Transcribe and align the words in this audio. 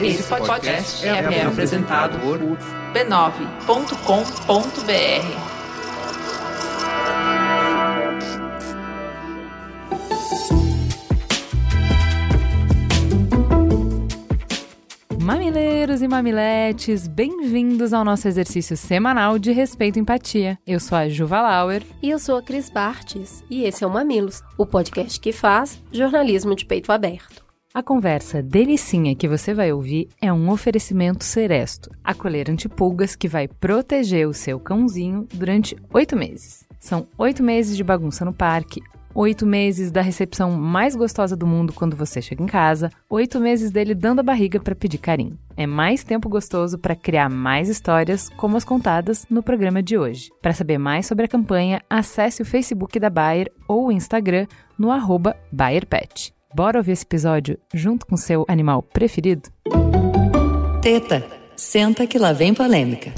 Esse 0.00 0.22
podcast 0.24 1.06
é, 1.06 1.10
é 1.10 1.44
apresentado 1.44 2.18
por 2.18 2.38
b9.com.br. 2.92 3.92
Mamileiros 15.20 16.02
e 16.02 16.08
mamiletes, 16.08 17.06
bem-vindos 17.06 17.92
ao 17.92 18.04
nosso 18.04 18.26
exercício 18.26 18.76
semanal 18.76 19.38
de 19.38 19.52
respeito 19.52 19.98
e 19.98 20.00
empatia. 20.00 20.58
Eu 20.66 20.80
sou 20.80 20.98
a 20.98 21.08
Juva 21.08 21.40
Lauer. 21.40 21.82
E 22.02 22.10
eu 22.10 22.18
sou 22.18 22.36
a 22.36 22.42
Cris 22.42 22.68
Bartes. 22.68 23.44
E 23.48 23.64
esse 23.64 23.84
é 23.84 23.86
o 23.86 23.90
Mamilos, 23.90 24.42
o 24.58 24.66
podcast 24.66 25.20
que 25.20 25.32
faz 25.32 25.80
jornalismo 25.92 26.56
de 26.56 26.64
peito 26.64 26.90
aberto. 26.90 27.51
A 27.74 27.82
conversa 27.82 28.42
delicinha 28.42 29.16
que 29.16 29.26
você 29.26 29.54
vai 29.54 29.72
ouvir 29.72 30.10
é 30.20 30.30
um 30.30 30.50
oferecimento 30.50 31.24
Seresto, 31.24 31.90
a 32.04 32.12
coleira 32.12 32.52
antipulgas 32.52 33.16
que 33.16 33.26
vai 33.26 33.48
proteger 33.48 34.28
o 34.28 34.34
seu 34.34 34.60
cãozinho 34.60 35.26
durante 35.32 35.74
oito 35.90 36.14
meses. 36.14 36.68
São 36.78 37.06
oito 37.16 37.42
meses 37.42 37.74
de 37.74 37.82
bagunça 37.82 38.26
no 38.26 38.32
parque, 38.34 38.82
oito 39.14 39.46
meses 39.46 39.90
da 39.90 40.02
recepção 40.02 40.50
mais 40.50 40.94
gostosa 40.94 41.34
do 41.34 41.46
mundo 41.46 41.72
quando 41.72 41.96
você 41.96 42.20
chega 42.20 42.42
em 42.42 42.46
casa, 42.46 42.90
oito 43.08 43.40
meses 43.40 43.70
dele 43.70 43.94
dando 43.94 44.20
a 44.20 44.22
barriga 44.22 44.60
para 44.60 44.74
pedir 44.74 44.98
carinho. 44.98 45.38
É 45.56 45.66
mais 45.66 46.04
tempo 46.04 46.28
gostoso 46.28 46.78
para 46.78 46.94
criar 46.94 47.30
mais 47.30 47.70
histórias 47.70 48.28
como 48.36 48.58
as 48.58 48.66
contadas 48.66 49.24
no 49.30 49.42
programa 49.42 49.82
de 49.82 49.96
hoje. 49.96 50.28
Para 50.42 50.52
saber 50.52 50.76
mais 50.76 51.06
sobre 51.06 51.24
a 51.24 51.28
campanha, 51.28 51.80
acesse 51.88 52.42
o 52.42 52.46
Facebook 52.46 53.00
da 53.00 53.08
Bayer 53.08 53.50
ou 53.66 53.86
o 53.86 53.92
Instagram 53.92 54.46
no 54.78 54.90
arroba 54.90 55.34
BayerPet. 55.50 56.34
Bora 56.54 56.78
ouvir 56.78 56.92
esse 56.92 57.04
episódio 57.04 57.58
junto 57.72 58.06
com 58.06 58.14
seu 58.14 58.44
animal 58.46 58.82
preferido? 58.82 59.48
Teta, 60.82 61.26
senta 61.56 62.06
que 62.06 62.18
lá 62.18 62.34
vem 62.34 62.52
polêmica. 62.52 63.10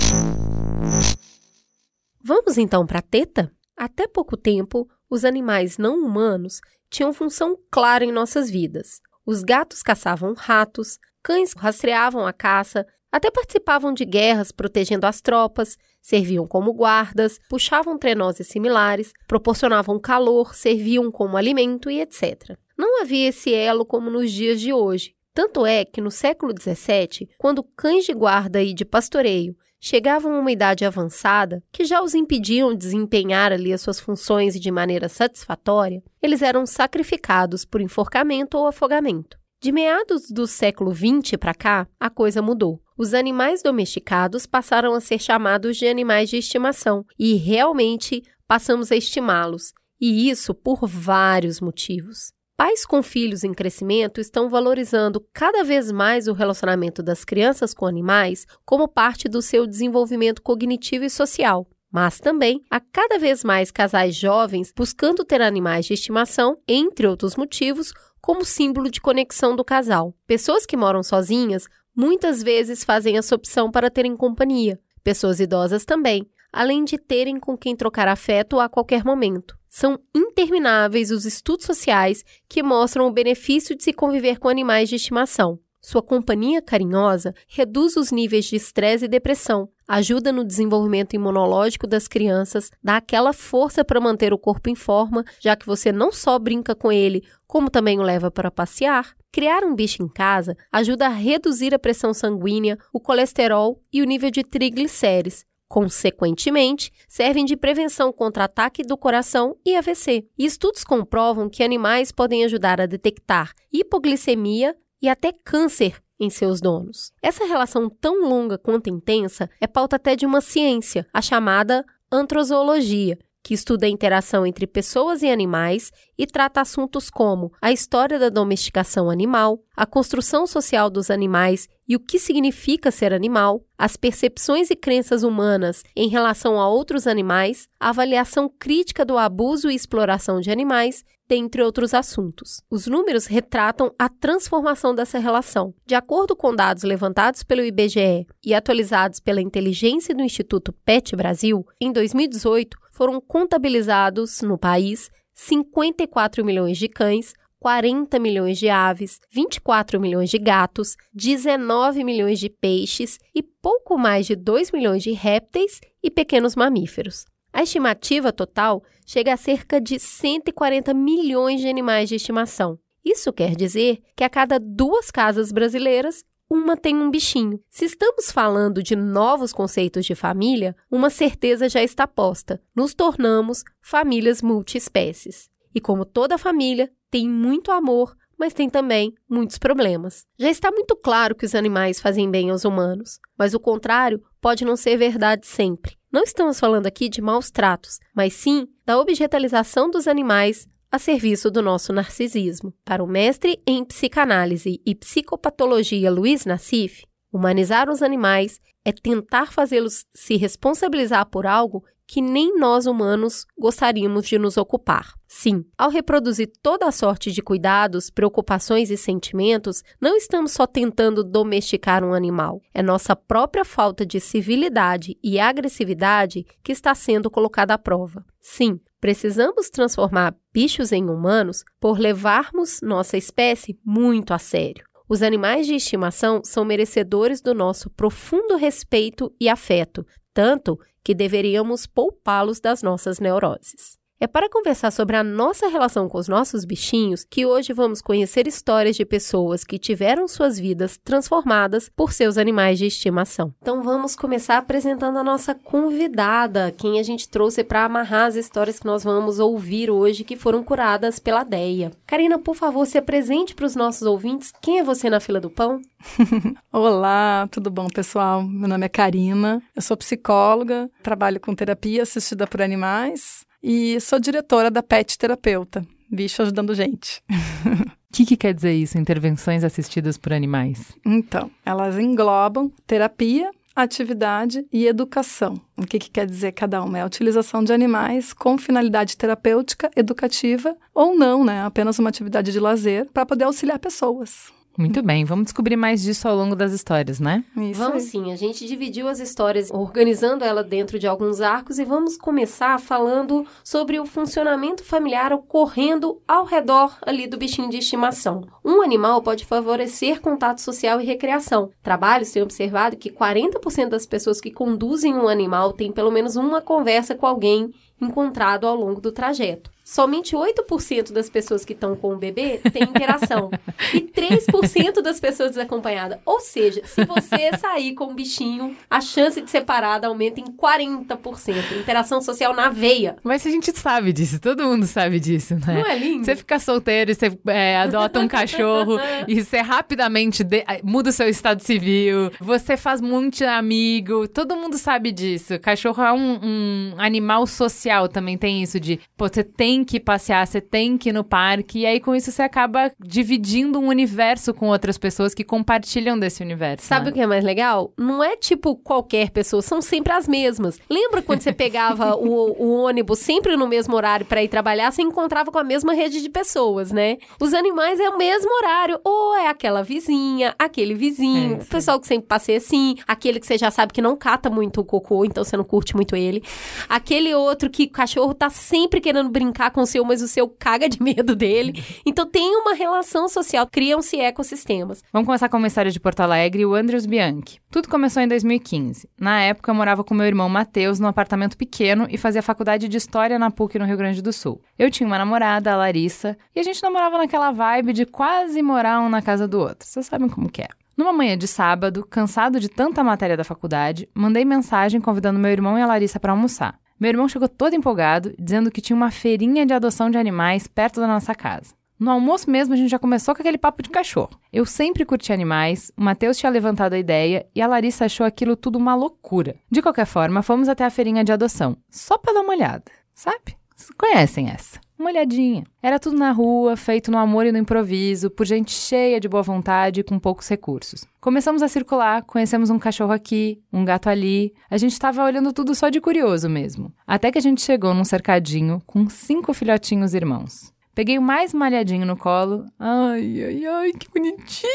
Vamos 2.22 2.56
então 2.56 2.86
para 2.86 3.02
teta? 3.02 3.50
Até 3.76 4.06
pouco 4.06 4.36
tempo, 4.36 4.88
os 5.10 5.24
animais 5.24 5.78
não 5.78 5.96
humanos 5.96 6.60
tinham 6.88 7.12
função 7.12 7.58
clara 7.72 8.04
em 8.04 8.12
nossas 8.12 8.48
vidas. 8.48 9.00
Os 9.26 9.42
gatos 9.42 9.82
caçavam 9.82 10.32
ratos, 10.34 10.98
cães 11.20 11.54
rastreavam 11.54 12.24
a 12.24 12.32
caça, 12.32 12.86
até 13.10 13.32
participavam 13.32 13.92
de 13.92 14.04
guerras 14.04 14.52
protegendo 14.52 15.06
as 15.06 15.20
tropas, 15.20 15.76
serviam 16.00 16.46
como 16.46 16.72
guardas, 16.72 17.40
puxavam 17.48 17.98
trenoses 17.98 18.46
similares, 18.46 19.12
proporcionavam 19.26 19.98
calor, 19.98 20.54
serviam 20.54 21.10
como 21.10 21.36
alimento 21.36 21.90
e 21.90 22.00
etc. 22.00 22.56
Não 22.76 23.00
havia 23.00 23.28
esse 23.28 23.52
elo 23.52 23.84
como 23.84 24.10
nos 24.10 24.32
dias 24.32 24.60
de 24.60 24.72
hoje. 24.72 25.14
Tanto 25.32 25.66
é 25.66 25.84
que 25.84 26.00
no 26.00 26.10
século 26.10 26.52
XVII, 26.52 27.28
quando 27.38 27.62
cães 27.62 28.04
de 28.04 28.12
guarda 28.12 28.62
e 28.62 28.72
de 28.72 28.84
pastoreio 28.84 29.56
chegavam 29.80 30.34
a 30.34 30.38
uma 30.38 30.52
idade 30.52 30.84
avançada, 30.84 31.62
que 31.72 31.84
já 31.84 32.00
os 32.02 32.14
impediam 32.14 32.70
de 32.70 32.78
desempenhar 32.78 33.52
ali 33.52 33.72
as 33.72 33.80
suas 33.80 34.00
funções 34.00 34.58
de 34.58 34.70
maneira 34.70 35.08
satisfatória, 35.08 36.02
eles 36.22 36.40
eram 36.40 36.64
sacrificados 36.64 37.64
por 37.64 37.80
enforcamento 37.80 38.56
ou 38.56 38.66
afogamento. 38.66 39.36
De 39.60 39.72
meados 39.72 40.30
do 40.30 40.46
século 40.46 40.94
XX 40.94 41.36
para 41.38 41.54
cá, 41.54 41.88
a 41.98 42.08
coisa 42.08 42.40
mudou. 42.40 42.80
Os 42.96 43.12
animais 43.12 43.62
domesticados 43.62 44.46
passaram 44.46 44.94
a 44.94 45.00
ser 45.00 45.18
chamados 45.18 45.76
de 45.76 45.86
animais 45.86 46.30
de 46.30 46.36
estimação 46.36 47.04
e 47.18 47.34
realmente 47.34 48.22
passamos 48.46 48.92
a 48.92 48.96
estimá-los, 48.96 49.72
e 50.00 50.30
isso 50.30 50.54
por 50.54 50.86
vários 50.86 51.60
motivos. 51.60 52.32
Pais 52.56 52.86
com 52.86 53.02
filhos 53.02 53.42
em 53.42 53.52
crescimento 53.52 54.20
estão 54.20 54.48
valorizando 54.48 55.20
cada 55.32 55.64
vez 55.64 55.90
mais 55.90 56.28
o 56.28 56.32
relacionamento 56.32 57.02
das 57.02 57.24
crianças 57.24 57.74
com 57.74 57.84
animais 57.84 58.46
como 58.64 58.86
parte 58.86 59.28
do 59.28 59.42
seu 59.42 59.66
desenvolvimento 59.66 60.40
cognitivo 60.40 61.04
e 61.04 61.10
social. 61.10 61.66
Mas 61.90 62.20
também 62.20 62.62
há 62.70 62.78
cada 62.78 63.18
vez 63.18 63.42
mais 63.42 63.72
casais 63.72 64.14
jovens 64.14 64.72
buscando 64.74 65.24
ter 65.24 65.42
animais 65.42 65.86
de 65.86 65.94
estimação, 65.94 66.56
entre 66.68 67.08
outros 67.08 67.34
motivos, 67.34 67.92
como 68.20 68.44
símbolo 68.44 68.88
de 68.88 69.00
conexão 69.00 69.56
do 69.56 69.64
casal. 69.64 70.14
Pessoas 70.24 70.64
que 70.64 70.76
moram 70.76 71.02
sozinhas 71.02 71.66
muitas 71.94 72.40
vezes 72.40 72.84
fazem 72.84 73.18
essa 73.18 73.34
opção 73.34 73.68
para 73.68 73.90
terem 73.90 74.16
companhia. 74.16 74.78
Pessoas 75.02 75.40
idosas 75.40 75.84
também, 75.84 76.26
além 76.54 76.84
de 76.84 76.96
terem 76.96 77.40
com 77.40 77.58
quem 77.58 77.74
trocar 77.74 78.06
afeto 78.06 78.60
a 78.60 78.68
qualquer 78.68 79.04
momento. 79.04 79.58
São 79.68 79.98
intermináveis 80.14 81.10
os 81.10 81.24
estudos 81.24 81.66
sociais 81.66 82.24
que 82.48 82.62
mostram 82.62 83.08
o 83.08 83.12
benefício 83.12 83.76
de 83.76 83.82
se 83.82 83.92
conviver 83.92 84.38
com 84.38 84.48
animais 84.48 84.88
de 84.88 84.94
estimação. 84.94 85.58
Sua 85.80 86.00
companhia 86.00 86.62
carinhosa 86.62 87.34
reduz 87.48 87.96
os 87.96 88.12
níveis 88.12 88.44
de 88.46 88.56
estresse 88.56 89.04
e 89.04 89.08
depressão, 89.08 89.68
ajuda 89.86 90.32
no 90.32 90.44
desenvolvimento 90.44 91.14
imunológico 91.14 91.86
das 91.86 92.06
crianças, 92.06 92.70
dá 92.82 92.96
aquela 92.96 93.32
força 93.32 93.84
para 93.84 94.00
manter 94.00 94.32
o 94.32 94.38
corpo 94.38 94.70
em 94.70 94.76
forma, 94.76 95.24
já 95.40 95.56
que 95.56 95.66
você 95.66 95.90
não 95.92 96.12
só 96.12 96.38
brinca 96.38 96.74
com 96.74 96.90
ele, 96.90 97.22
como 97.46 97.68
também 97.68 97.98
o 97.98 98.02
leva 98.02 98.30
para 98.30 98.50
passear. 98.50 99.14
Criar 99.32 99.64
um 99.64 99.74
bicho 99.74 100.02
em 100.02 100.08
casa 100.08 100.56
ajuda 100.72 101.06
a 101.06 101.10
reduzir 101.10 101.74
a 101.74 101.78
pressão 101.78 102.14
sanguínea, 102.14 102.78
o 102.92 103.00
colesterol 103.00 103.82
e 103.92 104.00
o 104.00 104.06
nível 104.06 104.30
de 104.30 104.44
triglicérides, 104.44 105.44
Consequentemente, 105.68 106.92
servem 107.08 107.44
de 107.44 107.56
prevenção 107.56 108.12
contra 108.12 108.44
ataque 108.44 108.82
do 108.82 108.96
coração 108.96 109.56
e 109.64 109.76
AVC. 109.76 110.26
E 110.38 110.44
estudos 110.44 110.84
comprovam 110.84 111.48
que 111.48 111.62
animais 111.62 112.12
podem 112.12 112.44
ajudar 112.44 112.80
a 112.80 112.86
detectar 112.86 113.52
hipoglicemia 113.72 114.76
e 115.02 115.08
até 115.08 115.32
câncer 115.32 116.02
em 116.18 116.30
seus 116.30 116.60
donos. 116.60 117.12
Essa 117.20 117.44
relação 117.44 117.88
tão 117.88 118.28
longa 118.28 118.56
quanto 118.56 118.88
intensa 118.88 119.50
é 119.60 119.66
pauta 119.66 119.96
até 119.96 120.14
de 120.14 120.24
uma 120.24 120.40
ciência, 120.40 121.06
a 121.12 121.20
chamada 121.20 121.84
antrozoologia, 122.10 123.18
que 123.44 123.52
estuda 123.52 123.84
a 123.84 123.90
interação 123.90 124.46
entre 124.46 124.66
pessoas 124.66 125.22
e 125.22 125.30
animais 125.30 125.92
e 126.16 126.26
trata 126.26 126.62
assuntos 126.62 127.10
como 127.10 127.52
a 127.60 127.70
história 127.70 128.18
da 128.18 128.30
domesticação 128.30 129.10
animal, 129.10 129.60
a 129.76 129.84
construção 129.84 130.46
social 130.46 130.88
dos 130.88 131.10
animais 131.10 131.68
e 131.86 131.94
o 131.94 132.00
que 132.00 132.18
significa 132.18 132.90
ser 132.90 133.12
animal, 133.12 133.62
as 133.76 133.98
percepções 133.98 134.70
e 134.70 134.76
crenças 134.76 135.22
humanas 135.22 135.82
em 135.94 136.08
relação 136.08 136.58
a 136.58 136.66
outros 136.66 137.06
animais, 137.06 137.68
a 137.78 137.90
avaliação 137.90 138.48
crítica 138.48 139.04
do 139.04 139.18
abuso 139.18 139.70
e 139.70 139.74
exploração 139.74 140.40
de 140.40 140.50
animais, 140.50 141.04
dentre 141.28 141.62
outros 141.62 141.94
assuntos. 141.94 142.62
Os 142.70 142.86
números 142.86 143.26
retratam 143.26 143.92
a 143.98 144.08
transformação 144.08 144.94
dessa 144.94 145.18
relação. 145.18 145.74
De 145.86 145.94
acordo 145.94 146.36
com 146.36 146.54
dados 146.54 146.82
levantados 146.82 147.42
pelo 147.42 147.64
IBGE 147.64 148.26
e 148.44 148.54
atualizados 148.54 149.20
pela 149.20 149.40
inteligência 149.40 150.14
do 150.14 150.22
Instituto 150.22 150.72
PET 150.84 151.16
Brasil, 151.16 151.66
em 151.80 151.92
2018 151.92 152.83
foram 152.94 153.20
contabilizados 153.20 154.40
no 154.40 154.56
país 154.56 155.10
54 155.34 156.44
milhões 156.44 156.78
de 156.78 156.88
cães, 156.88 157.34
40 157.58 158.18
milhões 158.18 158.58
de 158.58 158.68
aves, 158.68 159.18
24 159.32 160.00
milhões 160.00 160.30
de 160.30 160.38
gatos, 160.38 160.96
19 161.12 162.04
milhões 162.04 162.38
de 162.38 162.48
peixes 162.48 163.18
e 163.34 163.42
pouco 163.42 163.98
mais 163.98 164.26
de 164.26 164.36
2 164.36 164.70
milhões 164.70 165.02
de 165.02 165.12
répteis 165.12 165.80
e 166.02 166.10
pequenos 166.10 166.54
mamíferos. 166.54 167.24
A 167.52 167.62
estimativa 167.62 168.32
total 168.32 168.82
chega 169.06 169.32
a 169.32 169.36
cerca 169.36 169.80
de 169.80 169.98
140 169.98 170.92
milhões 170.94 171.60
de 171.60 171.68
animais 171.68 172.08
de 172.08 172.16
estimação. 172.16 172.78
Isso 173.04 173.32
quer 173.32 173.54
dizer 173.56 173.98
que 174.16 174.24
a 174.24 174.30
cada 174.30 174.58
duas 174.58 175.10
casas 175.10 175.52
brasileiras, 175.52 176.24
uma 176.54 176.76
tem 176.76 176.96
um 176.96 177.10
bichinho. 177.10 177.60
Se 177.68 177.84
estamos 177.84 178.30
falando 178.30 178.80
de 178.80 178.94
novos 178.94 179.52
conceitos 179.52 180.06
de 180.06 180.14
família, 180.14 180.76
uma 180.88 181.10
certeza 181.10 181.68
já 181.68 181.82
está 181.82 182.06
posta: 182.06 182.62
nos 182.76 182.94
tornamos 182.94 183.64
famílias 183.82 184.40
multiespécies. 184.40 185.50
E 185.74 185.80
como 185.80 186.04
toda 186.04 186.38
família, 186.38 186.88
tem 187.10 187.28
muito 187.28 187.72
amor, 187.72 188.16
mas 188.38 188.52
tem 188.52 188.70
também 188.70 189.12
muitos 189.28 189.58
problemas. 189.58 190.24
Já 190.38 190.48
está 190.48 190.70
muito 190.70 190.94
claro 190.94 191.34
que 191.34 191.44
os 191.44 191.56
animais 191.56 192.00
fazem 192.00 192.30
bem 192.30 192.50
aos 192.50 192.64
humanos, 192.64 193.18
mas 193.36 193.52
o 193.52 193.58
contrário 193.60 194.22
pode 194.40 194.64
não 194.64 194.76
ser 194.76 194.96
verdade 194.96 195.48
sempre. 195.48 195.96
Não 196.12 196.22
estamos 196.22 196.60
falando 196.60 196.86
aqui 196.86 197.08
de 197.08 197.20
maus 197.20 197.50
tratos, 197.50 197.98
mas 198.14 198.32
sim 198.34 198.68
da 198.86 198.96
objetalização 199.00 199.90
dos 199.90 200.06
animais 200.06 200.68
a 200.94 200.98
serviço 200.98 201.50
do 201.50 201.60
nosso 201.60 201.92
narcisismo. 201.92 202.72
Para 202.84 203.02
o 203.02 203.06
mestre 203.08 203.60
em 203.66 203.84
psicanálise 203.84 204.80
e 204.86 204.94
psicopatologia 204.94 206.08
Luiz 206.08 206.46
Nassif, 206.46 207.04
humanizar 207.32 207.90
os 207.90 208.00
animais 208.00 208.60
é 208.84 208.92
tentar 208.92 209.50
fazê-los 209.50 210.06
se 210.14 210.36
responsabilizar 210.36 211.26
por 211.26 211.48
algo 211.48 211.82
que 212.06 212.20
nem 212.20 212.56
nós 212.56 212.86
humanos 212.86 213.44
gostaríamos 213.58 214.28
de 214.28 214.38
nos 214.38 214.56
ocupar. 214.56 215.14
Sim, 215.26 215.64
ao 215.76 215.90
reproduzir 215.90 216.52
toda 216.62 216.86
a 216.86 216.92
sorte 216.92 217.32
de 217.32 217.42
cuidados, 217.42 218.08
preocupações 218.08 218.88
e 218.88 218.96
sentimentos, 218.96 219.82
não 220.00 220.16
estamos 220.16 220.52
só 220.52 220.64
tentando 220.64 221.24
domesticar 221.24 222.04
um 222.04 222.14
animal. 222.14 222.60
É 222.72 222.84
nossa 222.84 223.16
própria 223.16 223.64
falta 223.64 224.06
de 224.06 224.20
civilidade 224.20 225.18
e 225.24 225.40
agressividade 225.40 226.46
que 226.62 226.70
está 226.70 226.94
sendo 226.94 227.28
colocada 227.28 227.74
à 227.74 227.78
prova. 227.78 228.24
Sim, 228.40 228.78
precisamos 229.04 229.68
transformar 229.68 230.34
bichos 230.50 230.90
em 230.90 231.10
humanos 231.10 231.62
por 231.78 231.98
levarmos 231.98 232.80
nossa 232.80 233.18
espécie 233.18 233.78
muito 233.84 234.32
a 234.32 234.38
sério. 234.38 234.82
Os 235.06 235.22
animais 235.22 235.66
de 235.66 235.74
estimação 235.74 236.40
são 236.42 236.64
merecedores 236.64 237.42
do 237.42 237.52
nosso 237.52 237.90
profundo 237.90 238.56
respeito 238.56 239.30
e 239.38 239.46
afeto, 239.46 240.06
tanto 240.32 240.80
que 241.04 241.14
deveríamos 241.14 241.86
poupá-los 241.86 242.60
das 242.60 242.82
nossas 242.82 243.20
neuroses. 243.20 243.98
É 244.20 244.28
para 244.28 244.48
conversar 244.48 244.92
sobre 244.92 245.16
a 245.16 245.24
nossa 245.24 245.66
relação 245.66 246.08
com 246.08 246.18
os 246.18 246.28
nossos 246.28 246.64
bichinhos 246.64 247.26
que 247.28 247.44
hoje 247.44 247.72
vamos 247.72 248.00
conhecer 248.00 248.46
histórias 248.46 248.94
de 248.94 249.04
pessoas 249.04 249.64
que 249.64 249.76
tiveram 249.76 250.28
suas 250.28 250.58
vidas 250.58 250.96
transformadas 250.96 251.90
por 251.94 252.12
seus 252.12 252.38
animais 252.38 252.78
de 252.78 252.86
estimação. 252.86 253.52
Então 253.60 253.82
vamos 253.82 254.14
começar 254.14 254.58
apresentando 254.58 255.18
a 255.18 255.24
nossa 255.24 255.52
convidada, 255.52 256.72
quem 256.78 257.00
a 257.00 257.02
gente 257.02 257.28
trouxe 257.28 257.64
para 257.64 257.84
amarrar 257.84 258.26
as 258.26 258.36
histórias 258.36 258.78
que 258.78 258.86
nós 258.86 259.02
vamos 259.02 259.40
ouvir 259.40 259.90
hoje 259.90 260.22
que 260.22 260.36
foram 260.36 260.62
curadas 260.62 261.18
pela 261.18 261.42
Deia. 261.42 261.90
Karina, 262.06 262.38
por 262.38 262.54
favor, 262.54 262.86
se 262.86 262.96
apresente 262.96 263.52
para 263.52 263.66
os 263.66 263.74
nossos 263.74 264.02
ouvintes. 264.02 264.52
Quem 264.62 264.78
é 264.78 264.84
você 264.84 265.10
na 265.10 265.18
fila 265.18 265.40
do 265.40 265.50
pão? 265.50 265.82
Olá, 266.72 267.48
tudo 267.50 267.68
bom, 267.68 267.88
pessoal? 267.88 268.44
Meu 268.44 268.68
nome 268.68 268.86
é 268.86 268.88
Karina, 268.88 269.60
eu 269.74 269.82
sou 269.82 269.96
psicóloga, 269.96 270.88
trabalho 271.02 271.40
com 271.40 271.52
terapia 271.52 272.04
assistida 272.04 272.46
por 272.46 272.62
animais 272.62 273.44
e 273.64 273.98
sou 273.98 274.20
diretora 274.20 274.70
da 274.70 274.82
Pet 274.82 275.16
Terapeuta, 275.16 275.82
bicho 276.10 276.42
ajudando 276.42 276.74
gente. 276.74 277.22
O 277.30 277.88
que, 278.12 278.26
que 278.26 278.36
quer 278.36 278.52
dizer 278.52 278.74
isso, 278.74 278.98
intervenções 278.98 279.64
assistidas 279.64 280.18
por 280.18 280.34
animais? 280.34 280.92
Então, 281.02 281.50
elas 281.64 281.98
englobam 281.98 282.70
terapia, 282.86 283.50
atividade 283.74 284.66
e 284.70 284.86
educação. 284.86 285.58
O 285.78 285.86
que, 285.86 285.98
que 285.98 286.10
quer 286.10 286.26
dizer 286.26 286.52
cada 286.52 286.82
uma? 286.82 286.98
É 286.98 287.00
a 287.00 287.06
utilização 287.06 287.64
de 287.64 287.72
animais 287.72 288.34
com 288.34 288.58
finalidade 288.58 289.16
terapêutica, 289.16 289.90
educativa 289.96 290.76
ou 290.94 291.16
não, 291.16 291.42
né? 291.42 291.62
Apenas 291.62 291.98
uma 291.98 292.10
atividade 292.10 292.52
de 292.52 292.60
lazer 292.60 293.08
para 293.14 293.24
poder 293.24 293.44
auxiliar 293.44 293.78
pessoas. 293.78 294.52
Muito 294.76 295.02
bem, 295.02 295.24
vamos 295.24 295.44
descobrir 295.44 295.76
mais 295.76 296.02
disso 296.02 296.26
ao 296.26 296.36
longo 296.36 296.56
das 296.56 296.72
histórias, 296.72 297.20
né? 297.20 297.44
Isso 297.56 297.78
vamos 297.78 298.02
aí. 298.02 298.08
sim, 298.10 298.32
a 298.32 298.36
gente 298.36 298.66
dividiu 298.66 299.06
as 299.06 299.20
histórias, 299.20 299.70
organizando 299.70 300.44
ela 300.44 300.64
dentro 300.64 300.98
de 300.98 301.06
alguns 301.06 301.40
arcos 301.40 301.78
e 301.78 301.84
vamos 301.84 302.16
começar 302.16 302.80
falando 302.80 303.46
sobre 303.62 304.00
o 304.00 304.04
funcionamento 304.04 304.82
familiar 304.82 305.32
ocorrendo 305.32 306.20
ao 306.26 306.44
redor 306.44 306.98
ali 307.02 307.28
do 307.28 307.36
bichinho 307.36 307.70
de 307.70 307.78
estimação. 307.78 308.48
Um 308.64 308.82
animal 308.82 309.22
pode 309.22 309.44
favorecer 309.44 310.20
contato 310.20 310.60
social 310.60 311.00
e 311.00 311.04
recreação. 311.04 311.70
Trabalhos 311.80 312.32
têm 312.32 312.42
observado 312.42 312.96
que 312.96 313.10
40% 313.10 313.90
das 313.90 314.06
pessoas 314.06 314.40
que 314.40 314.50
conduzem 314.50 315.14
um 315.14 315.28
animal 315.28 315.72
têm 315.72 315.92
pelo 315.92 316.10
menos 316.10 316.34
uma 316.34 316.60
conversa 316.60 317.14
com 317.14 317.26
alguém 317.26 317.70
encontrado 318.00 318.66
ao 318.66 318.74
longo 318.74 319.00
do 319.00 319.12
trajeto 319.12 319.73
somente 319.84 320.34
8% 320.34 321.12
das 321.12 321.28
pessoas 321.28 321.64
que 321.64 321.74
estão 321.74 321.94
com 321.94 322.14
o 322.14 322.16
bebê 322.16 322.60
têm 322.72 322.84
interação 322.84 323.50
e 323.92 324.00
3% 324.00 325.02
das 325.02 325.20
pessoas 325.20 325.50
desacompanhadas. 325.50 326.18
Ou 326.24 326.40
seja, 326.40 326.80
se 326.86 327.04
você 327.04 327.56
sair 327.60 327.94
com 327.94 328.06
um 328.06 328.14
bichinho, 328.14 328.74
a 328.88 329.00
chance 329.00 329.40
de 329.40 329.50
separada 329.50 330.06
aumenta 330.06 330.40
em 330.40 330.44
40%. 330.44 331.80
Interação 331.80 332.22
social 332.22 332.54
na 332.54 332.70
veia. 332.70 333.16
Mas 333.22 333.46
a 333.46 333.50
gente 333.50 333.70
sabe 333.78 334.12
disso, 334.12 334.40
todo 334.40 334.64
mundo 334.64 334.86
sabe 334.86 335.20
disso, 335.20 335.54
né? 335.54 335.82
Não 335.82 335.86
é 335.86 335.98
lindo? 335.98 336.24
Você 336.24 336.34
fica 336.34 336.58
solteiro 336.58 337.10
e 337.10 337.14
você 337.14 337.38
é, 337.46 337.76
adota 337.78 338.20
um 338.20 338.28
cachorro 338.28 338.98
e 339.28 339.42
você 339.42 339.60
rapidamente 339.60 340.42
de, 340.42 340.64
muda 340.82 341.10
o 341.10 341.12
seu 341.12 341.28
estado 341.28 341.62
civil, 341.62 342.30
você 342.40 342.76
faz 342.76 343.00
muito 343.00 343.44
amigo, 343.44 344.26
todo 344.28 344.56
mundo 344.56 344.78
sabe 344.78 345.12
disso. 345.12 345.58
Cachorro 345.58 346.02
é 346.02 346.12
um, 346.12 346.40
um 346.42 346.94
animal 346.96 347.46
social, 347.46 348.08
também 348.08 348.38
tem 348.38 348.62
isso 348.62 348.80
de, 348.80 348.98
pô, 349.16 349.28
você 349.28 349.44
tem 349.44 349.73
tem 349.74 349.82
que 349.82 349.98
passear, 349.98 350.46
você 350.46 350.60
tem 350.60 350.96
que 350.96 351.08
ir 351.08 351.12
no 351.12 351.24
parque. 351.24 351.80
E 351.80 351.86
aí, 351.86 351.98
com 351.98 352.14
isso, 352.14 352.30
você 352.30 352.42
acaba 352.42 352.92
dividindo 353.00 353.80
um 353.80 353.88
universo 353.88 354.54
com 354.54 354.68
outras 354.68 354.96
pessoas 354.96 355.34
que 355.34 355.42
compartilham 355.42 356.16
desse 356.16 356.42
universo. 356.42 356.86
Sabe 356.86 357.06
né? 357.06 357.10
o 357.10 357.14
que 357.14 357.20
é 357.20 357.26
mais 357.26 357.42
legal? 357.42 357.92
Não 357.98 358.22
é 358.22 358.36
tipo 358.36 358.76
qualquer 358.76 359.30
pessoa, 359.30 359.60
são 359.62 359.82
sempre 359.82 360.12
as 360.12 360.28
mesmas. 360.28 360.78
Lembra 360.88 361.22
quando 361.22 361.40
você 361.40 361.52
pegava 361.52 362.14
o, 362.14 362.52
o, 362.62 362.84
ônibus 362.84 363.18
sempre 363.18 363.56
no 363.56 363.66
mesmo 363.66 363.96
horário 363.96 364.24
para 364.24 364.42
ir 364.44 364.48
trabalhar, 364.48 364.92
você 364.92 365.02
encontrava 365.02 365.50
com 365.50 365.58
a 365.58 365.64
mesma 365.64 365.92
rede 365.92 366.22
de 366.22 366.28
pessoas, 366.28 366.92
né? 366.92 367.16
Os 367.40 367.52
animais 367.52 367.98
é 367.98 368.08
o 368.08 368.16
mesmo 368.16 368.50
horário. 368.58 369.00
Ou 369.02 369.36
é 369.36 369.48
aquela 369.48 369.82
vizinha, 369.82 370.54
aquele 370.56 370.94
vizinho, 370.94 371.54
é, 371.54 371.62
o 371.62 371.66
pessoal 371.66 371.98
que 371.98 372.06
sempre 372.06 372.28
passeia 372.28 372.58
assim, 372.58 372.96
aquele 373.08 373.40
que 373.40 373.46
você 373.46 373.58
já 373.58 373.70
sabe 373.70 373.92
que 373.92 374.02
não 374.02 374.16
cata 374.16 374.48
muito 374.48 374.80
o 374.80 374.84
cocô, 374.84 375.24
então 375.24 375.42
você 375.42 375.56
não 375.56 375.64
curte 375.64 375.96
muito 375.96 376.14
ele. 376.14 376.44
Aquele 376.88 377.34
outro 377.34 377.68
que 377.68 377.84
o 377.84 377.90
cachorro 377.90 378.34
tá 378.34 378.50
sempre 378.50 379.00
querendo 379.00 379.28
brincar 379.28 379.63
com 379.70 379.82
o 379.82 379.86
seu, 379.86 380.04
mas 380.04 380.22
o 380.22 380.28
seu 380.28 380.48
caga 380.48 380.88
de 380.88 381.02
medo 381.02 381.34
dele. 381.34 381.82
Então 382.06 382.26
tem 382.26 382.56
uma 382.56 382.74
relação 382.74 383.28
social, 383.28 383.66
criam-se 383.66 384.20
ecossistemas. 384.20 385.02
Vamos 385.12 385.26
começar 385.26 385.48
com 385.48 385.56
uma 385.56 385.66
história 385.66 385.90
de 385.90 385.98
Porto 385.98 386.20
Alegre 386.20 386.66
o 386.66 386.74
Andrews 386.74 387.06
Bianchi. 387.06 387.58
Tudo 387.70 387.88
começou 387.88 388.22
em 388.22 388.28
2015. 388.28 389.08
Na 389.18 389.40
época, 389.40 389.70
eu 389.70 389.74
morava 389.74 390.04
com 390.04 390.14
meu 390.14 390.26
irmão 390.26 390.48
Matheus 390.48 391.00
num 391.00 391.08
apartamento 391.08 391.56
pequeno 391.56 392.06
e 392.10 392.18
fazia 392.18 392.42
faculdade 392.42 392.88
de 392.88 392.96
História 392.96 393.38
na 393.38 393.50
PUC 393.50 393.78
no 393.78 393.86
Rio 393.86 393.96
Grande 393.96 394.22
do 394.22 394.32
Sul. 394.32 394.60
Eu 394.78 394.90
tinha 394.90 395.06
uma 395.06 395.18
namorada, 395.18 395.72
a 395.72 395.76
Larissa, 395.76 396.36
e 396.54 396.60
a 396.60 396.62
gente 396.62 396.82
namorava 396.82 397.18
naquela 397.18 397.50
vibe 397.50 397.92
de 397.92 398.04
quase 398.04 398.62
morar 398.62 399.00
um 399.00 399.08
na 399.08 399.22
casa 399.22 399.48
do 399.48 399.58
outro. 399.58 399.88
Vocês 399.88 400.06
sabem 400.06 400.28
como 400.28 400.50
que 400.50 400.62
é. 400.62 400.68
Numa 400.96 401.12
manhã 401.12 401.36
de 401.36 401.48
sábado, 401.48 402.06
cansado 402.08 402.60
de 402.60 402.68
tanta 402.68 403.02
matéria 403.02 403.36
da 403.36 403.42
faculdade, 403.42 404.08
mandei 404.14 404.44
mensagem 404.44 405.00
convidando 405.00 405.40
meu 405.40 405.50
irmão 405.50 405.76
e 405.76 405.82
a 405.82 405.86
Larissa 405.86 406.20
para 406.20 406.32
almoçar. 406.32 406.78
Meu 407.04 407.10
irmão 407.10 407.28
chegou 407.28 407.46
todo 407.46 407.74
empolgado, 407.74 408.34
dizendo 408.38 408.70
que 408.70 408.80
tinha 408.80 408.96
uma 408.96 409.10
feirinha 409.10 409.66
de 409.66 409.74
adoção 409.74 410.08
de 410.08 410.16
animais 410.16 410.66
perto 410.66 411.00
da 411.00 411.06
nossa 411.06 411.34
casa. 411.34 411.74
No 412.00 412.10
almoço 412.10 412.50
mesmo, 412.50 412.72
a 412.72 412.76
gente 412.78 412.88
já 412.88 412.98
começou 412.98 413.34
com 413.34 413.42
aquele 413.42 413.58
papo 413.58 413.82
de 413.82 413.90
cachorro. 413.90 414.40
Eu 414.50 414.64
sempre 414.64 415.04
curti 415.04 415.30
animais, 415.30 415.92
o 415.98 416.02
Matheus 416.02 416.38
tinha 416.38 416.48
levantado 416.48 416.94
a 416.94 416.98
ideia 416.98 417.46
e 417.54 417.60
a 417.60 417.66
Larissa 417.66 418.06
achou 418.06 418.24
aquilo 418.24 418.56
tudo 418.56 418.78
uma 418.78 418.94
loucura. 418.94 419.54
De 419.70 419.82
qualquer 419.82 420.06
forma, 420.06 420.40
fomos 420.40 420.66
até 420.66 420.82
a 420.82 420.88
feirinha 420.88 421.22
de 421.22 421.30
adoção, 421.30 421.76
só 421.90 422.16
para 422.16 422.32
dar 422.32 422.40
uma 422.40 422.54
olhada, 422.54 422.90
sabe? 423.12 423.54
Vocês 423.76 423.90
conhecem 423.98 424.48
essa? 424.48 424.80
Uma 424.98 425.10
olhadinha. 425.10 425.64
Era 425.82 425.98
tudo 425.98 426.16
na 426.16 426.30
rua, 426.30 426.76
feito 426.76 427.10
no 427.10 427.18
amor 427.18 427.46
e 427.46 427.52
no 427.52 427.58
improviso, 427.58 428.30
por 428.30 428.46
gente 428.46 428.70
cheia 428.70 429.18
de 429.18 429.28
boa 429.28 429.42
vontade 429.42 430.00
e 430.00 430.04
com 430.04 430.18
poucos 430.18 430.48
recursos. 430.48 431.04
Começamos 431.20 431.62
a 431.62 431.68
circular, 431.68 432.22
conhecemos 432.22 432.70
um 432.70 432.78
cachorro 432.78 433.12
aqui, 433.12 433.60
um 433.72 433.84
gato 433.84 434.08
ali. 434.08 434.54
A 434.70 434.78
gente 434.78 434.92
estava 434.92 435.24
olhando 435.24 435.52
tudo 435.52 435.74
só 435.74 435.88
de 435.88 436.00
curioso 436.00 436.48
mesmo. 436.48 436.92
Até 437.06 437.32
que 437.32 437.38
a 437.38 437.42
gente 437.42 437.60
chegou 437.60 437.92
num 437.92 438.04
cercadinho 438.04 438.80
com 438.86 439.08
cinco 439.08 439.52
filhotinhos 439.52 440.14
irmãos. 440.14 440.72
Peguei 440.94 441.18
o 441.18 441.22
mais 441.22 441.52
malhadinho 441.52 442.06
no 442.06 442.16
colo. 442.16 442.64
Ai, 442.78 443.42
ai, 443.44 443.66
ai, 443.66 443.92
que 443.92 444.08
bonitinho! 444.08 444.70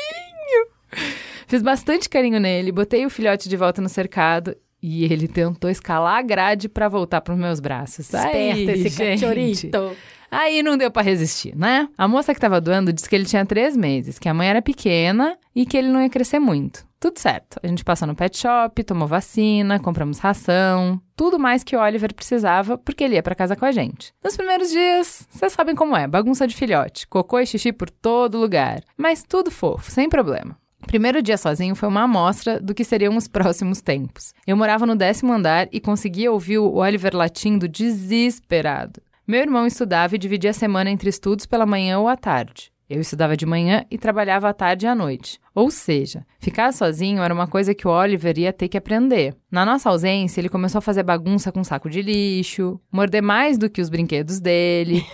Fiz 1.47 1.61
bastante 1.61 2.09
carinho 2.09 2.39
nele, 2.39 2.71
botei 2.71 3.05
o 3.05 3.09
filhote 3.09 3.47
de 3.47 3.55
volta 3.55 3.81
no 3.81 3.87
cercado 3.87 4.55
e 4.81 5.05
ele 5.05 5.27
tentou 5.27 5.69
escalar 5.69 6.17
a 6.17 6.21
grade 6.21 6.69
para 6.69 6.87
voltar 6.87 7.21
para 7.21 7.33
os 7.33 7.39
meus 7.39 7.59
braços. 7.59 7.99
Esperto 8.13 8.35
Aí, 8.35 8.69
esse 8.69 8.89
gente. 8.89 9.21
cachorrito. 9.21 9.95
Aí 10.31 10.61
não 10.61 10.77
deu 10.77 10.91
para 10.91 11.01
resistir, 11.01 11.55
né? 11.55 11.89
A 11.97 12.07
moça 12.07 12.33
que 12.33 12.39
tava 12.39 12.61
doando 12.61 12.93
disse 12.93 13.09
que 13.09 13.15
ele 13.15 13.25
tinha 13.25 13.45
três 13.45 13.75
meses, 13.75 14.19
que 14.19 14.29
a 14.29 14.33
mãe 14.33 14.47
era 14.47 14.61
pequena 14.61 15.37
e 15.55 15.65
que 15.65 15.75
ele 15.75 15.87
não 15.87 16.01
ia 16.01 16.09
crescer 16.09 16.39
muito. 16.39 16.87
Tudo 16.99 17.17
certo. 17.17 17.59
A 17.63 17.67
gente 17.67 17.83
passou 17.83 18.07
no 18.07 18.13
pet 18.13 18.37
shop, 18.37 18.83
tomou 18.83 19.07
vacina, 19.07 19.79
compramos 19.79 20.19
ração, 20.19 21.01
tudo 21.15 21.39
mais 21.39 21.63
que 21.63 21.75
o 21.75 21.79
Oliver 21.81 22.13
precisava 22.13 22.77
porque 22.77 23.03
ele 23.03 23.15
ia 23.15 23.23
para 23.23 23.33
casa 23.33 23.55
com 23.55 23.65
a 23.65 23.71
gente. 23.71 24.13
Nos 24.23 24.35
primeiros 24.35 24.69
dias, 24.69 25.25
vocês 25.31 25.53
sabem 25.53 25.75
como 25.75 25.95
é, 25.95 26.05
bagunça 26.07 26.45
de 26.45 26.55
filhote, 26.55 27.07
cocô 27.07 27.39
e 27.39 27.45
xixi 27.47 27.71
por 27.71 27.89
todo 27.89 28.37
lugar, 28.37 28.83
mas 28.97 29.23
tudo 29.23 29.49
fofo, 29.49 29.89
sem 29.89 30.09
problema. 30.09 30.57
Primeiro 30.89 31.21
dia 31.21 31.37
sozinho 31.37 31.75
foi 31.75 31.87
uma 31.87 32.01
amostra 32.01 32.59
do 32.59 32.73
que 32.73 32.83
seriam 32.83 33.15
os 33.15 33.27
próximos 33.27 33.79
tempos. 33.79 34.33
Eu 34.47 34.57
morava 34.57 34.87
no 34.87 34.95
décimo 34.95 35.31
andar 35.31 35.67
e 35.71 35.79
conseguia 35.79 36.31
ouvir 36.31 36.57
o 36.57 36.77
Oliver 36.77 37.15
latindo 37.15 37.67
desesperado. 37.67 38.99
Meu 39.27 39.39
irmão 39.39 39.67
estudava 39.67 40.15
e 40.15 40.17
dividia 40.17 40.49
a 40.49 40.53
semana 40.53 40.89
entre 40.89 41.07
estudos 41.07 41.45
pela 41.45 41.63
manhã 41.63 41.99
ou 41.99 42.07
à 42.07 42.17
tarde. 42.17 42.71
Eu 42.89 42.99
estudava 43.01 43.37
de 43.37 43.45
manhã 43.45 43.85
e 43.91 43.99
trabalhava 43.99 44.49
à 44.49 44.53
tarde 44.53 44.87
e 44.87 44.89
à 44.89 44.95
noite. 44.95 45.39
Ou 45.53 45.69
seja, 45.69 46.25
ficar 46.39 46.73
sozinho 46.73 47.21
era 47.21 47.31
uma 47.31 47.45
coisa 47.45 47.75
que 47.75 47.87
o 47.87 47.91
Oliver 47.91 48.39
ia 48.39 48.51
ter 48.51 48.67
que 48.67 48.77
aprender. 48.77 49.35
Na 49.51 49.63
nossa 49.63 49.89
ausência, 49.89 50.41
ele 50.41 50.49
começou 50.49 50.79
a 50.79 50.81
fazer 50.81 51.03
bagunça 51.03 51.51
com 51.51 51.59
um 51.59 51.63
saco 51.63 51.87
de 51.87 52.01
lixo, 52.01 52.79
morder 52.91 53.21
mais 53.21 53.59
do 53.59 53.69
que 53.69 53.79
os 53.79 53.89
brinquedos 53.89 54.39
dele. 54.39 55.05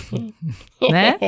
né? 0.90 1.18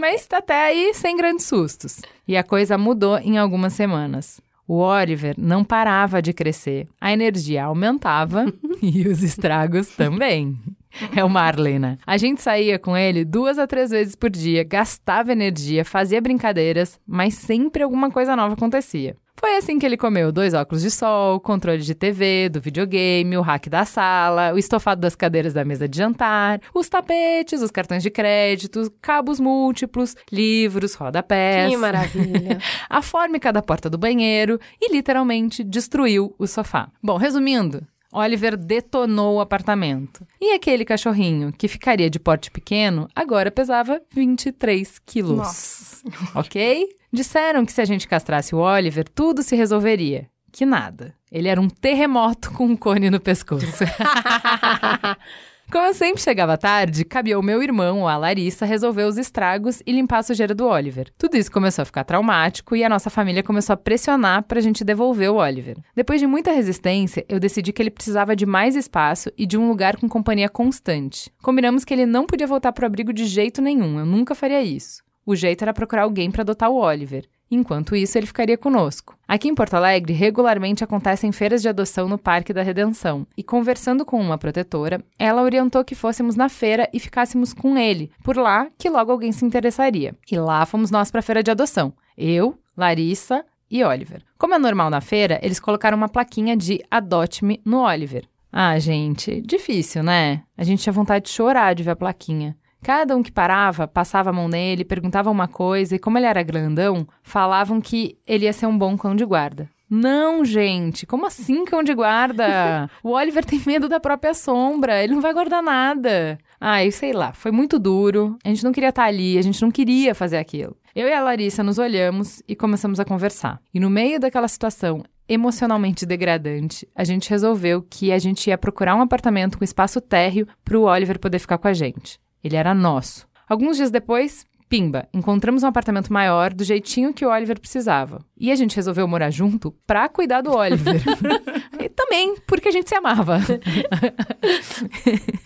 Mas 0.00 0.26
tá 0.26 0.38
até 0.38 0.64
aí 0.66 0.92
sem 0.94 1.16
grandes 1.16 1.46
sustos. 1.46 2.00
E 2.26 2.36
a 2.36 2.42
coisa 2.42 2.76
mudou 2.76 3.16
em 3.18 3.38
algumas 3.38 3.72
semanas. 3.72 4.40
O 4.66 4.78
Oliver 4.78 5.34
não 5.38 5.64
parava 5.64 6.20
de 6.22 6.32
crescer, 6.32 6.88
a 7.00 7.12
energia 7.12 7.64
aumentava 7.64 8.46
e 8.82 9.06
os 9.06 9.22
estragos 9.22 9.88
também. 9.88 10.56
É 11.16 11.24
o 11.24 11.30
Marley, 11.30 11.78
né? 11.78 11.98
A 12.06 12.16
gente 12.16 12.42
saía 12.42 12.78
com 12.78 12.96
ele 12.96 13.24
duas 13.24 13.58
a 13.58 13.66
três 13.66 13.90
vezes 13.90 14.14
por 14.14 14.30
dia, 14.30 14.64
gastava 14.64 15.32
energia, 15.32 15.84
fazia 15.84 16.20
brincadeiras, 16.20 16.98
mas 17.06 17.34
sempre 17.34 17.82
alguma 17.82 18.10
coisa 18.10 18.36
nova 18.36 18.54
acontecia. 18.54 19.16
Foi 19.40 19.56
assim 19.56 19.78
que 19.78 19.86
ele 19.86 19.96
comeu 19.96 20.30
dois 20.30 20.52
óculos 20.52 20.82
de 20.82 20.90
sol, 20.90 21.40
controle 21.40 21.80
de 21.80 21.94
TV, 21.94 22.50
do 22.50 22.60
videogame, 22.60 23.38
o 23.38 23.40
rack 23.40 23.70
da 23.70 23.86
sala, 23.86 24.52
o 24.52 24.58
estofado 24.58 25.00
das 25.00 25.16
cadeiras 25.16 25.54
da 25.54 25.64
mesa 25.64 25.88
de 25.88 25.96
jantar, 25.96 26.60
os 26.74 26.90
tapetes, 26.90 27.62
os 27.62 27.70
cartões 27.70 28.02
de 28.02 28.10
crédito, 28.10 28.92
cabos 29.00 29.40
múltiplos, 29.40 30.14
livros, 30.30 30.92
rodapés. 30.92 31.70
Que 31.70 31.76
maravilha. 31.78 32.58
a 32.90 33.00
fórmica 33.00 33.50
da 33.50 33.62
porta 33.62 33.88
do 33.88 33.96
banheiro 33.96 34.60
e 34.78 34.92
literalmente 34.92 35.64
destruiu 35.64 36.34
o 36.38 36.46
sofá. 36.46 36.90
Bom, 37.02 37.16
resumindo, 37.16 37.82
Oliver 38.12 38.56
detonou 38.56 39.36
o 39.36 39.40
apartamento. 39.40 40.26
E 40.40 40.52
aquele 40.54 40.84
cachorrinho, 40.84 41.52
que 41.52 41.68
ficaria 41.68 42.10
de 42.10 42.18
porte 42.18 42.50
pequeno, 42.50 43.08
agora 43.14 43.50
pesava 43.50 44.00
23 44.12 44.98
quilos. 45.00 45.36
Nossa. 45.36 46.02
Ok? 46.34 46.88
Disseram 47.12 47.64
que 47.64 47.72
se 47.72 47.80
a 47.80 47.84
gente 47.84 48.08
castrasse 48.08 48.54
o 48.54 48.58
Oliver, 48.58 49.08
tudo 49.08 49.42
se 49.42 49.56
resolveria. 49.56 50.28
Que 50.52 50.66
nada. 50.66 51.14
Ele 51.30 51.48
era 51.48 51.60
um 51.60 51.68
terremoto 51.68 52.50
com 52.52 52.64
um 52.66 52.76
cone 52.76 53.08
no 53.10 53.20
pescoço. 53.20 53.84
Como 55.70 55.86
eu 55.86 55.94
sempre 55.94 56.20
chegava 56.20 56.58
tarde, 56.58 57.04
cabia 57.04 57.36
ao 57.36 57.42
meu 57.42 57.62
irmão, 57.62 58.08
a 58.08 58.16
Larissa, 58.16 58.66
resolver 58.66 59.04
os 59.04 59.16
estragos 59.16 59.80
e 59.86 59.92
limpar 59.92 60.18
a 60.18 60.22
sujeira 60.24 60.52
do 60.52 60.66
Oliver. 60.66 61.12
Tudo 61.16 61.36
isso 61.36 61.52
começou 61.52 61.82
a 61.82 61.84
ficar 61.84 62.02
traumático 62.02 62.74
e 62.74 62.82
a 62.82 62.88
nossa 62.88 63.08
família 63.08 63.40
começou 63.40 63.74
a 63.74 63.76
pressionar 63.76 64.42
pra 64.42 64.60
gente 64.60 64.82
devolver 64.82 65.30
o 65.30 65.36
Oliver. 65.36 65.76
Depois 65.94 66.20
de 66.20 66.26
muita 66.26 66.50
resistência, 66.50 67.24
eu 67.28 67.38
decidi 67.38 67.72
que 67.72 67.80
ele 67.80 67.90
precisava 67.90 68.34
de 68.34 68.44
mais 68.44 68.74
espaço 68.74 69.30
e 69.38 69.46
de 69.46 69.56
um 69.56 69.68
lugar 69.68 69.96
com 69.96 70.08
companhia 70.08 70.48
constante. 70.48 71.30
Combinamos 71.40 71.84
que 71.84 71.94
ele 71.94 72.04
não 72.04 72.26
podia 72.26 72.48
voltar 72.48 72.72
pro 72.72 72.86
abrigo 72.86 73.12
de 73.12 73.24
jeito 73.24 73.62
nenhum, 73.62 74.00
eu 74.00 74.06
nunca 74.06 74.34
faria 74.34 74.60
isso. 74.60 75.04
O 75.24 75.36
jeito 75.36 75.62
era 75.62 75.72
procurar 75.72 76.02
alguém 76.02 76.32
para 76.32 76.42
adotar 76.42 76.68
o 76.68 76.80
Oliver. 76.80 77.28
Enquanto 77.50 77.96
isso, 77.96 78.16
ele 78.16 78.26
ficaria 78.26 78.56
conosco. 78.56 79.16
Aqui 79.26 79.48
em 79.48 79.54
Porto 79.54 79.74
Alegre, 79.74 80.12
regularmente 80.12 80.84
acontecem 80.84 81.32
feiras 81.32 81.60
de 81.60 81.68
adoção 81.68 82.08
no 82.08 82.16
Parque 82.16 82.52
da 82.52 82.62
Redenção. 82.62 83.26
E 83.36 83.42
conversando 83.42 84.04
com 84.04 84.20
uma 84.20 84.38
protetora, 84.38 85.02
ela 85.18 85.42
orientou 85.42 85.84
que 85.84 85.94
fôssemos 85.94 86.36
na 86.36 86.48
feira 86.48 86.88
e 86.92 87.00
ficássemos 87.00 87.52
com 87.52 87.76
ele, 87.76 88.12
por 88.22 88.36
lá 88.36 88.68
que 88.78 88.88
logo 88.88 89.10
alguém 89.10 89.32
se 89.32 89.44
interessaria. 89.44 90.14
E 90.30 90.38
lá 90.38 90.64
fomos 90.64 90.90
nós 90.90 91.10
para 91.10 91.18
a 91.18 91.22
feira 91.22 91.42
de 91.42 91.50
adoção. 91.50 91.92
Eu, 92.16 92.56
Larissa 92.76 93.44
e 93.70 93.82
Oliver. 93.82 94.22
Como 94.38 94.54
é 94.54 94.58
normal 94.58 94.90
na 94.90 95.00
feira, 95.00 95.40
eles 95.42 95.58
colocaram 95.58 95.96
uma 95.96 96.08
plaquinha 96.08 96.56
de 96.56 96.80
Adote-me 96.90 97.60
no 97.64 97.80
Oliver. 97.80 98.28
Ah, 98.52 98.76
gente, 98.78 99.40
difícil, 99.42 100.02
né? 100.02 100.42
A 100.56 100.64
gente 100.64 100.82
tinha 100.82 100.92
vontade 100.92 101.26
de 101.26 101.30
chorar 101.30 101.72
de 101.74 101.84
ver 101.84 101.92
a 101.92 101.96
plaquinha. 101.96 102.56
Cada 102.82 103.16
um 103.16 103.22
que 103.22 103.32
parava, 103.32 103.86
passava 103.86 104.30
a 104.30 104.32
mão 104.32 104.48
nele, 104.48 104.84
perguntava 104.84 105.30
uma 105.30 105.46
coisa, 105.46 105.96
e 105.96 105.98
como 105.98 106.18
ele 106.18 106.26
era 106.26 106.42
grandão, 106.42 107.06
falavam 107.22 107.80
que 107.80 108.16
ele 108.26 108.46
ia 108.46 108.52
ser 108.52 108.66
um 108.66 108.76
bom 108.76 108.96
cão 108.96 109.14
de 109.14 109.24
guarda. 109.24 109.68
Não, 109.88 110.44
gente, 110.44 111.04
como 111.04 111.26
assim 111.26 111.64
cão 111.64 111.82
de 111.82 111.92
guarda? 111.92 112.88
o 113.02 113.10
Oliver 113.10 113.44
tem 113.44 113.60
medo 113.66 113.88
da 113.88 113.98
própria 113.98 114.32
sombra, 114.32 115.02
ele 115.02 115.14
não 115.14 115.20
vai 115.20 115.34
guardar 115.34 115.62
nada. 115.62 116.38
Ai, 116.60 116.92
sei 116.92 117.12
lá, 117.12 117.32
foi 117.32 117.50
muito 117.50 117.76
duro, 117.76 118.38
a 118.44 118.48
gente 118.48 118.62
não 118.62 118.70
queria 118.70 118.90
estar 118.90 119.04
ali, 119.04 119.36
a 119.36 119.42
gente 119.42 119.60
não 119.60 119.70
queria 119.70 120.14
fazer 120.14 120.38
aquilo. 120.38 120.76
Eu 120.94 121.08
e 121.08 121.12
a 121.12 121.20
Larissa 121.20 121.64
nos 121.64 121.78
olhamos 121.78 122.40
e 122.46 122.54
começamos 122.54 123.00
a 123.00 123.04
conversar. 123.04 123.60
E 123.74 123.80
no 123.80 123.90
meio 123.90 124.20
daquela 124.20 124.46
situação 124.46 125.02
emocionalmente 125.28 126.04
degradante, 126.04 126.88
a 126.94 127.04
gente 127.04 127.30
resolveu 127.30 127.82
que 127.82 128.10
a 128.12 128.18
gente 128.18 128.48
ia 128.48 128.58
procurar 128.58 128.96
um 128.96 129.00
apartamento 129.00 129.58
com 129.58 129.64
espaço 129.64 130.00
térreo 130.00 130.46
para 130.64 130.78
o 130.78 130.82
Oliver 130.82 131.18
poder 131.20 131.38
ficar 131.38 131.58
com 131.58 131.68
a 131.68 131.72
gente. 131.72 132.18
Ele 132.42 132.56
era 132.56 132.74
nosso. 132.74 133.26
Alguns 133.48 133.76
dias 133.76 133.90
depois, 133.90 134.44
pimba, 134.68 135.08
encontramos 135.12 135.62
um 135.62 135.66
apartamento 135.66 136.12
maior 136.12 136.54
do 136.54 136.62
jeitinho 136.64 137.12
que 137.12 137.26
o 137.26 137.30
Oliver 137.30 137.58
precisava. 137.60 138.24
E 138.38 138.50
a 138.52 138.54
gente 138.54 138.76
resolveu 138.76 139.06
morar 139.08 139.30
junto 139.30 139.72
pra 139.86 140.08
cuidar 140.08 140.40
do 140.40 140.56
Oliver. 140.56 141.02
e 141.80 141.88
também 141.88 142.36
porque 142.46 142.68
a 142.68 142.72
gente 142.72 142.88
se 142.88 142.94
amava. 142.94 143.38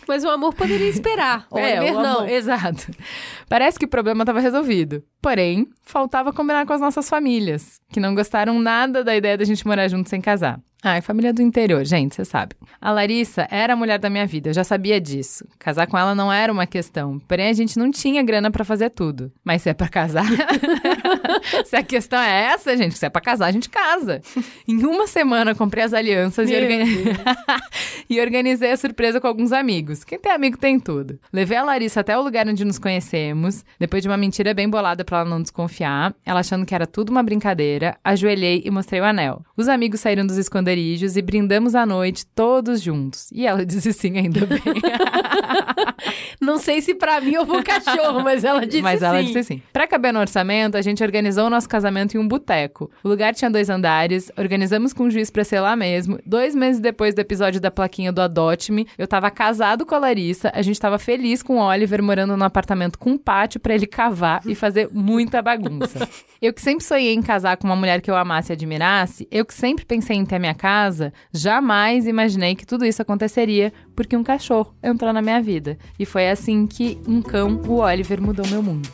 Mas 0.07 0.25
o 0.25 0.29
amor 0.29 0.55
poderia 0.55 0.89
esperar. 0.89 1.47
É, 1.57 1.79
Oliver 1.81 1.99
o 1.99 2.03
não. 2.03 2.19
amor- 2.19 2.29
Exato. 2.29 2.91
Parece 3.49 3.79
que 3.79 3.85
o 3.85 3.89
problema 3.89 4.23
estava 4.23 4.41
resolvido. 4.41 5.03
Porém, 5.23 5.69
faltava 5.83 6.33
combinar 6.33 6.67
com 6.67 6.73
as 6.73 6.81
nossas 6.81 7.09
famílias, 7.09 7.81
que 7.93 8.01
não 8.01 8.15
gostaram 8.15 8.59
nada 8.61 9.03
da 9.05 9.15
ideia 9.17 9.39
da 9.39 9.45
gente 9.45 9.67
morar 9.67 9.89
junto 9.89 10.09
sem 10.09 10.21
casar. 10.21 10.61
Ai, 10.87 11.01
família 11.01 11.33
do 11.33 11.41
interior, 11.41 11.83
gente, 11.83 12.15
você 12.15 12.27
sabe. 12.27 12.55
A 12.79 12.93
Larissa 12.93 13.49
era 13.51 13.73
a 13.73 13.77
mulher 13.77 13.99
da 13.99 14.11
minha 14.11 14.27
vida, 14.27 14.51
eu 14.51 14.55
já 14.55 14.63
sabia 14.63 15.01
disso. 15.01 15.47
Casar 15.59 15.87
com 15.87 15.97
ela 15.97 16.15
não 16.15 16.31
era 16.31 16.53
uma 16.53 16.67
questão, 16.67 17.19
porém 17.21 17.49
a 17.49 17.53
gente 17.55 17.79
não 17.79 17.91
tinha 17.91 18.23
grana 18.23 18.51
pra 18.51 18.67
fazer 18.67 18.91
tudo. 18.91 19.33
Mas 19.43 19.63
se 19.63 19.71
é 19.71 19.73
pra 19.73 19.89
casar, 19.89 20.27
se 21.65 21.75
a 21.75 21.83
questão 21.83 22.21
é 22.21 22.53
essa, 22.53 22.77
gente, 22.77 22.99
se 22.99 23.07
é 23.07 23.09
pra 23.09 23.23
casar, 23.23 23.47
a 23.47 23.51
gente 23.51 23.71
casa. 23.71 24.21
Em 24.69 24.85
uma 24.85 25.07
semana 25.07 25.55
comprei 25.55 25.83
as 25.85 25.95
alianças 25.95 26.51
e, 26.51 26.55
organi- 26.55 26.85
e 28.11 28.21
organizei 28.21 28.71
a 28.71 28.77
surpresa 28.77 29.23
com 29.23 29.27
alguns 29.27 29.53
amigos. 29.53 30.05
Quem 30.05 30.19
tem 30.19 30.33
amigo 30.33 30.59
tem 30.59 30.79
tudo. 30.79 31.19
Levei 31.33 31.57
a 31.57 31.65
Larissa 31.65 32.01
até 32.01 32.15
o 32.19 32.21
lugar 32.23 32.47
onde 32.47 32.63
nos 32.63 32.79
conhecemos, 32.79 33.65
depois 33.79 34.03
de 34.03 34.09
uma 34.11 34.19
mentira 34.19 34.53
bem 34.53 34.69
bolada 34.69 35.03
pra 35.03 35.21
ela 35.21 35.31
não 35.31 35.41
desconfiar, 35.41 36.15
ela 36.27 36.41
achando 36.41 36.67
que 36.67 36.75
era 36.75 36.87
tudo 36.87 37.09
uma 37.09 37.23
brincadeira, 37.23 37.97
ajoelhei 38.05 38.61
e 38.67 38.71
mostrei 38.71 39.01
o 39.01 39.05
anel. 39.05 39.43
Os 39.57 39.67
amigos 39.67 40.01
saíram 40.01 40.27
dos 40.27 40.37
esconderijos 40.37 40.74
e 40.79 41.23
brindamos 41.23 41.75
a 41.75 41.87
noite 41.87 42.27
todos 42.27 42.81
juntos. 42.81 43.31
E 43.33 43.47
ela 43.47 43.65
disse 43.65 43.93
sim, 43.93 44.19
ainda 44.19 44.47
bem. 44.47 44.61
Não 46.41 46.59
sei 46.59 46.81
se 46.81 46.95
pra 46.95 47.21
mim 47.21 47.37
ou 47.37 47.47
pro 47.47 47.63
cachorro, 47.63 48.23
mas 48.23 48.45
ela 48.45 48.67
disse 48.67 48.83
Mas 48.83 49.01
sim. 49.01 49.07
ela 49.07 49.23
disse 49.23 49.43
sim. 49.45 49.63
Pra 49.73 49.87
caber 49.87 50.13
no 50.13 50.21
orçamento, 50.21 50.77
a 50.77 50.83
gente 50.83 51.03
organizou 51.03 51.47
o 51.47 51.51
nosso 51.51 51.69
casamento 51.69 52.17
em 52.17 52.21
um 52.21 52.27
boteco. 52.29 52.91
O 53.03 53.09
lugar 53.09 53.35
tinha 53.35 53.51
dois 53.51 53.71
andares, 53.71 54.31
organizamos 54.37 54.93
com 54.93 55.05
o 55.05 55.11
juiz 55.11 55.31
pra 55.31 55.45
ser 55.45 55.61
lá 55.61 55.75
mesmo. 55.77 56.19
Dois 56.27 56.55
meses 56.55 56.81
depois 56.81 57.15
do 57.15 57.21
episódio 57.21 57.61
da 57.61 57.71
plaquinha 57.71 58.13
do 58.13 58.21
Adote-me, 58.21 58.87
eu 58.99 59.07
tava 59.07 59.31
casado 59.31 59.87
com 59.87 59.95
a 59.95 59.99
Larissa, 59.99 60.51
a 60.55 60.63
gente 60.63 60.79
tava 60.81 60.99
feliz 60.99 61.43
com 61.43 61.57
o 61.57 61.63
Oliver 61.63 62.03
morando 62.03 62.37
num 62.37 62.45
apartamento 62.45 62.99
com 62.99 63.11
um 63.11 63.19
pátio 63.19 63.61
pra 63.61 63.75
ele 63.75 63.87
cavar 63.87 64.43
e 64.47 64.55
fazer 64.55 64.89
muita 64.93 65.41
bagunça. 65.41 66.09
Eu 66.43 66.53
que 66.53 66.61
sempre 66.61 66.85
sonhei 66.85 67.15
em 67.15 67.23
casar 67.23 67.57
com 67.57 67.67
uma 67.67 67.77
mulher 67.77 68.03
que 68.03 68.11
eu 68.11 68.17
amasse 68.17 68.53
e 68.53 68.55
admirasse, 68.55 69.27
eu 69.31 69.47
que 69.47 69.55
sempre 69.55 69.83
pensei 69.83 70.15
em 70.15 70.27
ter 70.27 70.39
minha 70.39 70.55
casa, 70.65 71.13
jamais 71.31 72.07
imaginei 72.07 72.55
que 72.55 72.65
tudo 72.65 72.87
isso 72.87 73.03
aconteceria 73.03 73.71
porque 73.95 74.17
um 74.17 74.25
cachorro 74.25 74.75
entrou 74.83 75.13
na 75.13 75.21
minha 75.21 75.39
vida. 75.43 75.77
E 75.99 76.07
foi 76.07 76.31
assim 76.31 76.67
que 76.67 76.99
um 77.07 77.21
cão, 77.21 77.61
o 77.69 77.83
Oliver, 77.83 78.19
mudou 78.19 78.47
meu 78.47 78.63
mundo. 78.63 78.89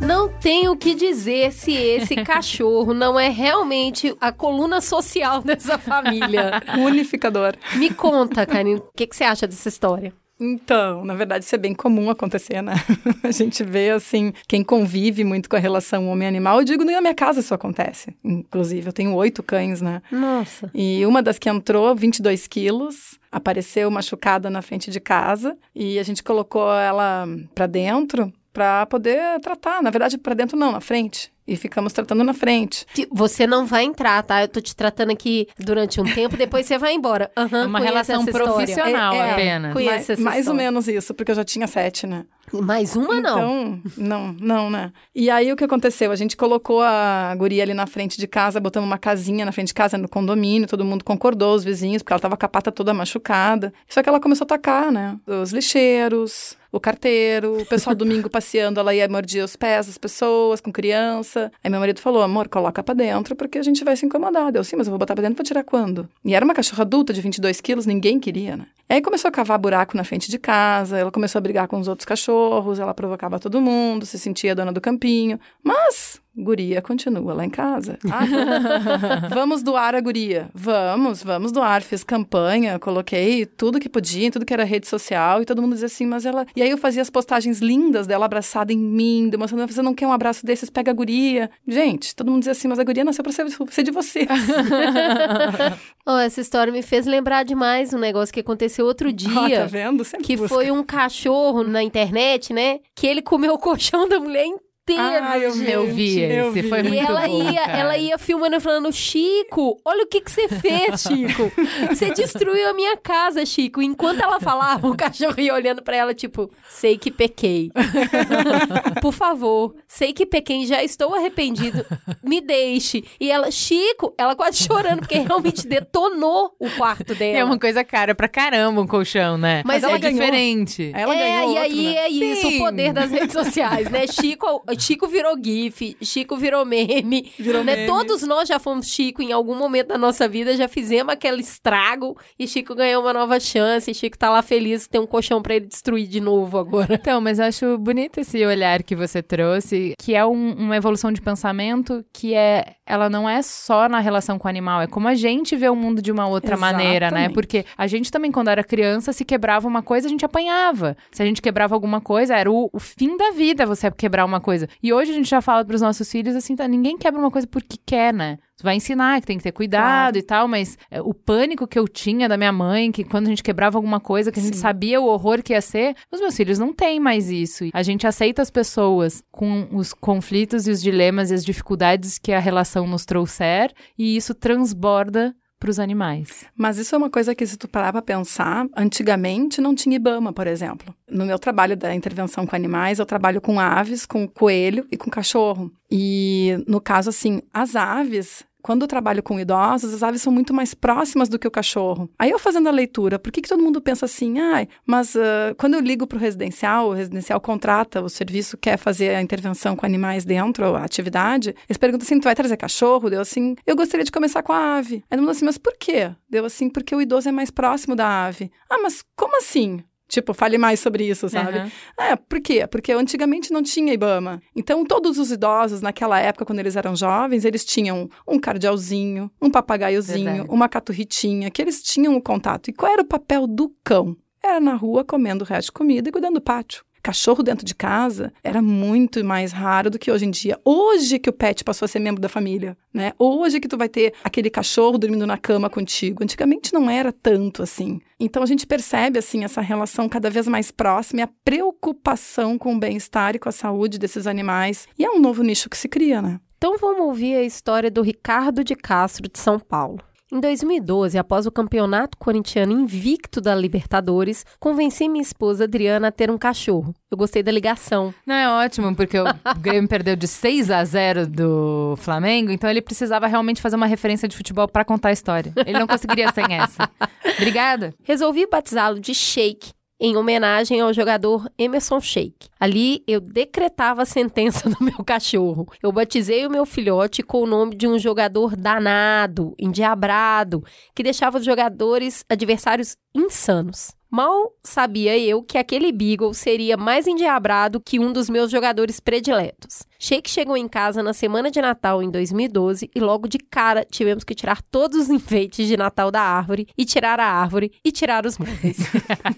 Não 0.00 0.28
tenho 0.28 0.70
o 0.70 0.76
que 0.76 0.94
dizer 0.94 1.52
se 1.52 1.72
esse 1.72 2.14
cachorro 2.22 2.94
não 2.94 3.18
é 3.18 3.28
realmente 3.28 4.16
a 4.20 4.30
coluna 4.30 4.80
social 4.80 5.42
dessa 5.42 5.76
família. 5.78 6.62
Unificador. 6.78 7.56
Me 7.74 7.92
conta, 7.92 8.46
Karine, 8.46 8.76
o 8.76 8.84
que, 8.96 9.08
que 9.08 9.16
você 9.16 9.24
acha 9.24 9.48
dessa 9.48 9.68
história? 9.68 10.14
Então, 10.42 11.04
na 11.04 11.14
verdade, 11.14 11.44
isso 11.44 11.54
é 11.54 11.58
bem 11.58 11.72
comum 11.72 12.10
acontecer, 12.10 12.60
né? 12.60 12.74
A 13.22 13.30
gente 13.30 13.62
vê, 13.62 13.90
assim, 13.90 14.32
quem 14.48 14.64
convive 14.64 15.22
muito 15.22 15.48
com 15.48 15.54
a 15.54 15.58
relação 15.58 16.08
homem-animal. 16.08 16.58
Eu 16.58 16.64
digo, 16.64 16.84
nem 16.84 16.96
na 16.96 17.00
minha 17.00 17.14
casa 17.14 17.40
isso 17.40 17.54
acontece. 17.54 18.14
Inclusive, 18.24 18.88
eu 18.88 18.92
tenho 18.92 19.14
oito 19.14 19.42
cães, 19.42 19.80
né? 19.80 20.02
Nossa. 20.10 20.70
E 20.74 21.06
uma 21.06 21.22
das 21.22 21.38
que 21.38 21.48
entrou, 21.48 21.94
22 21.94 22.46
quilos, 22.48 23.18
apareceu 23.30 23.90
machucada 23.90 24.50
na 24.50 24.60
frente 24.60 24.90
de 24.90 24.98
casa. 24.98 25.56
E 25.74 25.98
a 25.98 26.02
gente 26.02 26.22
colocou 26.22 26.72
ela 26.72 27.26
pra 27.54 27.66
dentro 27.66 28.32
pra 28.52 28.84
poder 28.86 29.40
tratar. 29.40 29.82
Na 29.82 29.90
verdade, 29.90 30.18
pra 30.18 30.34
dentro 30.34 30.58
não, 30.58 30.72
na 30.72 30.80
frente. 30.80 31.31
E 31.46 31.56
ficamos 31.56 31.92
tratando 31.92 32.22
na 32.22 32.32
frente. 32.32 32.86
Você 33.10 33.46
não 33.46 33.66
vai 33.66 33.84
entrar, 33.84 34.22
tá? 34.22 34.42
Eu 34.42 34.48
tô 34.48 34.60
te 34.60 34.76
tratando 34.76 35.10
aqui 35.10 35.48
durante 35.58 36.00
um 36.00 36.04
tempo, 36.04 36.36
depois 36.36 36.66
você 36.66 36.78
vai 36.78 36.94
embora. 36.94 37.30
Aham, 37.36 37.64
É 37.64 37.66
uma 37.66 37.80
relação 37.80 38.24
profissional 38.24 39.12
É, 39.14 39.18
é. 39.18 39.32
apenas. 39.32 39.72
Conheço 39.72 39.90
mais 39.92 40.10
essa 40.10 40.22
mais 40.22 40.46
ou 40.48 40.54
menos 40.54 40.86
isso, 40.86 41.12
porque 41.14 41.32
eu 41.32 41.36
já 41.36 41.44
tinha 41.44 41.66
sete, 41.66 42.06
né? 42.06 42.24
Mais 42.52 42.94
uma, 42.96 43.20
não. 43.20 43.38
Então, 43.38 43.80
não, 43.96 44.36
não, 44.38 44.70
né? 44.70 44.92
E 45.14 45.30
aí 45.30 45.50
o 45.52 45.56
que 45.56 45.64
aconteceu? 45.64 46.12
A 46.12 46.16
gente 46.16 46.36
colocou 46.36 46.80
a 46.82 47.34
guria 47.36 47.62
ali 47.62 47.72
na 47.74 47.86
frente 47.86 48.18
de 48.18 48.26
casa, 48.26 48.60
botamos 48.60 48.88
uma 48.88 48.98
casinha 48.98 49.44
na 49.44 49.52
frente 49.52 49.68
de 49.68 49.74
casa 49.74 49.96
no 49.96 50.08
condomínio, 50.08 50.68
todo 50.68 50.84
mundo 50.84 51.04
concordou, 51.04 51.54
os 51.54 51.64
vizinhos, 51.64 52.02
porque 52.02 52.12
ela 52.12 52.20
tava 52.20 52.36
com 52.36 52.44
a 52.46 52.48
pata 52.48 52.70
toda 52.70 52.92
machucada. 52.92 53.72
Só 53.88 54.02
que 54.02 54.08
ela 54.08 54.20
começou 54.20 54.44
a 54.44 54.46
atacar, 54.46 54.92
né? 54.92 55.16
Os 55.26 55.52
lixeiros, 55.52 56.56
o 56.72 56.80
carteiro, 56.80 57.60
o 57.60 57.66
pessoal 57.66 57.94
domingo 57.94 58.28
passeando, 58.30 58.80
ela 58.80 58.94
ia 58.94 59.06
morder 59.06 59.44
os 59.44 59.54
pés 59.54 59.86
das 59.86 59.98
pessoas 59.98 60.60
com 60.60 60.72
criança. 60.72 61.52
Aí 61.62 61.70
meu 61.70 61.78
marido 61.78 62.00
falou: 62.00 62.22
amor, 62.22 62.48
coloca 62.48 62.82
pra 62.82 62.94
dentro 62.94 63.36
porque 63.36 63.58
a 63.58 63.62
gente 63.62 63.84
vai 63.84 63.94
se 63.94 64.06
incomodar. 64.06 64.50
Eu, 64.54 64.64
sim, 64.64 64.76
mas 64.76 64.86
eu 64.86 64.90
vou 64.90 64.98
botar 64.98 65.14
pra 65.14 65.22
dentro 65.22 65.36
pra 65.36 65.44
tirar 65.44 65.62
quando? 65.62 66.08
E 66.24 66.34
era 66.34 66.44
uma 66.44 66.54
cachorra 66.54 66.82
adulta 66.82 67.12
de 67.12 67.20
22 67.20 67.60
quilos, 67.60 67.84
ninguém 67.84 68.18
queria, 68.18 68.56
né? 68.56 68.66
Aí 68.88 69.00
começou 69.00 69.28
a 69.28 69.32
cavar 69.32 69.58
buraco 69.58 69.96
na 69.96 70.04
frente 70.04 70.30
de 70.30 70.38
casa, 70.38 70.98
ela 70.98 71.10
começou 71.10 71.38
a 71.38 71.42
brigar 71.42 71.68
com 71.68 71.78
os 71.78 71.88
outros 71.88 72.06
cachorros, 72.06 72.78
ela 72.78 72.94
provocava 72.94 73.38
todo 73.38 73.60
mundo, 73.60 74.06
se 74.06 74.18
sentia 74.18 74.54
dona 74.54 74.72
do 74.72 74.80
campinho. 74.80 75.38
Mas 75.62 76.20
Guria 76.34 76.80
continua 76.80 77.34
lá 77.34 77.44
em 77.44 77.50
casa. 77.50 77.98
Ah, 78.10 79.28
vamos 79.28 79.62
doar 79.62 79.94
a 79.94 80.00
guria. 80.00 80.48
Vamos, 80.54 81.22
vamos 81.22 81.52
doar. 81.52 81.82
Fiz 81.82 82.02
campanha, 82.02 82.78
coloquei 82.78 83.44
tudo 83.44 83.78
que 83.78 83.88
podia, 83.88 84.30
tudo 84.30 84.46
que 84.46 84.52
era 84.52 84.64
rede 84.64 84.88
social, 84.88 85.42
e 85.42 85.44
todo 85.44 85.60
mundo 85.60 85.74
dizia 85.74 85.86
assim, 85.86 86.06
mas 86.06 86.24
ela. 86.24 86.46
E 86.56 86.62
aí 86.62 86.70
eu 86.70 86.78
fazia 86.78 87.02
as 87.02 87.10
postagens 87.10 87.60
lindas 87.60 88.06
dela 88.06 88.24
abraçada 88.24 88.72
em 88.72 88.78
mim, 88.78 89.28
demonstrando, 89.28 89.70
você 89.70 89.82
não 89.82 89.94
quer 89.94 90.06
um 90.06 90.12
abraço 90.12 90.46
desses, 90.46 90.70
pega 90.70 90.90
a 90.90 90.94
guria. 90.94 91.50
Gente, 91.68 92.16
todo 92.16 92.30
mundo 92.30 92.40
dizia 92.40 92.52
assim, 92.52 92.66
mas 92.66 92.78
a 92.78 92.84
guria 92.84 93.04
nasceu 93.04 93.22
pra 93.22 93.32
ser, 93.32 93.46
ser 93.70 93.82
de 93.82 93.90
você. 93.90 94.26
oh, 96.06 96.16
essa 96.16 96.40
história 96.40 96.72
me 96.72 96.80
fez 96.82 97.04
lembrar 97.04 97.42
demais 97.42 97.92
um 97.92 97.98
negócio 97.98 98.32
que 98.32 98.40
aconteceu 98.40 98.86
outro 98.86 99.12
dia. 99.12 99.58
Ah, 99.58 99.60
tá 99.62 99.66
vendo? 99.66 100.02
Sempre 100.02 100.26
que 100.26 100.36
busca. 100.38 100.54
foi 100.54 100.70
um 100.70 100.82
cachorro 100.82 101.62
na 101.62 101.82
internet, 101.82 102.54
né? 102.54 102.80
Que 102.94 103.06
ele 103.06 103.20
comeu 103.20 103.52
o 103.52 103.58
colchão 103.58 104.08
da 104.08 104.18
mulher 104.18 104.46
inteira. 104.46 104.71
Ah, 104.98 105.38
eu 105.38 105.52
vi, 105.52 105.70
Eu 105.70 105.86
vi 105.86 106.20
eu 106.20 106.48
esse, 106.50 106.62
vi. 106.62 106.68
foi 106.68 106.80
E 106.80 106.82
muito 106.84 107.08
ela 107.10 107.26
bom, 107.26 107.42
ia, 107.50 107.60
cara. 107.60 107.78
ela 107.78 107.96
ia 107.98 108.18
filmando 108.18 108.56
e 108.56 108.60
falando, 108.60 108.92
Chico, 108.92 109.80
olha 109.84 110.04
o 110.04 110.06
que, 110.06 110.20
que 110.20 110.30
você 110.30 110.48
fez, 110.48 111.02
Chico. 111.02 111.50
Você 111.88 112.10
destruiu 112.12 112.68
a 112.70 112.72
minha 112.74 112.96
casa, 112.96 113.44
Chico. 113.46 113.80
Enquanto 113.82 114.20
ela 114.20 114.40
falava, 114.40 114.86
o 114.88 114.96
cachorro 114.96 115.38
ia 115.40 115.54
olhando 115.54 115.82
pra 115.82 115.96
ela, 115.96 116.14
tipo, 116.14 116.50
sei 116.68 116.96
que 116.98 117.10
pequei. 117.10 117.70
Por 119.00 119.12
favor, 119.12 119.74
sei 119.86 120.12
que 120.12 120.24
pequei, 120.26 120.66
já 120.66 120.82
estou 120.82 121.14
arrependido. 121.14 121.84
Me 122.22 122.40
deixe. 122.40 123.04
E 123.20 123.30
ela, 123.30 123.50
Chico, 123.50 124.14
ela 124.18 124.34
quase 124.34 124.58
chorando, 124.64 125.00
porque 125.00 125.18
realmente 125.18 125.66
detonou 125.66 126.54
o 126.58 126.70
quarto 126.70 127.14
dela. 127.14 127.38
É 127.38 127.44
uma 127.44 127.58
coisa 127.58 127.84
cara 127.84 128.14
pra 128.14 128.28
caramba 128.28 128.80
um 128.80 128.86
colchão, 128.86 129.36
né? 129.38 129.62
Mas 129.64 129.82
é 129.82 129.86
ela 129.86 129.98
ganhou. 129.98 130.18
diferente. 130.18 130.90
Ela 130.94 131.14
é, 131.14 131.18
ganhou 131.18 131.42
e 131.42 131.46
outro, 131.48 131.62
aí 131.62 131.84
né? 131.86 131.94
é 131.96 132.08
isso, 132.08 132.48
Sim. 132.48 132.56
o 132.56 132.64
poder 132.64 132.92
das 132.92 133.10
redes 133.10 133.32
sociais, 133.32 133.90
né? 133.90 134.06
Chico, 134.12 134.62
Chico 134.82 135.06
virou 135.08 135.34
GIF, 135.42 135.96
Chico 136.02 136.36
virou 136.36 136.64
meme. 136.64 137.32
Virou 137.38 137.62
né? 137.64 137.76
meme. 137.76 137.86
Todos 137.88 138.22
nós 138.22 138.48
já 138.48 138.58
fomos 138.58 138.86
Chico 138.88 139.22
em 139.22 139.32
algum 139.32 139.54
momento 139.54 139.88
da 139.88 139.98
nossa 139.98 140.28
vida, 140.28 140.56
já 140.56 140.68
fizemos 140.68 141.12
aquele 141.12 141.40
estrago 141.40 142.16
e 142.38 142.46
Chico 142.46 142.74
ganhou 142.74 143.02
uma 143.02 143.12
nova 143.12 143.38
chance. 143.40 143.90
E 143.90 143.94
Chico 143.94 144.18
tá 144.18 144.30
lá 144.30 144.42
feliz, 144.42 144.86
tem 144.86 145.00
um 145.00 145.06
colchão 145.06 145.40
pra 145.42 145.54
ele 145.54 145.66
destruir 145.66 146.06
de 146.06 146.20
novo 146.20 146.58
agora. 146.58 146.94
Então, 146.94 147.20
mas 147.20 147.38
eu 147.38 147.44
acho 147.46 147.78
bonito 147.78 148.20
esse 148.20 148.44
olhar 148.44 148.82
que 148.82 148.94
você 148.96 149.22
trouxe, 149.22 149.94
que 149.98 150.14
é 150.14 150.24
um- 150.24 150.52
uma 150.54 150.76
evolução 150.76 151.10
de 151.12 151.20
pensamento 151.20 152.04
que 152.12 152.34
é, 152.34 152.74
ela 152.86 153.08
não 153.10 153.28
é 153.28 153.42
só 153.42 153.88
na 153.88 153.98
relação 154.00 154.38
com 154.38 154.46
o 154.46 154.50
animal, 154.50 154.80
é 154.82 154.86
como 154.86 155.08
a 155.08 155.14
gente 155.14 155.56
vê 155.56 155.68
o 155.68 155.76
mundo 155.76 156.00
de 156.02 156.10
uma 156.12 156.26
outra 156.26 156.56
maneira, 156.56 157.06
né? 157.10 157.20
Exatamente. 157.20 157.34
Porque 157.34 157.64
a 157.76 157.86
gente 157.86 158.10
também, 158.10 158.30
quando 158.30 158.48
era 158.48 158.62
criança, 158.62 159.12
se 159.12 159.24
quebrava 159.24 159.66
uma 159.68 159.82
coisa, 159.82 160.06
a 160.06 160.10
gente 160.10 160.24
apanhava. 160.24 160.96
Se 161.10 161.22
a 161.22 161.26
gente 161.26 161.40
quebrava 161.42 161.74
alguma 161.74 162.00
coisa, 162.00 162.36
era 162.36 162.50
o, 162.50 162.68
o 162.72 162.78
fim 162.78 163.16
da 163.16 163.30
vida 163.32 163.66
você 163.66 163.90
quebrar 163.90 164.24
uma 164.24 164.40
coisa. 164.40 164.61
E 164.82 164.92
hoje 164.92 165.10
a 165.10 165.14
gente 165.14 165.28
já 165.28 165.40
fala 165.40 165.64
pros 165.64 165.80
nossos 165.80 166.10
filhos 166.10 166.34
assim, 166.36 166.54
tá, 166.56 166.66
ninguém 166.68 166.96
quebra 166.98 167.18
uma 167.20 167.30
coisa 167.30 167.46
porque 167.46 167.76
quer, 167.84 168.12
né? 168.12 168.38
Você 168.56 168.62
vai 168.64 168.76
ensinar 168.76 169.20
que 169.20 169.26
tem 169.26 169.38
que 169.38 169.42
ter 169.42 169.52
cuidado 169.52 169.82
Claro. 169.82 170.18
e 170.18 170.22
tal, 170.22 170.46
mas 170.48 170.78
é, 170.90 171.00
o 171.00 171.12
pânico 171.12 171.66
que 171.66 171.78
eu 171.78 171.88
tinha 171.88 172.28
da 172.28 172.36
minha 172.36 172.52
mãe, 172.52 172.92
que 172.92 173.02
quando 173.02 173.26
a 173.26 173.30
gente 173.30 173.42
quebrava 173.42 173.76
alguma 173.78 173.98
coisa, 173.98 174.30
que 174.30 174.38
a 174.38 174.42
gente 174.42 174.56
Sim. 174.56 174.62
sabia 174.62 175.00
o 175.00 175.06
horror 175.06 175.42
que 175.42 175.52
ia 175.52 175.60
ser, 175.60 175.96
os 176.12 176.20
meus 176.20 176.36
filhos 176.36 176.58
não 176.58 176.72
têm 176.72 177.00
mais 177.00 177.28
isso. 177.30 177.64
A 177.72 177.82
gente 177.82 178.06
aceita 178.06 178.40
as 178.42 178.50
pessoas 178.50 179.22
com 179.32 179.68
os 179.72 179.92
conflitos 179.92 180.66
e 180.66 180.70
os 180.70 180.80
dilemas 180.80 181.30
e 181.30 181.34
as 181.34 181.44
dificuldades 181.44 182.18
que 182.18 182.32
a 182.32 182.38
relação 182.38 182.86
nos 182.86 183.04
trouxer, 183.04 183.72
e 183.98 184.16
isso 184.16 184.34
transborda 184.34 185.34
pros 185.62 185.78
animais. 185.78 186.44
Mas 186.56 186.76
isso 186.76 186.92
é 186.92 186.98
uma 186.98 187.08
coisa 187.08 187.36
que, 187.36 187.46
se 187.46 187.56
tu 187.56 187.68
parar 187.68 187.92
pra 187.92 188.02
pensar, 188.02 188.66
antigamente 188.76 189.60
não 189.60 189.76
tinha 189.76 189.94
Ibama, 189.94 190.32
por 190.32 190.48
exemplo. 190.48 190.92
No 191.08 191.24
meu 191.24 191.38
trabalho 191.38 191.76
da 191.76 191.94
intervenção 191.94 192.44
com 192.44 192.56
animais, 192.56 192.98
eu 192.98 193.06
trabalho 193.06 193.40
com 193.40 193.60
aves, 193.60 194.04
com 194.04 194.26
coelho 194.26 194.84
e 194.90 194.96
com 194.96 195.08
cachorro. 195.08 195.70
E, 195.88 196.56
no 196.66 196.80
caso, 196.80 197.10
assim, 197.10 197.40
as 197.54 197.76
aves. 197.76 198.42
Quando 198.62 198.82
eu 198.82 198.88
trabalho 198.88 199.22
com 199.22 199.40
idosos, 199.40 199.92
as 199.92 200.02
aves 200.02 200.22
são 200.22 200.32
muito 200.32 200.54
mais 200.54 200.72
próximas 200.72 201.28
do 201.28 201.38
que 201.38 201.48
o 201.48 201.50
cachorro. 201.50 202.08
Aí 202.18 202.30
eu 202.30 202.38
fazendo 202.38 202.68
a 202.68 202.72
leitura, 202.72 203.18
por 203.18 203.32
que, 203.32 203.42
que 203.42 203.48
todo 203.48 203.62
mundo 203.62 203.80
pensa 203.80 204.06
assim, 204.06 204.38
ai, 204.38 204.68
mas 204.86 205.16
ah, 205.16 205.54
quando 205.58 205.74
eu 205.74 205.80
ligo 205.80 206.06
para 206.06 206.16
o 206.16 206.20
residencial, 206.20 206.88
o 206.88 206.92
residencial 206.92 207.40
contrata 207.40 208.00
o 208.00 208.08
serviço, 208.08 208.56
quer 208.56 208.76
fazer 208.76 209.14
a 209.16 209.20
intervenção 209.20 209.74
com 209.74 209.84
animais 209.84 210.24
dentro, 210.24 210.76
a 210.76 210.84
atividade, 210.84 211.54
eles 211.68 211.76
perguntam 211.76 212.04
assim, 212.04 212.20
tu 212.20 212.24
vai 212.24 212.34
trazer 212.34 212.56
cachorro? 212.56 213.10
Deu 213.10 213.20
assim, 213.20 213.56
eu 213.66 213.74
gostaria 213.74 214.04
de 214.04 214.12
começar 214.12 214.42
com 214.42 214.52
a 214.52 214.76
ave. 214.76 214.96
Aí 215.10 215.16
todo 215.16 215.20
mundo 215.20 215.30
assim, 215.30 215.44
mas 215.44 215.58
por 215.58 215.74
quê? 215.76 216.12
Deu 216.30 216.44
assim, 216.44 216.68
porque 216.68 216.94
o 216.94 217.00
idoso 217.00 217.28
é 217.28 217.32
mais 217.32 217.50
próximo 217.50 217.96
da 217.96 218.26
ave. 218.26 218.50
Ah, 218.70 218.78
mas 218.80 219.04
como 219.16 219.36
assim? 219.36 219.82
Tipo, 220.08 220.34
fale 220.34 220.58
mais 220.58 220.78
sobre 220.80 221.08
isso, 221.08 221.28
sabe? 221.28 221.58
Aham. 221.58 221.70
É, 221.98 222.16
por 222.16 222.40
quê? 222.40 222.66
Porque 222.66 222.92
antigamente 222.92 223.50
não 223.52 223.62
tinha 223.62 223.94
Ibama. 223.94 224.42
Então, 224.54 224.84
todos 224.84 225.18
os 225.18 225.30
idosos, 225.30 225.80
naquela 225.80 226.20
época, 226.20 226.44
quando 226.44 226.58
eles 226.58 226.76
eram 226.76 226.94
jovens, 226.94 227.44
eles 227.44 227.64
tinham 227.64 228.10
um 228.28 228.38
cardealzinho, 228.38 229.30
um 229.40 229.50
papagaiozinho, 229.50 230.24
Verdade. 230.24 230.50
uma 230.50 230.68
caturritinha, 230.68 231.50
que 231.50 231.62
eles 231.62 231.82
tinham 231.82 232.14
o 232.14 232.20
contato. 232.22 232.68
E 232.68 232.72
qual 232.72 232.92
era 232.92 233.02
o 233.02 233.06
papel 233.06 233.46
do 233.46 233.74
cão? 233.82 234.16
Era 234.42 234.60
na 234.60 234.74
rua 234.74 235.04
comendo 235.04 235.44
o 235.44 235.46
resto 235.46 235.68
de 235.68 235.72
comida 235.72 236.08
e 236.08 236.12
cuidando 236.12 236.34
do 236.34 236.40
pátio. 236.40 236.84
Cachorro 237.02 237.42
dentro 237.42 237.66
de 237.66 237.74
casa 237.74 238.32
era 238.44 238.62
muito 238.62 239.24
mais 239.24 239.50
raro 239.50 239.90
do 239.90 239.98
que 239.98 240.08
hoje 240.08 240.24
em 240.24 240.30
dia. 240.30 240.56
Hoje 240.64 241.18
que 241.18 241.28
o 241.28 241.32
pet 241.32 241.64
passou 241.64 241.84
a 241.84 241.88
ser 241.88 241.98
membro 241.98 242.20
da 242.22 242.28
família, 242.28 242.76
né? 242.94 243.12
Hoje 243.18 243.58
que 243.58 243.66
tu 243.66 243.76
vai 243.76 243.88
ter 243.88 244.14
aquele 244.22 244.48
cachorro 244.48 244.98
dormindo 244.98 245.26
na 245.26 245.36
cama 245.36 245.68
contigo. 245.68 246.22
Antigamente 246.22 246.72
não 246.72 246.88
era 246.88 247.10
tanto 247.12 247.60
assim. 247.60 248.00
Então 248.24 248.42
a 248.42 248.46
gente 248.46 248.66
percebe 248.66 249.18
assim 249.18 249.42
essa 249.42 249.60
relação 249.60 250.08
cada 250.08 250.30
vez 250.30 250.46
mais 250.46 250.70
próxima 250.70 251.20
e 251.20 251.22
a 251.24 251.30
preocupação 251.44 252.56
com 252.56 252.76
o 252.76 252.78
bem-estar 252.78 253.34
e 253.34 253.38
com 253.38 253.48
a 253.48 253.52
saúde 253.52 253.98
desses 253.98 254.28
animais. 254.28 254.86
E 254.96 255.04
é 255.04 255.10
um 255.10 255.18
novo 255.18 255.42
nicho 255.42 255.68
que 255.68 255.76
se 255.76 255.88
cria, 255.88 256.22
né? 256.22 256.40
Então 256.56 256.78
vamos 256.78 257.00
ouvir 257.00 257.34
a 257.34 257.42
história 257.42 257.90
do 257.90 258.00
Ricardo 258.00 258.62
de 258.62 258.76
Castro 258.76 259.28
de 259.28 259.36
São 259.36 259.58
Paulo. 259.58 259.98
Em 260.32 260.40
2012, 260.40 261.18
após 261.18 261.44
o 261.44 261.52
campeonato 261.52 262.16
corintiano 262.16 262.72
invicto 262.72 263.38
da 263.38 263.54
Libertadores, 263.54 264.46
convenci 264.58 265.06
minha 265.06 265.20
esposa 265.20 265.64
Adriana 265.64 266.08
a 266.08 266.10
ter 266.10 266.30
um 266.30 266.38
cachorro. 266.38 266.94
Eu 267.10 267.18
gostei 267.18 267.42
da 267.42 267.52
ligação. 267.52 268.14
Não, 268.26 268.34
é 268.34 268.64
ótimo, 268.64 268.96
porque 268.96 269.18
o 269.18 269.24
Grêmio 269.60 269.86
perdeu 269.86 270.16
de 270.16 270.26
6 270.26 270.70
a 270.70 270.82
0 270.82 271.26
do 271.26 271.96
Flamengo, 271.98 272.50
então 272.50 272.70
ele 272.70 272.80
precisava 272.80 273.26
realmente 273.26 273.60
fazer 273.60 273.76
uma 273.76 273.84
referência 273.84 274.26
de 274.26 274.34
futebol 274.34 274.66
pra 274.66 274.86
contar 274.86 275.10
a 275.10 275.12
história. 275.12 275.52
Ele 275.66 275.78
não 275.78 275.86
conseguiria 275.86 276.32
sem 276.32 276.46
essa. 276.48 276.88
Obrigada. 277.36 277.92
Resolvi 278.02 278.46
batizá-lo 278.46 279.00
de 279.00 279.14
Shake, 279.14 279.70
em 280.02 280.16
homenagem 280.16 280.80
ao 280.80 280.92
jogador 280.92 281.48
Emerson 281.56 282.00
Shake. 282.00 282.48
Ali 282.58 283.04
eu 283.06 283.20
decretava 283.20 284.02
a 284.02 284.04
sentença 284.04 284.68
do 284.68 284.84
meu 284.84 285.04
cachorro. 285.04 285.68
Eu 285.80 285.92
batizei 285.92 286.44
o 286.44 286.50
meu 286.50 286.66
filhote 286.66 287.22
com 287.22 287.42
o 287.42 287.46
nome 287.46 287.76
de 287.76 287.86
um 287.86 287.96
jogador 288.00 288.56
danado, 288.56 289.54
endiabrado, 289.56 290.64
que 290.92 291.04
deixava 291.04 291.38
os 291.38 291.44
jogadores 291.44 292.24
adversários 292.28 292.96
insanos. 293.14 293.92
Mal 294.10 294.52
sabia 294.62 295.16
eu 295.16 295.42
que 295.42 295.56
aquele 295.56 295.92
Beagle 295.92 296.34
seria 296.34 296.76
mais 296.76 297.06
endiabrado 297.06 297.80
que 297.80 298.00
um 298.00 298.12
dos 298.12 298.28
meus 298.28 298.50
jogadores 298.50 298.98
prediletos. 298.98 299.84
Shake 300.04 300.28
chegou 300.28 300.56
em 300.56 300.66
casa 300.66 301.00
na 301.00 301.12
semana 301.12 301.48
de 301.48 301.62
Natal 301.62 302.02
em 302.02 302.10
2012 302.10 302.90
e 302.92 302.98
logo 302.98 303.28
de 303.28 303.38
cara 303.38 303.86
tivemos 303.88 304.24
que 304.24 304.34
tirar 304.34 304.60
todos 304.60 304.98
os 304.98 305.08
enfeites 305.10 305.68
de 305.68 305.76
Natal 305.76 306.10
da 306.10 306.20
árvore 306.20 306.66
e 306.76 306.84
tirar 306.84 307.20
a 307.20 307.24
árvore 307.24 307.70
e 307.84 307.92
tirar 307.92 308.26
os 308.26 308.36
móveis. 308.36 308.78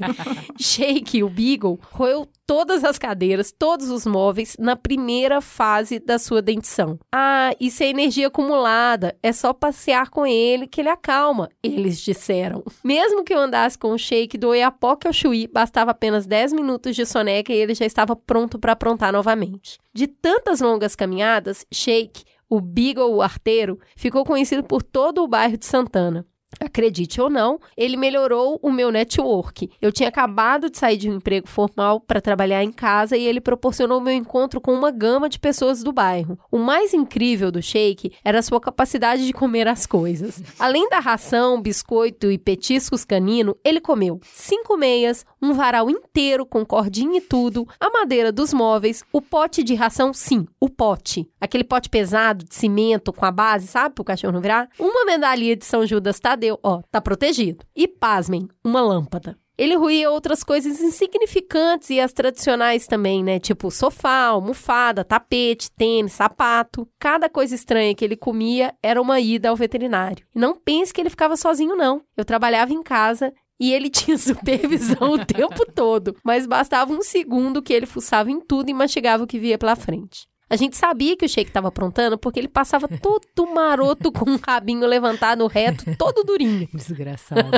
Shake, 0.58 1.22
o 1.22 1.28
Beagle, 1.28 1.78
roeu 1.92 2.26
todas 2.46 2.82
as 2.82 2.96
cadeiras, 2.96 3.52
todos 3.52 3.90
os 3.90 4.06
móveis 4.06 4.56
na 4.58 4.74
primeira 4.74 5.42
fase 5.42 5.98
da 5.98 6.18
sua 6.18 6.40
dentição. 6.40 6.98
Ah, 7.14 7.54
isso 7.60 7.82
é 7.82 7.88
energia 7.88 8.28
acumulada, 8.28 9.14
é 9.22 9.32
só 9.32 9.52
passear 9.52 10.08
com 10.08 10.26
ele 10.26 10.66
que 10.66 10.80
ele 10.80 10.88
acalma, 10.88 11.50
eles 11.62 12.00
disseram. 12.00 12.64
Mesmo 12.82 13.22
que 13.22 13.34
eu 13.34 13.38
andasse 13.38 13.76
com 13.76 13.92
o 13.92 13.98
Shake 13.98 14.38
do 14.38 14.48
Oiapoque 14.48 15.06
ao 15.06 15.12
Chuí, 15.12 15.46
bastava 15.46 15.90
apenas 15.90 16.26
10 16.26 16.54
minutos 16.54 16.96
de 16.96 17.04
soneca 17.04 17.52
e 17.52 17.56
ele 17.56 17.74
já 17.74 17.84
estava 17.84 18.16
pronto 18.16 18.58
para 18.58 18.72
aprontar 18.72 19.12
novamente. 19.12 19.83
De 19.94 20.08
tantas 20.08 20.60
longas 20.60 20.96
caminhadas, 20.96 21.64
Shake, 21.72 22.24
o 22.50 22.60
Beagle 22.60 23.22
arteiro, 23.22 23.78
ficou 23.96 24.24
conhecido 24.24 24.64
por 24.64 24.82
todo 24.82 25.22
o 25.22 25.28
bairro 25.28 25.56
de 25.56 25.64
Santana. 25.64 26.26
Acredite 26.60 27.20
ou 27.20 27.28
não, 27.28 27.58
ele 27.76 27.96
melhorou 27.96 28.58
o 28.62 28.70
meu 28.70 28.90
network. 28.90 29.70
Eu 29.80 29.92
tinha 29.92 30.08
acabado 30.08 30.70
de 30.70 30.78
sair 30.78 30.96
de 30.96 31.10
um 31.10 31.16
emprego 31.16 31.48
formal 31.48 32.00
para 32.00 32.20
trabalhar 32.20 32.62
em 32.62 32.72
casa 32.72 33.16
e 33.16 33.26
ele 33.26 33.40
proporcionou 33.40 34.00
meu 34.00 34.12
encontro 34.12 34.60
com 34.60 34.72
uma 34.72 34.90
gama 34.90 35.28
de 35.28 35.38
pessoas 35.38 35.82
do 35.82 35.92
bairro. 35.92 36.38
O 36.50 36.58
mais 36.58 36.94
incrível 36.94 37.50
do 37.50 37.62
Shake 37.62 38.12
era 38.24 38.42
sua 38.42 38.60
capacidade 38.60 39.26
de 39.26 39.32
comer 39.32 39.68
as 39.68 39.86
coisas. 39.86 40.42
Além 40.58 40.88
da 40.88 41.00
ração, 41.00 41.60
biscoito 41.60 42.30
e 42.30 42.38
petiscos 42.38 43.04
canino, 43.04 43.56
ele 43.64 43.80
comeu 43.80 44.20
cinco 44.22 44.76
meias, 44.76 45.24
um 45.44 45.52
varal 45.52 45.90
inteiro 45.90 46.46
com 46.46 46.64
cordinha 46.64 47.18
e 47.18 47.20
tudo, 47.20 47.68
a 47.78 47.90
madeira 47.90 48.32
dos 48.32 48.52
móveis, 48.52 49.04
o 49.12 49.20
pote 49.20 49.62
de 49.62 49.74
ração, 49.74 50.12
sim, 50.12 50.46
o 50.58 50.70
pote. 50.70 51.28
Aquele 51.40 51.64
pote 51.64 51.90
pesado 51.90 52.44
de 52.44 52.54
cimento 52.54 53.12
com 53.12 53.26
a 53.26 53.30
base, 53.30 53.66
sabe, 53.66 53.94
pro 53.94 54.04
cachorro 54.04 54.32
não 54.32 54.40
virar? 54.40 54.68
Uma 54.78 55.04
medalhinha 55.04 55.54
de 55.54 55.64
São 55.64 55.86
Judas 55.86 56.18
Tadeu, 56.18 56.58
ó, 56.62 56.80
tá 56.90 57.00
protegido. 57.00 57.64
E 57.76 57.86
pasmem, 57.86 58.48
uma 58.64 58.80
lâmpada. 58.80 59.36
Ele 59.56 59.76
ruía 59.76 60.10
outras 60.10 60.42
coisas 60.42 60.80
insignificantes 60.80 61.88
e 61.90 62.00
as 62.00 62.12
tradicionais 62.12 62.88
também, 62.88 63.22
né? 63.22 63.38
Tipo 63.38 63.70
sofá, 63.70 64.26
almofada, 64.26 65.04
tapete, 65.04 65.70
tênis, 65.70 66.14
sapato. 66.14 66.88
Cada 66.98 67.28
coisa 67.28 67.54
estranha 67.54 67.94
que 67.94 68.04
ele 68.04 68.16
comia 68.16 68.74
era 68.82 69.00
uma 69.00 69.20
ida 69.20 69.50
ao 69.50 69.56
veterinário. 69.56 70.26
E 70.34 70.40
não 70.40 70.56
pense 70.56 70.92
que 70.92 71.00
ele 71.00 71.10
ficava 71.10 71.36
sozinho, 71.36 71.76
não. 71.76 72.02
Eu 72.16 72.24
trabalhava 72.24 72.72
em 72.72 72.82
casa 72.82 73.32
e 73.60 73.72
ele 73.72 73.88
tinha 73.90 74.18
supervisão 74.18 75.12
o 75.12 75.24
tempo 75.24 75.64
todo, 75.72 76.16
mas 76.24 76.46
bastava 76.46 76.92
um 76.92 77.02
segundo 77.02 77.62
que 77.62 77.72
ele 77.72 77.86
fuçava 77.86 78.30
em 78.30 78.40
tudo 78.40 78.70
e 78.70 78.74
mastigava 78.74 79.24
o 79.24 79.26
que 79.26 79.38
via 79.38 79.58
pela 79.58 79.76
frente. 79.76 80.26
A 80.48 80.56
gente 80.56 80.76
sabia 80.76 81.16
que 81.16 81.24
o 81.24 81.28
Sheik 81.28 81.48
estava 81.48 81.68
aprontando 81.68 82.18
porque 82.18 82.38
ele 82.38 82.48
passava 82.48 82.86
todo 83.00 83.46
maroto 83.52 84.12
com 84.12 84.30
um 84.30 84.36
rabinho 84.36 84.86
levantado 84.86 85.46
reto, 85.46 85.84
todo 85.96 86.22
durinho. 86.22 86.68
Desgraçado. 86.74 87.50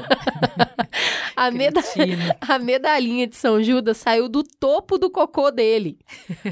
a, 1.36 1.50
meda 1.50 1.80
a 2.40 2.58
medalhinha 2.58 3.26
de 3.26 3.36
São 3.36 3.62
Judas 3.62 3.96
saiu 3.96 4.28
do 4.28 4.42
topo 4.42 4.98
do 4.98 5.10
cocô 5.10 5.50
dele. 5.50 5.98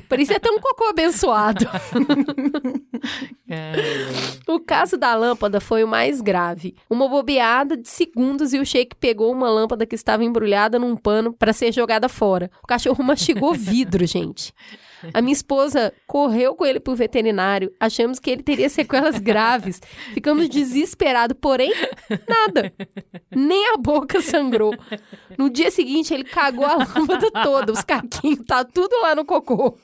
Parecia 0.09 0.37
até 0.37 0.51
um 0.51 0.59
cocô 0.59 0.85
abençoado. 0.85 1.67
o 4.49 4.61
caso 4.61 4.97
da 4.97 5.15
lâmpada 5.15 5.61
foi 5.61 5.85
o 5.85 5.89
mais 5.89 6.21
grave. 6.21 6.75
Uma 6.91 7.09
bobeada 7.09 7.77
de 7.77 7.89
segundos 7.89 8.53
e 8.53 8.59
o 8.59 8.67
Sheik 8.67 8.97
pegou 8.97 9.33
uma 9.33 9.49
lâmpada 9.49 9.87
que 9.87 9.95
estava 9.95 10.25
embrulhada 10.25 10.79
num 10.79 10.97
pano 10.97 11.33
para 11.33 11.53
ser 11.53 11.73
jogada 11.73 12.09
fora. 12.09 12.51
O 12.63 12.67
cachorro 12.67 13.05
mastigou 13.05 13.55
vidro, 13.55 14.05
gente. 14.05 14.53
A 15.13 15.21
minha 15.21 15.33
esposa 15.33 15.93
correu 16.07 16.55
com 16.55 16.65
ele 16.65 16.81
pro 16.81 16.95
veterinário. 16.95 17.73
Achamos 17.79 18.19
que 18.19 18.31
ele 18.31 18.43
teria 18.43 18.69
sequelas 18.69 19.19
graves. 19.19 19.81
Ficamos 20.13 20.49
desesperados, 20.49 21.37
porém, 21.41 21.73
nada. 22.29 22.73
Nem 23.35 23.73
a 23.73 23.77
boca 23.77 24.21
sangrou. 24.21 24.75
No 25.37 25.51
dia 25.51 25.71
seguinte, 25.71 26.15
ele 26.15 26.25
cagou 26.25 26.65
a 26.65 26.77
lâmpada 26.77 27.31
toda. 27.43 27.73
Os 27.73 27.83
caquinhos, 27.83 28.45
tá 28.47 28.65
tudo 28.65 28.95
lá 29.03 29.15
no 29.15 29.25
cocô. 29.25 29.77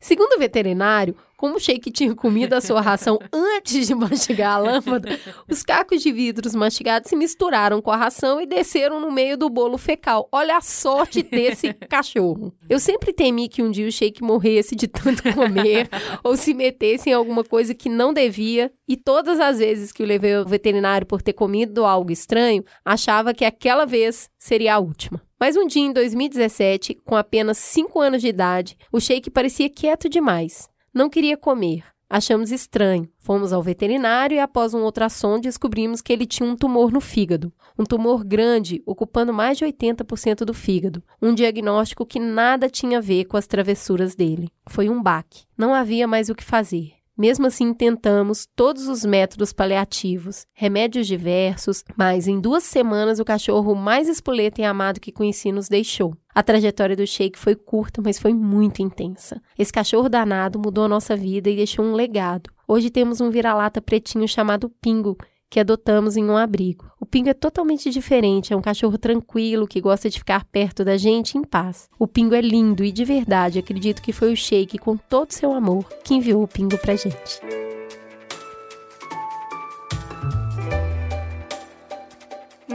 Segundo 0.00 0.34
o 0.34 0.38
veterinário, 0.38 1.14
como 1.40 1.56
o 1.56 1.58
Sheik 1.58 1.90
tinha 1.90 2.14
comido 2.14 2.52
a 2.52 2.60
sua 2.60 2.82
ração 2.82 3.18
antes 3.32 3.86
de 3.86 3.94
mastigar 3.94 4.56
a 4.56 4.58
lâmpada, 4.58 5.18
os 5.48 5.62
cacos 5.62 6.02
de 6.02 6.12
vidros 6.12 6.54
mastigados 6.54 7.08
se 7.08 7.16
misturaram 7.16 7.80
com 7.80 7.90
a 7.90 7.96
ração 7.96 8.40
e 8.40 8.46
desceram 8.46 9.00
no 9.00 9.10
meio 9.10 9.38
do 9.38 9.48
bolo 9.48 9.78
fecal. 9.78 10.28
Olha 10.30 10.58
a 10.58 10.60
sorte 10.60 11.22
desse 11.22 11.72
cachorro. 11.88 12.54
Eu 12.68 12.78
sempre 12.78 13.10
temi 13.12 13.48
que 13.48 13.62
um 13.62 13.70
dia 13.70 13.88
o 13.88 13.92
Sheik 13.92 14.22
morresse 14.22 14.76
de 14.76 14.86
tanto 14.86 15.22
comer 15.34 15.88
ou 16.22 16.36
se 16.36 16.52
metesse 16.52 17.08
em 17.08 17.14
alguma 17.14 17.42
coisa 17.42 17.74
que 17.74 17.88
não 17.88 18.12
devia, 18.12 18.70
e 18.86 18.96
todas 18.96 19.40
as 19.40 19.58
vezes 19.58 19.92
que 19.92 20.02
o 20.02 20.06
levei 20.06 20.34
ao 20.34 20.44
veterinário 20.44 21.06
por 21.06 21.22
ter 21.22 21.32
comido 21.32 21.86
algo 21.86 22.10
estranho, 22.12 22.64
achava 22.84 23.32
que 23.32 23.44
aquela 23.44 23.86
vez 23.86 24.28
seria 24.36 24.74
a 24.74 24.78
última. 24.78 25.22
Mas 25.40 25.56
um 25.56 25.66
dia 25.66 25.82
em 25.82 25.90
2017, 25.90 27.00
com 27.02 27.16
apenas 27.16 27.56
5 27.56 27.98
anos 27.98 28.20
de 28.20 28.28
idade, 28.28 28.76
o 28.92 29.00
Sheik 29.10 29.28
parecia 29.28 29.68
quieto 29.68 30.08
demais. 30.08 30.70
Não 30.94 31.10
queria 31.10 31.36
comer. 31.36 31.82
Achamos 32.08 32.52
estranho. 32.52 33.08
Fomos 33.18 33.52
ao 33.52 33.60
veterinário 33.60 34.36
e, 34.36 34.38
após 34.38 34.72
um 34.72 34.84
ultrassom, 34.84 35.40
descobrimos 35.40 36.00
que 36.00 36.12
ele 36.12 36.24
tinha 36.24 36.48
um 36.48 36.54
tumor 36.54 36.92
no 36.92 37.00
fígado. 37.00 37.52
Um 37.76 37.82
tumor 37.82 38.22
grande, 38.22 38.80
ocupando 38.86 39.34
mais 39.34 39.58
de 39.58 39.64
80% 39.64 40.44
do 40.44 40.54
fígado. 40.54 41.02
Um 41.20 41.34
diagnóstico 41.34 42.06
que 42.06 42.20
nada 42.20 42.70
tinha 42.70 42.98
a 42.98 43.00
ver 43.00 43.24
com 43.24 43.36
as 43.36 43.48
travessuras 43.48 44.14
dele. 44.14 44.48
Foi 44.68 44.88
um 44.88 45.02
baque. 45.02 45.42
Não 45.58 45.74
havia 45.74 46.06
mais 46.06 46.28
o 46.28 46.34
que 46.36 46.44
fazer. 46.44 46.92
Mesmo 47.20 47.48
assim, 47.48 47.74
tentamos 47.74 48.48
todos 48.56 48.88
os 48.88 49.04
métodos 49.04 49.52
paliativos, 49.52 50.46
remédios 50.54 51.06
diversos, 51.06 51.84
mas 51.94 52.26
em 52.26 52.40
duas 52.40 52.64
semanas 52.64 53.20
o 53.20 53.26
cachorro 53.26 53.74
mais 53.74 54.08
espoleta 54.08 54.62
e 54.62 54.64
amado 54.64 54.98
que 54.98 55.12
conheci 55.12 55.52
nos 55.52 55.68
deixou. 55.68 56.16
A 56.34 56.42
trajetória 56.42 56.96
do 56.96 57.06
Sheik 57.06 57.38
foi 57.38 57.54
curta, 57.54 58.00
mas 58.02 58.18
foi 58.18 58.32
muito 58.32 58.80
intensa. 58.80 59.38
Esse 59.58 59.70
cachorro 59.70 60.08
danado 60.08 60.58
mudou 60.58 60.84
a 60.84 60.88
nossa 60.88 61.14
vida 61.14 61.50
e 61.50 61.56
deixou 61.56 61.84
um 61.84 61.92
legado. 61.92 62.48
Hoje 62.66 62.88
temos 62.88 63.20
um 63.20 63.28
vira-lata 63.28 63.82
pretinho 63.82 64.26
chamado 64.26 64.70
Pingo, 64.80 65.18
que 65.50 65.58
adotamos 65.58 66.16
em 66.16 66.24
um 66.24 66.36
abrigo. 66.36 66.90
O 67.00 67.04
Pingo 67.04 67.28
é 67.28 67.34
totalmente 67.34 67.90
diferente, 67.90 68.52
é 68.52 68.56
um 68.56 68.62
cachorro 68.62 68.96
tranquilo 68.96 69.66
que 69.66 69.80
gosta 69.80 70.08
de 70.08 70.18
ficar 70.18 70.44
perto 70.44 70.84
da 70.84 70.96
gente 70.96 71.36
em 71.36 71.42
paz. 71.42 71.90
O 71.98 72.06
Pingo 72.06 72.36
é 72.36 72.40
lindo 72.40 72.84
e 72.84 72.92
de 72.92 73.04
verdade 73.04 73.58
acredito 73.58 74.00
que 74.00 74.12
foi 74.12 74.32
o 74.32 74.36
Sheik, 74.36 74.78
com 74.78 74.96
todo 74.96 75.32
seu 75.32 75.52
amor, 75.52 75.84
que 76.04 76.14
enviou 76.14 76.44
o 76.44 76.48
Pingo 76.48 76.78
pra 76.78 76.94
gente. 76.94 77.40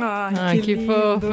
Ai, 0.02 0.60
que, 0.60 0.76
que 0.76 0.86
fofo. 0.86 1.28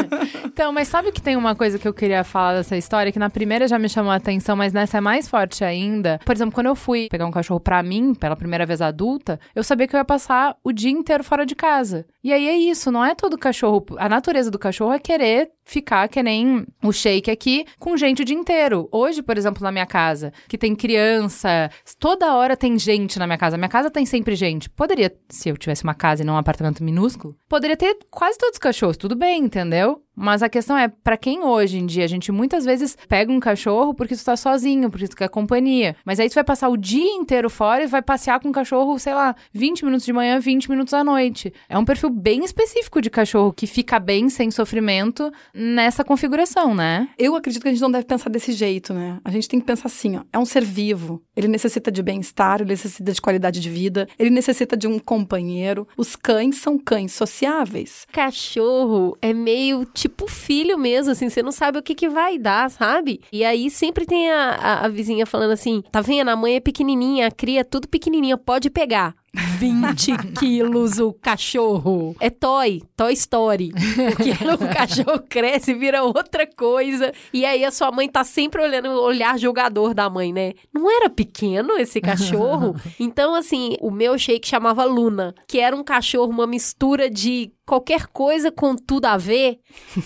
então, 0.46 0.72
mas 0.72 0.88
sabe 0.88 1.12
que 1.12 1.20
tem 1.20 1.36
uma 1.36 1.54
coisa 1.54 1.78
que 1.78 1.86
eu 1.86 1.94
queria 1.94 2.24
falar 2.24 2.54
dessa 2.54 2.76
história, 2.76 3.12
que 3.12 3.18
na 3.18 3.30
primeira 3.30 3.68
já 3.68 3.78
me 3.78 3.88
chamou 3.88 4.12
a 4.12 4.16
atenção, 4.16 4.56
mas 4.56 4.72
nessa 4.72 4.98
é 4.98 5.00
mais 5.00 5.28
forte 5.28 5.64
ainda. 5.64 6.20
Por 6.24 6.34
exemplo, 6.34 6.54
quando 6.54 6.66
eu 6.66 6.74
fui 6.74 7.08
pegar 7.10 7.26
um 7.26 7.30
cachorro 7.30 7.60
pra 7.60 7.82
mim, 7.82 8.14
pela 8.14 8.36
primeira 8.36 8.66
vez 8.66 8.80
adulta, 8.80 9.38
eu 9.54 9.62
sabia 9.62 9.86
que 9.86 9.94
eu 9.94 9.98
ia 9.98 10.04
passar 10.04 10.56
o 10.62 10.72
dia 10.72 10.90
inteiro 10.90 11.24
fora 11.24 11.44
de 11.44 11.54
casa. 11.54 12.06
E 12.22 12.32
aí 12.32 12.48
é 12.48 12.56
isso, 12.56 12.90
não 12.90 13.04
é 13.04 13.14
todo 13.14 13.38
cachorro. 13.38 13.84
A 13.98 14.08
natureza 14.08 14.50
do 14.50 14.58
cachorro 14.58 14.92
é 14.92 14.98
querer 14.98 15.50
ficar 15.66 16.08
que 16.08 16.22
nem 16.22 16.64
o 16.82 16.92
shake 16.92 17.30
aqui 17.30 17.66
com 17.78 17.96
gente 17.96 18.22
o 18.22 18.24
dia 18.24 18.36
inteiro. 18.36 18.88
Hoje, 18.90 19.22
por 19.22 19.36
exemplo, 19.36 19.62
na 19.62 19.72
minha 19.72 19.84
casa, 19.84 20.32
que 20.48 20.56
tem 20.56 20.74
criança, 20.74 21.68
toda 21.98 22.34
hora 22.34 22.56
tem 22.56 22.78
gente 22.78 23.18
na 23.18 23.26
minha 23.26 23.36
casa. 23.36 23.58
Minha 23.58 23.68
casa 23.68 23.90
tem 23.90 24.06
sempre 24.06 24.36
gente. 24.36 24.70
Poderia, 24.70 25.12
se 25.28 25.48
eu 25.48 25.56
tivesse 25.56 25.82
uma 25.82 25.94
casa 25.94 26.22
e 26.22 26.24
não 26.24 26.34
um 26.34 26.38
apartamento 26.38 26.84
minúsculo, 26.84 27.36
poderia 27.48 27.76
ter 27.76 27.98
quase 28.10 28.38
todos 28.38 28.54
os 28.54 28.60
cachorros, 28.60 28.96
tudo 28.96 29.16
bem, 29.16 29.42
entendeu? 29.42 30.05
Mas 30.16 30.42
a 30.42 30.48
questão 30.48 30.78
é, 30.78 30.88
para 30.88 31.16
quem 31.16 31.44
hoje 31.44 31.78
em 31.78 31.84
dia, 31.84 32.04
a 32.04 32.08
gente 32.08 32.32
muitas 32.32 32.64
vezes 32.64 32.96
pega 33.06 33.30
um 33.30 33.38
cachorro 33.38 33.92
porque 33.92 34.16
tu 34.16 34.24
tá 34.24 34.36
sozinho, 34.36 34.90
porque 34.90 35.06
tu 35.06 35.14
quer 35.14 35.28
companhia. 35.28 35.94
Mas 36.04 36.18
aí 36.18 36.30
tu 36.30 36.34
vai 36.34 36.44
passar 36.44 36.68
o 36.70 36.76
dia 36.76 37.12
inteiro 37.12 37.50
fora 37.50 37.84
e 37.84 37.86
vai 37.86 38.00
passear 38.00 38.40
com 38.40 38.48
um 38.48 38.52
cachorro, 38.52 38.98
sei 38.98 39.12
lá, 39.12 39.36
20 39.52 39.84
minutos 39.84 40.06
de 40.06 40.12
manhã, 40.12 40.40
20 40.40 40.70
minutos 40.70 40.94
à 40.94 41.04
noite. 41.04 41.52
É 41.68 41.76
um 41.76 41.84
perfil 41.84 42.08
bem 42.08 42.44
específico 42.44 43.02
de 43.02 43.10
cachorro 43.10 43.52
que 43.52 43.66
fica 43.66 43.98
bem 43.98 44.30
sem 44.30 44.50
sofrimento 44.50 45.30
nessa 45.52 46.02
configuração, 46.02 46.74
né? 46.74 47.08
Eu 47.18 47.36
acredito 47.36 47.62
que 47.62 47.68
a 47.68 47.72
gente 47.72 47.82
não 47.82 47.90
deve 47.90 48.06
pensar 48.06 48.30
desse 48.30 48.52
jeito, 48.52 48.94
né? 48.94 49.18
A 49.22 49.30
gente 49.30 49.48
tem 49.48 49.60
que 49.60 49.66
pensar 49.66 49.86
assim, 49.86 50.16
ó, 50.16 50.22
é 50.32 50.38
um 50.38 50.46
ser 50.46 50.64
vivo. 50.64 51.22
Ele 51.36 51.48
necessita 51.48 51.92
de 51.92 52.02
bem-estar, 52.02 52.60
ele 52.60 52.70
necessita 52.70 53.12
de 53.12 53.20
qualidade 53.20 53.60
de 53.60 53.68
vida, 53.68 54.08
ele 54.18 54.30
necessita 54.30 54.76
de 54.76 54.86
um 54.86 54.98
companheiro. 54.98 55.86
Os 55.96 56.16
cães 56.16 56.56
são 56.56 56.78
cães 56.78 57.12
sociáveis. 57.12 58.06
Cachorro 58.12 59.16
é 59.20 59.32
meio 59.32 59.84
tipo 59.84 60.26
filho 60.28 60.78
mesmo, 60.78 61.12
assim, 61.12 61.28
você 61.28 61.42
não 61.42 61.52
sabe 61.52 61.78
o 61.78 61.82
que 61.82 61.94
que 61.94 62.08
vai 62.08 62.38
dar, 62.38 62.70
sabe? 62.70 63.20
E 63.30 63.44
aí 63.44 63.70
sempre 63.70 64.06
tem 64.06 64.30
a, 64.30 64.50
a, 64.50 64.84
a 64.86 64.88
vizinha 64.88 65.26
falando 65.26 65.52
assim, 65.52 65.82
tá 65.90 66.00
vendo, 66.00 66.28
a 66.28 66.36
mãe 66.36 66.56
é 66.56 66.60
pequenininha, 66.60 67.26
a 67.26 67.30
cria 67.30 67.60
é 67.60 67.64
tudo 67.64 67.88
pequenininha, 67.88 68.38
pode 68.38 68.70
pegar. 68.70 69.14
20 69.58 70.16
quilos 70.38 70.98
o 70.98 71.12
cachorro. 71.12 72.16
É 72.18 72.30
toy, 72.30 72.82
Toy 72.96 73.12
Story. 73.12 73.72
Porque 74.16 74.30
o 74.64 74.74
cachorro 74.74 75.22
cresce 75.28 75.72
e 75.72 75.74
vira 75.74 76.02
outra 76.02 76.46
coisa. 76.46 77.12
E 77.32 77.44
aí 77.44 77.64
a 77.64 77.70
sua 77.70 77.92
mãe 77.92 78.08
tá 78.08 78.24
sempre 78.24 78.62
olhando 78.62 78.88
o 78.88 79.02
olhar 79.02 79.38
jogador 79.38 79.94
da 79.94 80.08
mãe, 80.08 80.32
né? 80.32 80.54
Não 80.72 80.90
era 80.90 81.10
pequeno 81.10 81.74
esse 81.78 82.00
cachorro? 82.00 82.74
Então, 82.98 83.34
assim, 83.34 83.76
o 83.80 83.90
meu 83.90 84.18
shake 84.18 84.48
chamava 84.48 84.84
Luna, 84.84 85.34
que 85.46 85.58
era 85.58 85.76
um 85.76 85.84
cachorro, 85.84 86.30
uma 86.30 86.46
mistura 86.46 87.10
de 87.10 87.52
qualquer 87.66 88.06
coisa 88.06 88.50
com 88.50 88.74
tudo 88.74 89.06
a 89.06 89.16
ver, 89.16 89.58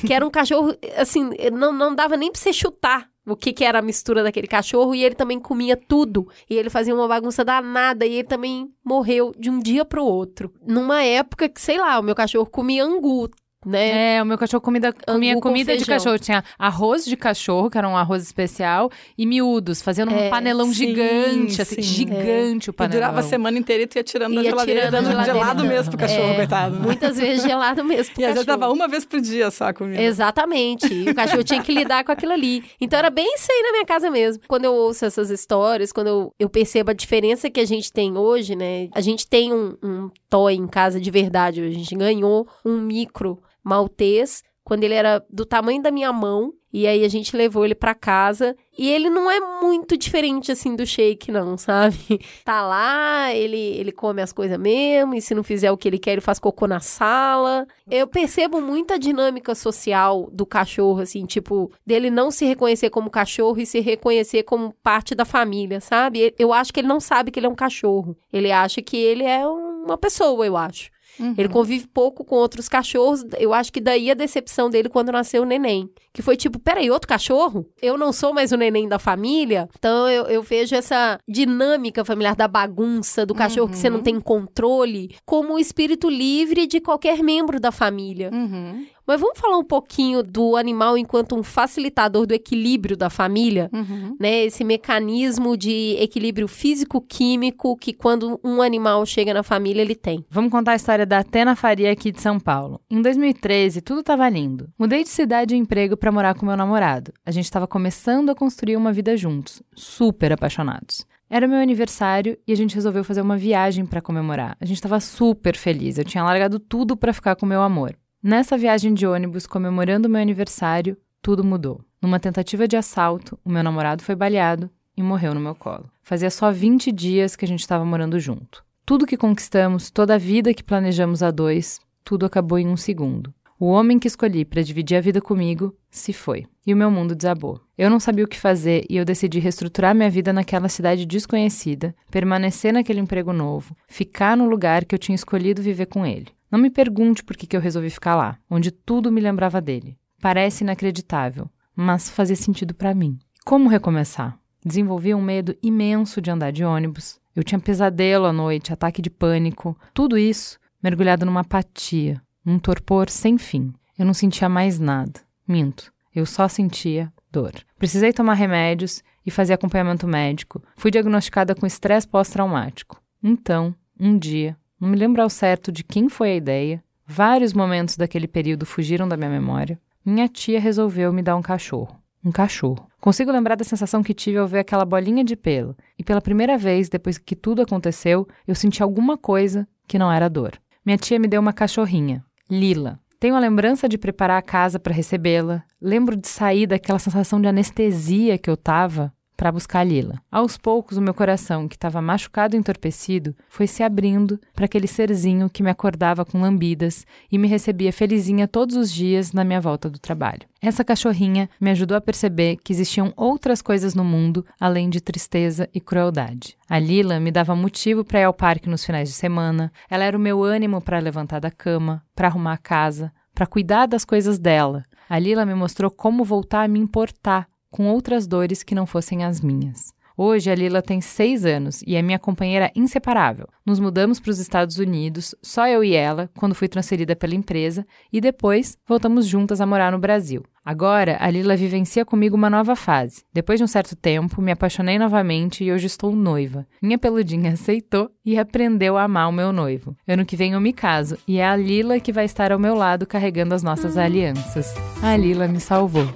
que 0.07 0.13
era 0.13 0.27
um 0.27 0.31
cachorro, 0.31 0.75
assim, 0.97 1.31
não, 1.53 1.73
não 1.73 1.95
dava 1.95 2.17
nem 2.17 2.33
pra 2.33 2.41
você 2.41 2.53
chutar 2.53 3.09
o 3.33 3.37
que, 3.37 3.53
que 3.53 3.65
era 3.65 3.79
a 3.79 3.83
mistura 3.83 4.23
daquele 4.23 4.47
cachorro 4.47 4.95
e 4.95 5.05
ele 5.05 5.15
também 5.15 5.39
comia 5.39 5.77
tudo. 5.77 6.29
E 6.49 6.55
ele 6.55 6.71
fazia 6.71 6.95
uma 6.95 7.09
bagunça 7.09 7.45
danada 7.45 8.07
e 8.07 8.15
ele 8.15 8.29
também 8.29 8.73
morreu 8.85 9.33
de 9.39 9.51
um 9.51 9.59
dia 9.59 9.85
pro 9.85 10.05
outro. 10.05 10.53
Numa 10.67 11.03
época 11.03 11.49
que, 11.49 11.61
sei 11.61 11.79
lá, 11.79 11.99
o 11.99 12.03
meu 12.03 12.15
cachorro 12.15 12.47
comia 12.47 12.85
angu, 12.85 13.31
né? 13.65 14.17
É, 14.17 14.23
o 14.23 14.27
meu 14.27 14.39
cachorro 14.39 14.61
comida, 14.61 14.93
comia 14.93 15.35
com 15.35 15.41
comida 15.41 15.77
de 15.77 15.85
cachorro. 15.85 16.19
Tinha 16.19 16.43
arroz 16.59 17.05
de 17.05 17.17
cachorro, 17.17 17.69
que 17.69 17.77
era 17.77 17.89
um 17.89 17.97
arroz 17.97 18.23
especial, 18.23 18.91
e 19.19 19.27
miúdos, 19.27 19.83
fazendo 19.83 20.13
um 20.13 20.17
É, 20.19 20.31
panelão 20.31 20.67
sim, 20.69 20.75
gigante, 20.75 21.61
assim, 21.63 21.77
sim. 21.77 21.83
gigante 21.83 22.71
o 22.71 22.73
E 22.73 22.75
panelão. 22.75 23.01
durava 23.01 23.21
a 23.21 23.23
semana 23.23 23.59
inteira 23.59 23.83
e 23.83 23.87
tu 23.87 23.97
ia 23.97 24.03
tirando 24.03 24.35
da 24.35 24.43
Ia 24.43 24.51
geladeira, 24.51 24.81
tirando 24.81 24.93
da 24.93 25.01
dando 25.01 25.11
geladeira. 25.11 25.39
gelado 25.39 25.65
mesmo 25.67 25.91
pro 25.91 25.99
cachorro, 26.01 26.31
É, 26.31 26.37
coitado. 26.37 26.77
né? 26.77 26.83
Muitas 26.87 27.17
vezes 27.19 27.43
gelado 27.43 27.85
mesmo. 27.85 28.15
pro 28.15 28.23
E 28.23 28.25
às 28.25 28.33
vezes 28.33 28.47
cachorro. 28.47 28.61
dava 28.61 28.73
uma 28.73 28.89
vez 28.89 29.05
por 29.05 29.21
dia 29.21 29.51
só 29.51 29.67
a 29.69 29.75
comida. 29.75 30.01
Exatamente. 30.03 30.93
E 30.93 31.11
o 31.11 31.15
cachorro 31.15 31.45
tinha 31.45 31.63
que 31.63 31.73
lidar 31.73 32.05
com 32.05 32.13
aquilo 32.13 32.33
ali. 32.33 32.65
Então 32.81 32.99
era 32.99 33.11
bem 33.11 33.27
isso 33.35 33.47
aí 33.51 33.63
na 33.63 33.73
minha 33.73 33.85
casa 33.85 34.11
mesmo. 34.11 34.43
Quando 34.49 34.65
eu 34.65 34.73
ouço 34.75 35.05
essas 35.05 35.31
histórias, 35.31 35.93
quando 35.93 36.07
eu, 36.07 36.35
eu 36.39 36.49
percebo 36.49 36.91
a 36.91 36.95
diferença 36.95 37.51
que 37.51 37.61
a 37.61 37.67
gente 37.67 37.93
tem 37.93 38.17
hoje, 38.17 38.57
né? 38.57 38.89
A 38.95 39.01
gente 39.01 39.27
tem 39.27 39.53
um, 39.53 39.77
um 39.83 40.11
toy 40.29 40.55
em 40.55 40.67
casa 40.67 41.01
de 41.01 41.11
verdade. 41.11 41.61
A 41.61 41.71
gente 41.71 41.95
ganhou 41.95 42.47
um 42.65 42.79
micro 42.81 43.39
maltês 43.63 44.43
quando 44.71 44.85
ele 44.85 44.95
era 44.95 45.25
do 45.29 45.45
tamanho 45.45 45.83
da 45.83 45.91
minha 45.91 46.13
mão. 46.13 46.53
E 46.73 46.87
aí 46.87 47.05
a 47.05 47.09
gente 47.09 47.37
levou 47.37 47.65
ele 47.65 47.75
para 47.75 47.97
casa 47.97 48.57
e 48.79 48.89
ele 48.89 49.11
não 49.11 49.29
é 49.29 49.41
muito 49.61 49.97
diferente 49.97 50.53
assim 50.53 50.77
do 50.77 50.87
shake 50.87 51.33
não, 51.33 51.59
sabe? 51.59 51.97
Tá 52.45 52.63
lá, 52.65 53.35
ele 53.35 53.59
ele 53.59 53.91
come 53.91 54.23
as 54.23 54.33
coisas 54.33 54.57
mesmo 54.57 55.15
e 55.17 55.21
se 55.21 55.35
não 55.35 55.43
fizer 55.43 55.73
o 55.73 55.77
que 55.77 55.89
ele 55.89 55.99
quer, 55.99 56.13
ele 56.13 56.21
faz 56.21 56.39
cocô 56.39 56.69
na 56.69 56.79
sala. 56.79 57.67
Eu 57.91 58.07
percebo 58.07 58.61
muita 58.61 58.97
dinâmica 58.97 59.53
social 59.57 60.29
do 60.33 60.47
cachorro 60.47 61.01
assim, 61.01 61.27
tipo, 61.27 61.73
dele 61.85 62.09
não 62.09 62.31
se 62.31 62.45
reconhecer 62.45 62.91
como 62.91 63.11
cachorro 63.11 63.59
e 63.61 63.67
se 63.67 63.81
reconhecer 63.81 64.45
como 64.45 64.73
parte 64.85 65.17
da 65.17 65.25
família, 65.25 65.81
sabe? 65.81 66.33
Eu 66.39 66.53
acho 66.53 66.73
que 66.73 66.79
ele 66.79 66.87
não 66.87 67.01
sabe 67.01 67.33
que 67.33 67.41
ele 67.41 67.47
é 67.47 67.51
um 67.51 67.57
cachorro. 67.57 68.17
Ele 68.33 68.53
acha 68.53 68.81
que 68.81 68.97
ele 68.97 69.25
é 69.25 69.45
uma 69.45 69.99
pessoa, 69.99 70.47
eu 70.47 70.57
acho. 70.57 70.89
Uhum. 71.21 71.35
Ele 71.37 71.49
convive 71.49 71.87
pouco 71.87 72.25
com 72.25 72.35
outros 72.37 72.69
cachorros. 72.69 73.25
Eu 73.39 73.53
acho 73.53 73.73
que 73.73 73.81
daí 73.81 74.11
a 74.11 74.15
decepção 74.15 74.71
dele 74.71 74.89
quando 74.89 75.13
nasceu 75.13 75.43
o 75.43 75.45
neném. 75.47 75.89
Que 76.13 76.23
foi 76.23 76.37
tipo, 76.37 76.59
peraí, 76.59 76.91
outro 76.91 77.07
cachorro? 77.09 77.67
Eu 77.81 77.97
não 77.99 78.13
sou 78.13 78.33
mais 78.33 78.51
o 78.53 78.57
neném 78.57 78.89
da 78.89 78.99
família? 78.99 79.69
Então 79.79 80.09
eu, 80.09 80.25
eu 80.25 80.43
vejo 80.43 80.75
essa 80.75 81.19
dinâmica 81.29 82.05
familiar 82.05 82.35
da 82.35 82.49
bagunça, 82.49 83.25
do 83.27 83.35
cachorro 83.35 83.67
Uhum. 83.67 83.73
que 83.73 83.79
você 83.79 83.91
não 83.91 84.01
tem 84.01 84.19
controle, 84.21 85.15
como 85.27 85.55
o 85.55 85.59
espírito 85.59 86.09
livre 86.09 86.67
de 86.67 86.81
qualquer 86.81 87.23
membro 87.23 87.61
da 87.61 87.71
família. 87.71 88.31
Uhum. 88.33 88.87
Mas 89.07 89.21
vamos 89.21 89.39
falar 89.39 89.59
um 89.59 89.65
pouquinho 89.65 90.23
do 90.23 90.57
animal 90.57 90.97
enquanto 90.97 91.35
um 91.35 91.43
facilitador 91.43 92.27
do 92.27 92.35
equilíbrio 92.35 92.97
da 92.97 93.11
família? 93.11 93.69
Uhum. 93.73 94.17
né, 94.19 94.45
esse 94.45 94.63
mecanismo 94.65 95.57
de 95.57 95.97
equilíbrio 95.99 96.47
físico-químico 96.47 97.77
que 97.77 97.93
quando 97.93 98.41
um 98.43 98.63
animal 98.63 99.05
chega 99.07 99.35
na 99.35 99.43
família 99.43 99.83
ele 99.83 99.95
tem. 99.95 100.25
Vamos 100.31 100.51
contar 100.51 100.73
a 100.73 100.77
história 100.77 101.07
da 101.07 101.19
Atena 101.19 101.57
Faria 101.57 101.91
aqui 101.91 102.13
de 102.13 102.21
São 102.21 102.39
Paulo. 102.39 102.81
Em 102.91 103.01
2013, 103.01 103.81
tudo 103.81 104.01
estava 104.01 104.29
lindo. 104.29 104.69
Mudei 104.79 105.03
de 105.03 105.09
cidade 105.09 105.55
e 105.55 105.59
emprego 105.59 105.97
para 105.97 106.13
morar 106.13 106.35
com 106.35 106.47
meu 106.47 106.57
namorado. 106.57 107.13
A 107.25 107.31
gente 107.31 107.45
estava 107.45 107.67
começando 107.67 108.31
a 108.31 108.35
construir 108.35 108.77
uma 108.77 108.93
vida 108.93 109.17
juntos, 109.17 109.63
super 109.75 110.33
apaixonados. 110.33 111.07
Era 111.29 111.47
meu 111.47 111.59
aniversário 111.59 112.37
e 112.45 112.53
a 112.53 112.57
gente 112.57 112.75
resolveu 112.75 113.05
fazer 113.05 113.21
uma 113.21 113.37
viagem 113.37 113.87
para 113.87 114.01
comemorar. 114.01 114.57
A 114.61 114.65
gente 114.65 114.79
estava 114.79 114.99
super 114.99 115.57
feliz. 115.57 115.97
Eu 115.97 116.05
tinha 116.05 116.25
largado 116.25 116.59
tudo 116.59 116.97
para 116.97 117.13
ficar 117.13 117.37
com 117.37 117.47
meu 117.47 117.63
amor. 117.63 117.97
Nessa 118.23 118.59
viagem 118.59 118.93
de 118.93 119.07
ônibus, 119.07 119.47
comemorando 119.47 120.07
meu 120.07 120.21
aniversário, 120.21 120.95
tudo 121.23 121.43
mudou. 121.43 121.81
Numa 122.03 122.21
tentativa 122.21 122.69
de 122.69 122.77
assalto, 122.77 123.39
o 123.43 123.51
meu 123.51 123.63
namorado 123.63 124.03
foi 124.03 124.15
baleado 124.15 124.69
e 124.95 125.03
morreu 125.03 125.33
no 125.33 125.41
meu 125.41 125.55
colo. 125.55 125.91
Fazia 126.03 126.31
só 126.31 126.53
20 126.53 126.93
dias 126.93 127.35
que 127.35 127.47
a 127.47 127.49
gente 127.49 127.61
estava 127.61 127.83
morando 127.83 128.21
junto. 128.21 128.63
Tudo 128.85 129.07
que 129.07 129.17
conquistamos, 129.17 129.91
toda 129.91 130.17
a 130.17 130.19
vida 130.19 130.53
que 130.53 130.63
planejamos 130.63 131.23
a 131.23 131.31
dois, 131.31 131.81
tudo 132.05 132.27
acabou 132.27 132.59
em 132.59 132.69
um 132.69 132.77
segundo. 132.77 133.33
O 133.59 133.69
homem 133.69 133.99
que 133.99 134.09
escolhi 134.09 134.45
para 134.45 134.63
dividir 134.63 134.99
a 134.99 135.01
vida 135.01 135.23
comigo 135.23 135.75
se 135.91 136.13
foi. 136.13 136.47
E 136.67 136.75
o 136.75 136.77
meu 136.77 136.91
mundo 136.91 137.15
desabou. 137.15 137.59
Eu 137.77 137.89
não 137.89 137.99
sabia 137.99 138.27
o 138.27 138.29
que 138.29 138.39
fazer 138.39 138.85
e 138.91 138.99
eu 138.99 139.05
decidi 139.05 139.39
reestruturar 139.39 139.95
minha 139.95 140.11
vida 140.11 140.31
naquela 140.31 140.69
cidade 140.69 141.07
desconhecida, 141.07 141.95
permanecer 142.11 142.71
naquele 142.71 143.01
emprego 143.01 143.33
novo, 143.33 143.75
ficar 143.89 144.37
no 144.37 144.47
lugar 144.47 144.85
que 144.85 144.95
eu 144.95 144.99
tinha 144.99 145.17
escolhido 145.17 145.63
viver 145.63 145.87
com 145.87 146.05
ele. 146.05 146.29
Não 146.51 146.59
me 146.59 146.71
pergunte 146.71 147.23
por 147.23 147.37
que, 147.37 147.47
que 147.47 147.57
eu 147.57 147.61
resolvi 147.61 147.91
ficar 147.91 148.17
lá, 148.17 148.39
onde 148.51 148.71
tudo 148.71 149.13
me 149.13 149.21
lembrava 149.21 149.61
dele. 149.61 149.97
Parece 150.21 150.65
inacreditável, 150.65 151.49
mas 151.75 152.11
fazia 152.11 152.37
sentido 152.37 152.75
para 152.75 152.95
mim. 152.95 153.19
Como 153.45 153.69
recomeçar? 153.69 154.39
Desenvolvi 154.65 155.15
um 155.15 155.23
medo 155.23 155.57
imenso 155.63 156.21
de 156.21 156.31
andar 156.31 156.53
de 156.53 156.65
ônibus. 156.65 157.19
Eu 157.35 157.43
tinha 157.43 157.59
pesadelo 157.59 158.27
à 158.27 158.33
noite, 158.33 158.73
ataque 158.73 159.01
de 159.01 159.09
pânico. 159.09 159.79
Tudo 159.95 160.19
isso 160.19 160.59
mergulhado 160.83 161.25
numa 161.25 161.41
apatia, 161.41 162.21
num 162.45 162.59
torpor 162.59 163.09
sem 163.09 163.39
fim. 163.39 163.73
Eu 163.99 164.05
não 164.05 164.15
sentia 164.15 164.49
mais 164.49 164.79
nada. 164.79 165.21
Minto. 165.47 165.93
Eu 166.15 166.27
só 166.27 166.49
sentia 166.49 167.13
dor. 167.31 167.53
Precisei 167.79 168.13
tomar 168.13 168.35
remédios 168.35 169.03
e 169.25 169.31
fazer 169.31 169.53
acompanhamento 169.53 170.07
médico. 170.07 170.63
Fui 170.77 170.91
diagnosticada 170.91 171.55
com 171.55 171.67
estresse 171.67 172.09
pós-traumático. 172.09 173.01
Então, 173.23 173.75
um 173.99 174.19
dia, 174.19 174.57
não 174.81 174.89
me 174.89 174.97
lembro 174.97 175.21
ao 175.23 175.29
certo 175.29 175.71
de 175.71 175.85
quem 175.85 176.09
foi 176.09 176.31
a 176.31 176.37
ideia, 176.37 176.83
vários 177.07 177.53
momentos 177.53 177.99
daquele 177.99 178.27
período 178.27 178.65
fugiram 178.65 179.07
da 179.07 179.17
minha 179.17 179.29
memória. 179.29 179.79
Minha 180.03 180.27
tia 180.27 180.59
resolveu 180.59 181.13
me 181.13 181.21
dar 181.21 181.37
um 181.37 181.43
cachorro. 181.43 182.01
Um 182.25 182.33
cachorro. 182.33 182.89
Consigo 182.99 183.31
lembrar 183.31 183.57
da 183.57 183.65
sensação 183.65 184.03
que 184.03 184.15
tive 184.15 184.39
ao 184.39 184.49
ver 184.49 184.61
aquela 184.61 184.87
bolinha 184.87 185.23
de 185.23 185.37
pelo. 185.37 185.77
E 185.99 186.03
pela 186.03 186.23
primeira 186.23 186.57
vez, 186.57 186.89
depois 186.89 187.19
que 187.19 187.37
tudo 187.37 187.61
aconteceu, 187.61 188.27
eu 188.49 188.55
senti 188.55 188.83
alguma 188.83 189.19
coisa 189.19 189.69
que 189.87 189.99
não 189.99 190.11
era 190.11 190.31
dor. 190.31 190.53
Minha 190.85 190.97
tia 190.97 191.19
me 191.19 191.29
deu 191.29 191.43
uma 191.43 191.53
cachorrinha, 191.53 192.25
Lila. 192.51 192.99
Tenho 193.19 193.37
a 193.37 193.41
lembrança 193.41 193.87
de 193.87 193.99
preparar 193.99 194.39
a 194.39 194.43
casa 194.43 194.81
para 194.81 194.95
recebê-la. 194.95 195.63
Lembro 195.79 196.17
de 196.17 196.27
sair 196.27 196.67
daquela 196.67 196.99
sensação 196.99 197.39
de 197.39 197.49
anestesia 197.49 198.39
que 198.39 198.49
eu 198.49 198.57
tava 198.57 199.13
para 199.41 199.51
buscar 199.51 199.83
Lila. 199.85 200.21
Aos 200.31 200.59
poucos, 200.59 200.99
o 200.99 201.01
meu 201.01 201.15
coração, 201.15 201.67
que 201.67 201.75
estava 201.75 202.03
machucado 202.03 202.55
e 202.55 202.59
entorpecido, 202.59 203.35
foi 203.49 203.67
se 203.67 203.83
abrindo 203.83 204.39
para 204.55 204.67
aquele 204.67 204.87
serzinho 204.87 205.49
que 205.49 205.63
me 205.63 205.71
acordava 205.71 206.27
com 206.27 206.43
lambidas 206.43 207.07
e 207.33 207.39
me 207.39 207.49
recebia 207.49 207.91
felizinha 207.91 208.47
todos 208.47 208.77
os 208.77 208.93
dias 208.93 209.33
na 209.33 209.43
minha 209.43 209.59
volta 209.59 209.89
do 209.89 209.99
trabalho. 209.99 210.43
Essa 210.61 210.85
cachorrinha 210.85 211.49
me 211.59 211.71
ajudou 211.71 211.97
a 211.97 212.03
perceber 212.03 212.59
que 212.63 212.71
existiam 212.71 213.15
outras 213.17 213.63
coisas 213.63 213.95
no 213.95 214.05
mundo 214.05 214.45
além 214.61 214.91
de 214.91 215.01
tristeza 215.01 215.67
e 215.73 215.81
crueldade. 215.81 216.55
A 216.69 216.79
Lila 216.79 217.19
me 217.19 217.31
dava 217.31 217.57
motivo 217.57 218.05
para 218.05 218.21
ir 218.21 218.25
ao 218.25 218.35
parque 218.35 218.69
nos 218.69 218.85
finais 218.85 219.09
de 219.09 219.15
semana, 219.15 219.73
ela 219.89 220.05
era 220.05 220.19
o 220.19 220.21
meu 220.21 220.45
ânimo 220.45 220.83
para 220.83 220.99
levantar 220.99 221.41
da 221.41 221.51
cama, 221.51 222.05
para 222.15 222.29
arrumar 222.29 222.53
a 222.53 222.59
casa, 222.59 223.11
para 223.35 223.47
cuidar 223.47 223.87
das 223.87 224.05
coisas 224.05 224.39
dela. 224.39 224.85
A 225.09 225.19
Lila 225.19 225.47
me 225.47 225.55
mostrou 225.55 225.91
como 225.91 226.25
voltar 226.25 226.65
a 226.65 226.69
me 226.69 226.79
importar 226.79 227.49
com 227.71 227.87
outras 227.89 228.27
dores 228.27 228.63
que 228.63 228.75
não 228.75 228.87
fossem 228.87 229.25
as 229.25 229.41
minhas. 229.41 229.93
Hoje 230.23 230.51
a 230.51 230.55
Lila 230.55 230.83
tem 230.83 231.01
seis 231.01 231.47
anos 231.47 231.83
e 231.87 231.97
é 231.97 232.03
minha 232.03 232.19
companheira 232.19 232.71
inseparável. 232.77 233.49
Nos 233.65 233.81
mudamos 233.81 234.21
para 234.21 234.31
os 234.31 234.39
Estados 234.39 234.77
Unidos, 234.77 235.35
só 235.41 235.67
eu 235.67 235.83
e 235.83 235.95
ela, 235.95 236.29
quando 236.37 236.55
fui 236.55 236.69
transferida 236.69 237.17
pela 237.17 237.35
empresa, 237.35 237.87
e 238.13 238.21
depois 238.21 238.77
voltamos 238.87 239.27
juntas 239.27 239.63
a 239.63 239.67
morar 239.67 239.91
no 239.91 239.99
Brasil. 239.99 240.43
Agora, 240.63 241.17
a 241.21 241.31
Lila 241.31 241.57
vivencia 241.57 242.05
comigo 242.05 242.37
uma 242.37 242.51
nova 242.51 242.77
fase. 242.77 243.25
Depois 243.33 243.59
de 243.59 243.65
um 243.65 243.67
certo 243.67 243.97
tempo, 243.97 244.43
me 244.43 244.53
apaixonei 244.53 244.99
novamente 244.99 245.65
e 245.65 245.73
hoje 245.73 245.87
estou 245.87 246.15
noiva. 246.15 246.67
Minha 246.83 246.99
peludinha 246.99 247.53
aceitou 247.55 248.11
e 248.23 248.39
aprendeu 248.39 248.99
a 248.99 249.05
amar 249.05 249.27
o 249.27 249.33
meu 249.33 249.55
noivo. 249.55 249.97
Ano 250.07 250.27
que 250.27 250.37
vem 250.37 250.53
eu 250.53 250.61
me 250.61 250.75
caso 250.75 251.17
e 251.27 251.39
é 251.39 251.49
a 251.49 251.57
Lila 251.57 251.99
que 251.99 252.13
vai 252.13 252.27
estar 252.27 252.53
ao 252.53 252.59
meu 252.59 252.75
lado 252.75 253.07
carregando 253.07 253.55
as 253.55 253.63
nossas 253.63 253.97
alianças. 253.97 254.75
A 255.03 255.17
Lila 255.17 255.49
me 255.49 255.61
salvou. 255.61 256.07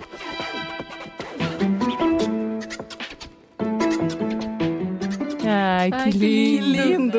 Ai, 5.93 6.11
que 6.13 6.17
Ai, 6.17 6.21
que 6.21 6.59
lindo. 6.61 7.19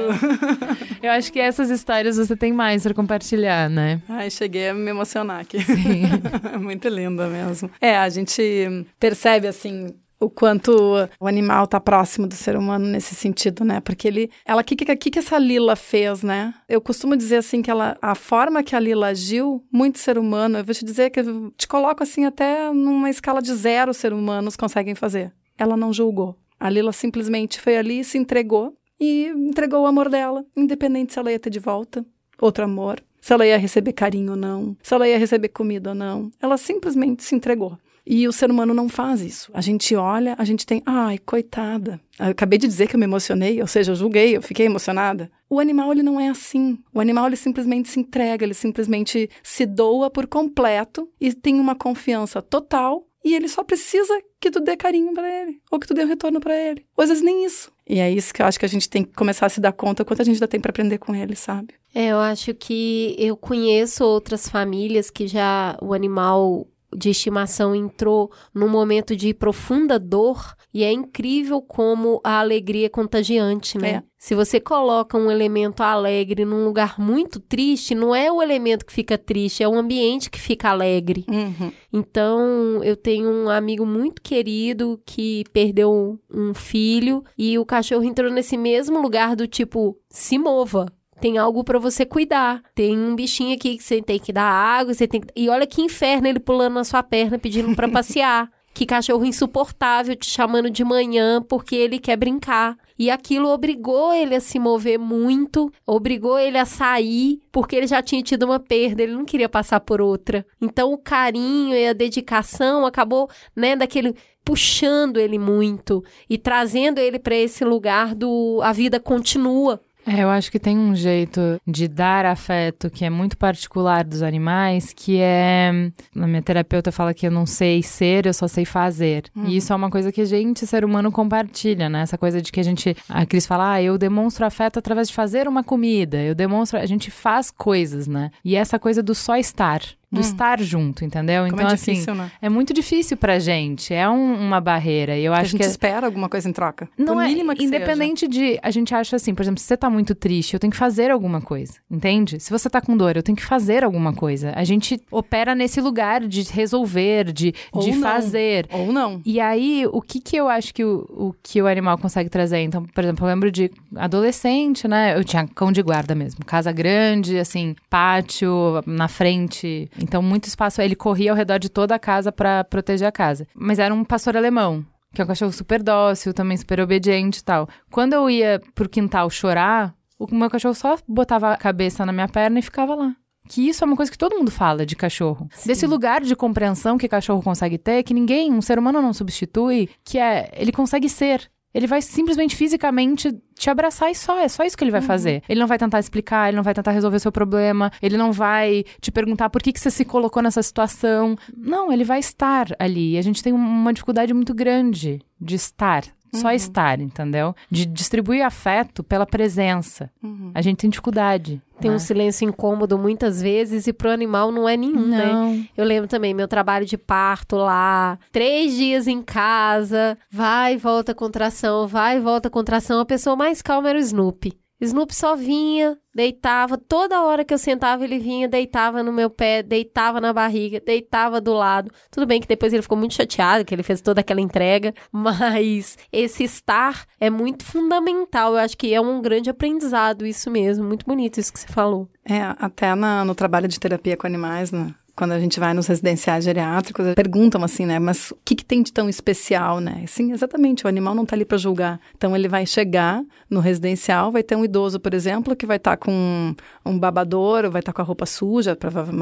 Eu 1.01 1.11
acho 1.11 1.31
que 1.31 1.39
essas 1.39 1.69
histórias 1.69 2.17
você 2.17 2.35
tem 2.35 2.53
mais 2.53 2.83
para 2.83 2.93
compartilhar, 2.93 3.69
né? 3.69 4.01
Ai, 4.09 4.29
cheguei 4.29 4.69
a 4.69 4.73
me 4.73 4.89
emocionar 4.89 5.41
aqui. 5.41 5.61
Sim. 5.61 6.03
Muito 6.59 6.87
linda 6.87 7.27
mesmo. 7.27 7.69
É, 7.79 7.97
a 7.97 8.09
gente 8.09 8.85
percebe 8.99 9.47
assim 9.47 9.93
o 10.19 10.29
quanto 10.29 10.71
o 11.19 11.27
animal 11.27 11.67
tá 11.67 11.79
próximo 11.79 12.27
do 12.27 12.33
ser 12.33 12.55
humano 12.55 12.85
nesse 12.85 13.13
sentido, 13.13 13.63
né? 13.63 13.79
Porque 13.79 14.07
ele, 14.07 14.31
ela, 14.45 14.61
o 14.61 14.63
que, 14.63 14.75
que, 14.75 14.95
que 14.95 15.11
que 15.11 15.19
essa 15.19 15.37
Lila 15.37 15.75
fez, 15.75 16.23
né? 16.23 16.53
Eu 16.67 16.81
costumo 16.81 17.15
dizer 17.15 17.37
assim 17.37 17.61
que 17.61 17.69
ela, 17.69 17.97
a 18.01 18.15
forma 18.15 18.63
que 18.63 18.75
a 18.75 18.79
Lila 18.79 19.07
agiu, 19.07 19.63
muito 19.71 19.99
ser 19.99 20.17
humano. 20.17 20.57
Eu 20.57 20.65
vou 20.65 20.73
te 20.73 20.85
dizer 20.85 21.09
que 21.09 21.19
eu 21.19 21.51
te 21.57 21.67
coloco 21.67 22.01
assim 22.01 22.25
até 22.25 22.71
numa 22.71 23.09
escala 23.09 23.41
de 23.41 23.53
zero 23.53 23.93
ser 23.93 24.13
humanos 24.13 24.55
conseguem 24.55 24.95
fazer. 24.95 25.33
Ela 25.57 25.77
não 25.77 25.93
julgou. 25.93 26.37
A 26.59 26.69
Lila 26.69 26.91
simplesmente 26.91 27.59
foi 27.59 27.77
ali, 27.77 28.03
se 28.03 28.17
entregou 28.17 28.77
e 28.99 29.27
entregou 29.35 29.83
o 29.83 29.87
amor 29.87 30.09
dela, 30.09 30.45
independente 30.55 31.13
se 31.13 31.19
ela 31.19 31.31
ia 31.31 31.39
ter 31.39 31.49
de 31.49 31.59
volta 31.59 32.05
outro 32.41 32.63
amor, 32.63 33.01
se 33.21 33.33
ela 33.33 33.45
ia 33.45 33.57
receber 33.57 33.93
carinho 33.93 34.31
ou 34.31 34.37
não, 34.37 34.77
se 34.81 34.93
ela 34.93 35.07
ia 35.07 35.17
receber 35.17 35.49
comida 35.49 35.89
ou 35.89 35.95
não. 35.95 36.31
Ela 36.41 36.57
simplesmente 36.57 37.23
se 37.23 37.35
entregou. 37.35 37.77
E 38.05 38.27
o 38.27 38.31
ser 38.31 38.51
humano 38.51 38.71
não 38.71 38.87
faz 38.87 39.19
isso. 39.21 39.49
A 39.51 39.61
gente 39.61 39.95
olha, 39.95 40.35
a 40.37 40.45
gente 40.45 40.63
tem, 40.63 40.83
ai, 40.85 41.17
coitada. 41.17 41.99
Eu 42.19 42.27
acabei 42.27 42.59
de 42.59 42.67
dizer 42.67 42.87
que 42.87 42.95
eu 42.95 42.99
me 42.99 43.05
emocionei, 43.05 43.59
ou 43.59 43.65
seja, 43.65 43.91
eu 43.91 43.95
julguei, 43.95 44.37
eu 44.37 44.43
fiquei 44.43 44.67
emocionada. 44.67 45.31
O 45.49 45.59
animal, 45.59 45.91
ele 45.91 46.03
não 46.03 46.19
é 46.19 46.29
assim. 46.29 46.77
O 46.93 46.99
animal, 46.99 47.25
ele 47.25 47.35
simplesmente 47.35 47.89
se 47.89 47.99
entrega, 47.99 48.45
ele 48.45 48.53
simplesmente 48.53 49.27
se 49.41 49.65
doa 49.65 50.11
por 50.11 50.27
completo 50.27 51.09
e 51.19 51.33
tem 51.33 51.59
uma 51.59 51.73
confiança 51.73 52.43
total 52.43 53.07
e 53.25 53.33
ele 53.33 53.47
só 53.47 53.63
precisa 53.63 54.13
que 54.39 54.51
tu 54.51 54.59
dê 54.59 54.77
carinho 54.77 55.11
para 55.11 55.27
ele, 55.27 55.59
ou 55.71 55.79
que 55.79 55.87
tu 55.87 55.95
dê 55.95 56.05
um 56.05 56.07
retorno 56.07 56.39
para 56.39 56.55
ele. 56.55 56.85
Ou 56.95 57.03
às 57.03 57.09
vezes 57.09 57.23
nem 57.23 57.43
isso. 57.43 57.71
E 57.89 57.99
é 57.99 58.11
isso 58.11 58.31
que 58.31 58.39
eu 58.39 58.45
acho 58.45 58.59
que 58.59 58.65
a 58.65 58.69
gente 58.69 58.87
tem 58.87 59.03
que 59.03 59.13
começar 59.13 59.47
a 59.47 59.49
se 59.49 59.59
dar 59.59 59.73
conta 59.73 60.05
quanto 60.05 60.21
a 60.21 60.25
gente 60.25 60.35
ainda 60.35 60.47
tem 60.47 60.59
para 60.59 60.69
aprender 60.69 60.99
com 60.99 61.15
ele, 61.15 61.35
sabe? 61.35 61.73
É, 61.93 62.09
eu 62.09 62.19
acho 62.19 62.53
que 62.53 63.15
eu 63.17 63.35
conheço 63.35 64.03
outras 64.03 64.47
famílias 64.47 65.09
que 65.09 65.27
já 65.27 65.75
o 65.81 65.93
animal 65.93 66.67
de 66.95 67.09
estimação 67.09 67.75
entrou 67.75 68.31
num 68.53 68.67
momento 68.67 69.15
de 69.15 69.33
profunda 69.33 69.99
dor 69.99 70.55
e 70.73 70.83
é 70.83 70.91
incrível 70.91 71.61
como 71.61 72.19
a 72.23 72.39
alegria 72.39 72.87
é 72.87 72.89
contagiante, 72.89 73.77
né? 73.77 73.89
É. 73.89 74.03
Se 74.17 74.33
você 74.33 74.59
coloca 74.59 75.15
um 75.17 75.29
elemento 75.29 75.83
alegre 75.83 76.45
num 76.45 76.65
lugar 76.65 76.99
muito 76.99 77.39
triste, 77.39 77.93
não 77.93 78.15
é 78.15 78.31
o 78.31 78.41
elemento 78.41 78.83
que 78.83 78.91
fica 78.91 79.19
triste, 79.19 79.61
é 79.61 79.67
o 79.67 79.75
ambiente 79.75 80.31
que 80.31 80.39
fica 80.39 80.69
alegre. 80.69 81.25
Uhum. 81.29 81.71
Então, 81.93 82.83
eu 82.83 82.95
tenho 82.95 83.29
um 83.29 83.49
amigo 83.49 83.85
muito 83.85 84.21
querido 84.21 84.99
que 85.05 85.43
perdeu 85.53 86.19
um 86.33 86.53
filho 86.55 87.23
e 87.37 87.59
o 87.59 87.65
cachorro 87.65 88.03
entrou 88.03 88.31
nesse 88.31 88.57
mesmo 88.57 88.99
lugar 88.99 89.35
do 89.35 89.47
tipo, 89.47 89.95
se 90.09 90.39
mova. 90.39 90.87
Tem 91.19 91.37
algo 91.37 91.63
pra 91.63 91.79
você 91.79 92.05
cuidar. 92.05 92.61
Tem 92.73 92.97
um 92.97 93.15
bichinho 93.15 93.55
aqui 93.55 93.77
que 93.77 93.83
você 93.83 94.01
tem 94.01 94.19
que 94.19 94.33
dar 94.33 94.43
água, 94.43 94.93
você 94.93 95.07
tem 95.07 95.21
que... 95.21 95.27
E 95.35 95.49
olha 95.49 95.65
que 95.65 95.81
inferno 95.81 96.27
ele 96.27 96.39
pulando 96.39 96.73
na 96.73 96.83
sua 96.83 97.01
perna 97.01 97.39
pedindo 97.39 97.75
pra 97.75 97.89
passear. 97.89 98.49
Que 98.75 98.85
cachorro 98.85 99.23
insuportável 99.23 100.17
te 100.17 100.29
chamando 100.29 100.69
de 100.69 100.83
manhã 100.83 101.41
porque 101.41 101.77
ele 101.77 101.97
quer 101.97 102.17
brincar. 102.17 102.75
E 102.99 103.09
aquilo 103.09 103.47
obrigou 103.47 104.13
ele 104.13 104.35
a 104.35 104.41
se 104.41 104.59
mover 104.59 104.99
muito, 104.99 105.71
obrigou 105.87 106.37
ele 106.37 106.57
a 106.57 106.65
sair, 106.65 107.39
porque 107.53 107.73
ele 107.73 107.87
já 107.87 108.01
tinha 108.01 108.21
tido 108.21 108.43
uma 108.43 108.59
perda, 108.59 109.01
ele 109.01 109.13
não 109.13 109.23
queria 109.23 109.47
passar 109.47 109.79
por 109.79 110.01
outra. 110.01 110.45
Então 110.61 110.91
o 110.91 110.97
carinho 110.97 111.73
e 111.73 111.87
a 111.87 111.93
dedicação 111.93 112.85
acabou, 112.85 113.29
né, 113.55 113.77
daquele 113.77 114.13
puxando 114.43 115.17
ele 115.17 115.39
muito 115.39 116.03
e 116.29 116.37
trazendo 116.37 116.99
ele 116.99 117.17
para 117.17 117.35
esse 117.35 117.63
lugar 117.63 118.13
do 118.13 118.59
a 118.61 118.73
vida 118.73 118.99
continua. 118.99 119.81
É, 120.07 120.21
eu 120.21 120.29
acho 120.29 120.51
que 120.51 120.59
tem 120.59 120.77
um 120.77 120.95
jeito 120.95 121.59
de 121.65 121.87
dar 121.87 122.25
afeto 122.25 122.89
que 122.89 123.03
é 123.03 123.09
muito 123.09 123.35
particular 123.37 124.03
dos 124.03 124.21
animais, 124.21 124.93
que 124.93 125.19
é. 125.19 125.71
A 126.15 126.27
minha 126.27 126.41
terapeuta 126.41 126.91
fala 126.91 127.13
que 127.13 127.25
eu 127.25 127.31
não 127.31 127.45
sei 127.45 127.81
ser, 127.81 128.25
eu 128.27 128.33
só 128.33 128.47
sei 128.47 128.65
fazer. 128.65 129.25
E 129.45 129.57
isso 129.57 129.73
é 129.73 129.75
uma 129.75 129.89
coisa 129.89 130.11
que 130.11 130.21
a 130.21 130.25
gente, 130.25 130.67
ser 130.67 130.85
humano, 130.85 131.11
compartilha, 131.11 131.89
né? 131.89 132.01
Essa 132.01 132.17
coisa 132.17 132.41
de 132.41 132.51
que 132.51 132.59
a 132.59 132.63
gente. 132.63 132.95
A 133.09 133.25
Cris 133.25 133.47
fala, 133.47 133.73
ah, 133.73 133.81
eu 133.81 133.97
demonstro 133.97 134.45
afeto 134.45 134.77
através 134.77 135.07
de 135.07 135.13
fazer 135.15 135.47
uma 135.47 135.63
comida, 135.63 136.21
eu 136.21 136.35
demonstro. 136.35 136.79
A 136.79 136.85
gente 136.85 137.09
faz 137.09 137.49
coisas, 137.49 138.07
né? 138.07 138.29
E 138.43 138.55
essa 138.55 138.77
coisa 138.77 139.01
do 139.01 139.15
só 139.15 139.35
estar. 139.37 139.81
Do 140.15 140.21
estar 140.21 140.59
junto, 140.61 141.03
entendeu? 141.05 141.43
Como 141.45 141.55
então, 141.55 141.69
é 141.69 141.73
assim, 141.73 141.93
difícil, 141.93 142.15
né? 142.15 142.31
é 142.41 142.49
muito 142.49 142.73
difícil 142.73 143.17
pra 143.17 143.39
gente. 143.39 143.93
É 143.93 144.09
um- 144.09 144.33
uma 144.47 144.59
barreira. 144.61 145.17
E 145.17 145.25
eu 145.25 145.33
a 145.33 145.37
acho 145.37 145.51
gente 145.51 145.61
que. 145.61 145.65
é 145.65 145.69
espera 145.69 146.05
alguma 146.05 146.27
coisa 146.29 146.47
em 146.49 146.53
troca. 146.53 146.89
Não 146.97 147.19
é 147.21 147.27
mínima 147.27 147.55
que 147.55 147.63
independente 147.63 148.27
de. 148.27 148.59
A 148.61 148.71
gente 148.71 148.93
acha 148.93 149.15
assim, 149.15 149.33
por 149.33 149.41
exemplo, 149.43 149.59
se 149.59 149.65
você 149.67 149.77
tá 149.77 149.89
muito 149.89 150.13
triste, 150.15 150.53
eu 150.53 150.59
tenho 150.59 150.71
que 150.71 150.77
fazer 150.77 151.11
alguma 151.11 151.41
coisa, 151.41 151.73
entende? 151.89 152.39
Se 152.39 152.49
você 152.51 152.69
tá 152.69 152.81
com 152.81 152.95
dor, 152.97 153.15
eu 153.15 153.23
tenho 153.23 153.35
que 153.35 153.43
fazer 153.45 153.83
alguma 153.83 154.13
coisa. 154.13 154.53
A 154.55 154.63
gente 154.63 154.99
opera 155.11 155.53
nesse 155.55 155.79
lugar 155.81 156.21
de 156.27 156.41
resolver, 156.43 157.31
de, 157.31 157.53
Ou 157.71 157.81
de 157.81 157.91
não. 157.91 158.01
fazer. 158.01 158.65
seja. 158.69 158.81
Ou 158.83 158.91
não. 158.91 159.21
E 159.25 159.39
aí, 159.39 159.85
o 159.91 160.01
que 160.01 160.19
que 160.19 160.35
eu 160.35 160.47
acho 160.49 160.73
que 160.73 160.83
o, 160.83 161.05
o 161.09 161.35
que 161.43 161.61
o 161.61 161.67
animal 161.67 161.97
consegue 161.97 162.29
trazer? 162.29 162.59
Então, 162.59 162.83
por 162.83 163.03
exemplo, 163.03 163.25
eu 163.25 163.29
lembro 163.29 163.51
de 163.51 163.71
adolescente, 164.15 164.87
né? 164.87 165.17
Eu 165.17 165.23
tinha 165.23 165.47
cão 165.47 165.71
de 165.71 165.81
guarda 165.81 166.15
mesmo. 166.15 166.43
Casa 166.45 166.71
grande, 166.71 167.37
assim, 167.37 167.75
pátio 167.89 168.81
na 168.85 169.07
frente. 169.07 169.89
Então, 170.07 170.21
muito 170.21 170.45
espaço. 170.45 170.81
Ele 170.81 170.95
corria 170.95 171.31
ao 171.31 171.37
redor 171.37 171.57
de 171.57 171.67
toda 171.67 171.95
a 171.95 171.99
casa 171.99 172.31
pra 172.31 172.63
proteger 172.63 173.07
a 173.07 173.11
casa. 173.11 173.47
Mas 173.55 173.79
era 173.79 173.93
um 173.93 174.03
pastor 174.05 174.37
alemão. 174.37 174.85
Que 175.13 175.21
é 175.21 175.23
um 175.23 175.27
cachorro 175.27 175.51
super 175.51 175.81
dócil, 175.81 176.33
também 176.33 176.55
super 176.55 176.79
obediente 176.79 177.39
e 177.39 177.43
tal. 177.43 177.67
Quando 177.91 178.13
eu 178.13 178.29
ia 178.29 178.61
pro 178.75 178.87
quintal 178.87 179.29
chorar, 179.29 179.95
o 180.19 180.27
meu 180.33 180.49
cachorro 180.49 180.75
só 180.75 180.97
botava 181.07 181.53
a 181.53 181.57
cabeça 181.57 182.05
na 182.05 182.11
minha 182.11 182.27
perna 182.27 182.59
e 182.59 182.61
ficava 182.61 182.93
lá. 182.93 183.15
Que 183.47 183.67
isso 183.67 183.83
é 183.83 183.87
uma 183.87 183.95
coisa 183.95 184.11
que 184.11 184.17
todo 184.17 184.35
mundo 184.35 184.51
fala 184.51 184.85
de 184.85 184.95
cachorro. 184.95 185.47
Desse 185.65 185.85
lugar 185.85 186.21
de 186.21 186.35
compreensão 186.35 186.97
que 186.97 187.07
cachorro 187.07 187.41
consegue 187.41 187.77
ter, 187.77 188.03
que 188.03 188.13
ninguém, 188.13 188.51
um 188.51 188.61
ser 188.61 188.77
humano 188.77 189.01
não 189.01 189.13
substitui, 189.13 189.89
que 190.03 190.17
é, 190.17 190.51
ele 190.53 190.71
consegue 190.71 191.07
ser. 191.07 191.49
Ele 191.75 191.87
vai 191.87 192.01
simplesmente 192.01 192.55
fisicamente 192.55 193.37
te 193.53 193.69
abraçar 193.69 194.09
e 194.09 194.15
só, 194.15 194.39
é 194.39 194.47
só 194.47 194.63
isso 194.63 194.77
que 194.77 194.83
ele 194.85 194.91
vai 194.91 195.01
fazer. 195.01 195.43
Ele 195.49 195.59
não 195.59 195.67
vai 195.67 195.77
tentar 195.77 195.99
explicar, 195.99 196.47
ele 196.47 196.55
não 196.55 196.63
vai 196.63 196.73
tentar 196.73 196.91
resolver 196.91 197.17
o 197.17 197.19
seu 197.19 197.33
problema, 197.33 197.91
ele 198.01 198.15
não 198.15 198.31
vai 198.31 198.85
te 199.01 199.11
perguntar 199.11 199.49
por 199.49 199.61
que, 199.61 199.73
que 199.73 199.79
você 199.81 199.91
se 199.91 200.05
colocou 200.05 200.41
nessa 200.41 200.63
situação. 200.63 201.35
Não, 201.55 201.91
ele 201.91 202.05
vai 202.05 202.19
estar 202.19 202.67
ali. 202.79 203.15
E 203.15 203.17
a 203.17 203.21
gente 203.21 203.43
tem 203.43 203.51
uma 203.51 203.91
dificuldade 203.91 204.33
muito 204.33 204.53
grande 204.53 205.19
de 205.39 205.55
estar. 205.55 206.05
Só 206.35 206.51
estar, 206.51 206.99
entendeu? 206.99 207.55
De 207.69 207.85
distribuir 207.85 208.45
afeto 208.45 209.03
pela 209.03 209.25
presença. 209.25 210.09
A 210.53 210.61
gente 210.61 210.77
tem 210.77 210.89
dificuldade. 210.89 211.61
Tem 211.79 211.91
né? 211.91 211.97
um 211.97 211.99
silêncio 211.99 212.47
incômodo 212.47 212.97
muitas 212.97 213.41
vezes 213.41 213.85
e 213.87 213.93
pro 213.93 214.09
animal 214.09 214.51
não 214.51 214.67
é 214.67 214.77
nenhum, 214.77 215.07
né? 215.07 215.25
Não. 215.25 215.65
Eu 215.75 215.85
lembro 215.85 216.07
também, 216.07 216.33
meu 216.33 216.47
trabalho 216.47 216.85
de 216.85 216.97
parto 216.97 217.57
lá, 217.57 218.17
três 218.31 218.75
dias 218.75 219.07
em 219.07 219.21
casa, 219.21 220.17
vai 220.31 220.75
e 220.75 220.77
volta 220.77 221.13
contração, 221.13 221.87
vai 221.87 222.17
e 222.17 222.21
volta 222.21 222.49
contração. 222.49 222.99
A 222.99 223.05
pessoa 223.05 223.35
mais 223.35 223.61
calma 223.61 223.89
era 223.89 223.99
o 223.99 224.01
Snoopy. 224.01 224.53
Snoopy 224.81 225.15
só 225.15 225.35
vinha, 225.35 225.97
deitava, 226.13 226.77
toda 226.77 227.21
hora 227.23 227.45
que 227.45 227.53
eu 227.53 227.57
sentava 227.57 228.03
ele 228.03 228.19
vinha, 228.19 228.47
deitava 228.47 229.01
no 229.01 229.11
meu 229.11 229.29
pé, 229.29 229.63
deitava 229.63 230.19
na 230.19 230.33
barriga, 230.33 230.79
deitava 230.85 231.39
do 231.39 231.53
lado. 231.53 231.91
Tudo 232.11 232.25
bem 232.27 232.41
que 232.41 232.47
depois 232.47 232.73
ele 232.73 232.81
ficou 232.81 232.97
muito 232.97 233.13
chateado, 233.13 233.63
que 233.65 233.73
ele 233.73 233.83
fez 233.83 234.01
toda 234.01 234.21
aquela 234.21 234.41
entrega, 234.41 234.93
mas 235.11 235.97
esse 236.11 236.43
estar 236.43 237.05
é 237.19 237.29
muito 237.29 237.63
fundamental. 237.65 238.53
Eu 238.53 238.59
acho 238.59 238.77
que 238.77 238.93
é 238.93 238.99
um 238.99 239.21
grande 239.21 239.49
aprendizado 239.49 240.25
isso 240.25 240.49
mesmo, 240.51 240.83
muito 240.85 241.05
bonito 241.05 241.39
isso 241.39 241.53
que 241.53 241.59
você 241.59 241.67
falou. 241.67 242.09
É, 242.27 242.41
até 242.59 242.93
na- 242.95 243.23
no 243.23 243.33
trabalho 243.35 243.67
de 243.67 243.79
terapia 243.79 244.17
com 244.17 244.27
animais, 244.27 244.71
né? 244.71 244.93
Quando 245.15 245.31
a 245.31 245.39
gente 245.39 245.59
vai 245.59 245.73
nos 245.73 245.87
residenciais 245.87 246.43
geriátricos, 246.43 247.13
perguntam 247.15 247.63
assim, 247.63 247.85
né? 247.85 247.99
Mas 247.99 248.31
o 248.31 248.37
que, 248.43 248.53
que 248.53 248.65
tem 248.65 248.83
de 248.83 248.91
tão 248.91 249.07
especial, 249.07 249.79
né? 249.79 250.03
Sim, 250.07 250.33
exatamente. 250.33 250.85
O 250.85 250.89
animal 250.89 251.15
não 251.15 251.23
está 251.23 251.35
ali 251.35 251.45
para 251.45 251.57
julgar. 251.57 252.01
Então, 252.17 252.35
ele 252.35 252.49
vai 252.49 252.65
chegar 252.65 253.23
no 253.49 253.59
residencial, 253.59 254.31
vai 254.31 254.43
ter 254.43 254.55
um 254.55 254.65
idoso, 254.65 254.99
por 254.99 255.13
exemplo, 255.13 255.55
que 255.55 255.65
vai 255.65 255.77
estar 255.77 255.95
com 255.95 256.53
um, 256.85 256.99
babador, 256.99 257.63
ou 257.65 257.71
vai 257.71 257.79
estar 257.79 257.93
com 257.93 258.01
a 258.01 258.05
roupa 258.05 258.25
suja, 258.25 258.77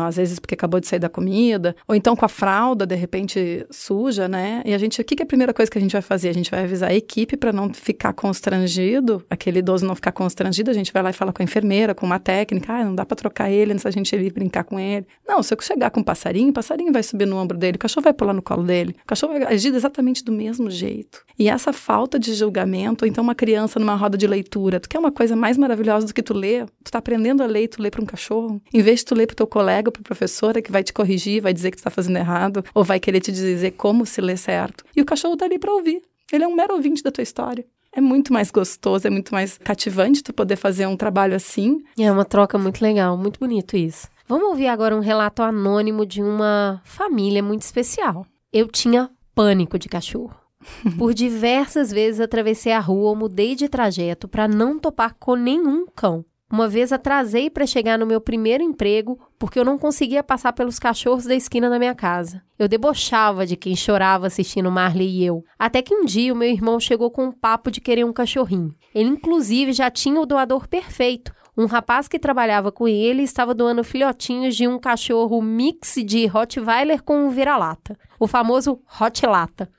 às 0.08 0.16
vezes 0.16 0.40
porque 0.40 0.56
acabou 0.56 0.80
de 0.80 0.88
sair 0.88 1.00
da 1.00 1.10
comida, 1.10 1.76
ou 1.88 1.96
então 1.96 2.16
com 2.16 2.26
a 2.26 2.30
fralda, 2.30 2.86
de 2.88 2.96
repente, 2.96 3.66
suja, 3.70 4.28
né? 4.28 4.62
E 4.66 4.74
a 4.74 4.78
gente, 4.78 5.00
o 5.00 5.04
que, 5.04 5.16
que 5.16 5.22
é 5.22 5.26
a 5.26 5.28
primeira 5.28 5.54
coisa 5.54 5.70
que 5.70 5.78
a 5.78 5.82
gente 5.82 5.92
vai 5.92 6.02
fazer? 6.02 6.30
A 6.30 6.34
gente 6.34 6.50
vai 6.50 6.64
avisar 6.64 6.90
a 6.90 6.96
equipe 6.96 7.38
para 7.38 7.54
não 7.54 7.72
ficar 7.74 8.14
constrangido, 8.14 9.24
aquele 9.30 9.60
idoso 9.60 9.86
não 9.86 9.94
ficar 9.94 10.12
constrangido, 10.12 10.72
a 10.72 10.74
gente 10.74 10.92
vai 10.92 11.04
lá 11.04 11.10
e 11.12 11.14
fala 11.14 11.32
com 11.32 11.44
a 11.44 11.46
enfermeira, 11.46 11.94
com 11.94 12.06
uma 12.06 12.20
técnica, 12.20 12.74
ah, 12.74 12.86
não 12.86 12.96
dá 12.96 13.06
para 13.06 13.16
trocar 13.16 13.52
ele, 13.52 13.78
se 13.78 13.88
a 13.88 13.92
gente 13.92 14.16
ir 14.16 14.34
brincar 14.34 14.64
com 14.64 14.80
ele. 14.80 15.06
Não, 15.28 15.44
se 15.44 15.54
eu 15.54 15.58
chegar 15.62 15.83
com 15.90 16.00
um 16.02 16.04
passarinho, 16.04 16.50
o 16.50 16.54
passarinho 16.54 16.92
vai 16.92 17.04
subir 17.04 17.26
no 17.26 17.38
ombro 17.38 17.58
dele, 17.58 17.76
o 17.76 17.80
cachorro 17.80 18.04
vai 18.04 18.14
pular 18.14 18.34
no 18.34 18.42
colo 18.42 18.64
dele, 18.64 18.96
o 19.04 19.08
cachorro 19.08 19.34
vai 19.34 19.44
agir 19.54 19.74
exatamente 19.74 20.24
do 20.24 20.32
mesmo 20.32 20.70
jeito. 20.70 21.24
E 21.38 21.50
essa 21.50 21.74
falta 21.74 22.20
de 22.20 22.34
julgamento, 22.34 23.06
ou 23.06 23.10
então 23.10 23.24
uma 23.24 23.36
criança 23.36 23.80
numa 23.80 23.96
roda 23.96 24.18
de 24.18 24.28
leitura, 24.28 24.80
tu 24.80 24.90
quer 24.90 25.00
uma 25.00 25.12
coisa 25.12 25.36
mais 25.36 25.58
maravilhosa 25.58 26.08
do 26.08 26.14
que 26.14 26.24
tu 26.24 26.34
ler? 26.34 26.66
Tu 26.84 26.92
tá 26.92 27.00
aprendendo 27.00 27.44
a 27.44 27.46
ler 27.46 27.64
e 27.64 27.68
tu 27.68 27.82
lê 27.82 27.90
para 27.90 28.02
um 28.02 28.06
cachorro, 28.06 28.62
em 28.74 28.82
vez 28.82 29.00
de 29.00 29.06
tu 29.06 29.16
ler 29.16 29.28
para 29.28 29.36
teu 29.36 29.48
colega, 29.48 29.92
para 29.92 30.02
professora 30.02 30.62
que 30.62 30.72
vai 30.72 30.84
te 30.84 30.94
corrigir, 30.94 31.42
vai 31.42 31.54
dizer 31.54 31.72
que 31.72 31.78
tu 31.78 31.84
tá 31.84 31.90
fazendo 31.90 32.18
errado, 32.18 32.64
ou 32.74 32.84
vai 32.84 33.00
querer 33.00 33.20
te 33.20 33.32
dizer 33.32 33.72
como 33.72 34.06
se 34.06 34.22
lê 34.22 34.38
certo. 34.38 34.84
E 34.96 35.02
o 35.02 35.06
cachorro 35.06 35.38
tá 35.38 35.46
ali 35.46 35.60
para 35.60 35.74
ouvir. 35.74 36.02
Ele 36.32 36.44
é 36.44 36.48
um 36.48 36.56
mero 36.56 36.74
ouvinte 36.74 37.04
da 37.04 37.12
tua 37.12 37.22
história. 37.22 37.66
É 37.96 38.02
muito 38.02 38.34
mais 38.34 38.50
gostoso, 38.50 39.06
é 39.06 39.10
muito 39.10 39.32
mais 39.32 39.58
cativante 39.60 40.24
tu 40.24 40.34
poder 40.34 40.56
fazer 40.56 40.88
um 40.88 40.98
trabalho 40.98 41.36
assim. 41.36 41.84
É 41.98 42.12
uma 42.12 42.26
troca 42.26 42.58
muito 42.58 42.82
legal, 42.82 43.16
muito 43.16 43.40
bonito 43.40 43.78
isso. 43.78 44.08
Vamos 44.26 44.50
ouvir 44.50 44.68
agora 44.68 44.96
um 44.96 45.02
relato 45.02 45.44
anônimo 45.44 46.06
de 46.06 46.22
uma 46.22 46.82
família 46.86 47.44
muito 47.44 47.64
especial. 47.64 48.26
Eu 48.52 48.68
tinha 48.68 49.10
pânico 49.36 49.78
de 49.78 49.90
cachorro. 49.90 50.36
Por 50.98 51.14
diversas 51.14 51.92
vezes 51.92 52.22
atravessei 52.22 52.72
a 52.72 52.80
rua 52.80 53.10
ou 53.10 53.16
mudei 53.16 53.54
de 53.54 53.68
trajeto 53.68 54.28
para 54.28 54.48
não 54.48 54.80
topar 54.80 55.16
com 55.20 55.36
nenhum 55.36 55.86
cão. 55.88 56.24
Uma 56.50 56.68
vez 56.68 56.94
atrasei 56.94 57.50
para 57.50 57.66
chegar 57.66 57.98
no 57.98 58.06
meu 58.06 58.22
primeiro 58.22 58.64
emprego 58.64 59.20
porque 59.40 59.58
eu 59.58 59.66
não 59.66 59.78
conseguia 59.78 60.22
passar 60.22 60.54
pelos 60.54 60.78
cachorros 60.78 61.26
da 61.26 61.34
esquina 61.34 61.68
da 61.68 61.80
minha 61.80 61.96
casa. 61.96 62.44
Eu 62.60 62.68
debochava 62.68 63.46
de 63.46 63.56
quem 63.56 63.76
chorava 63.76 64.28
assistindo 64.28 64.70
Marley 64.70 65.10
e 65.10 65.26
eu. 65.26 65.44
Até 65.58 65.82
que 65.82 65.96
um 65.96 66.06
dia 66.06 66.32
o 66.32 66.36
meu 66.36 66.48
irmão 66.48 66.80
chegou 66.80 67.10
com 67.10 67.26
um 67.26 67.32
papo 67.32 67.72
de 67.72 67.82
querer 67.82 68.06
um 68.06 68.14
cachorrinho. 68.14 68.72
Ele 68.94 69.10
inclusive 69.10 69.74
já 69.74 69.90
tinha 69.90 70.22
o 70.22 70.28
doador 70.28 70.68
perfeito. 70.68 71.34
Um 71.56 71.68
rapaz 71.68 72.08
que 72.08 72.18
trabalhava 72.18 72.72
com 72.72 72.88
ele 72.88 73.22
estava 73.22 73.54
doando 73.54 73.84
filhotinhos 73.84 74.56
de 74.56 74.68
um 74.68 74.80
cachorro 74.80 75.40
mix 75.40 75.96
de 76.04 76.26
Rottweiler 76.26 77.04
com 77.04 77.28
um 77.28 77.30
vira-lata. 77.30 77.96
O 78.20 78.28
famoso 78.28 78.80
Hot 79.00 79.26
Lata. 79.26 79.70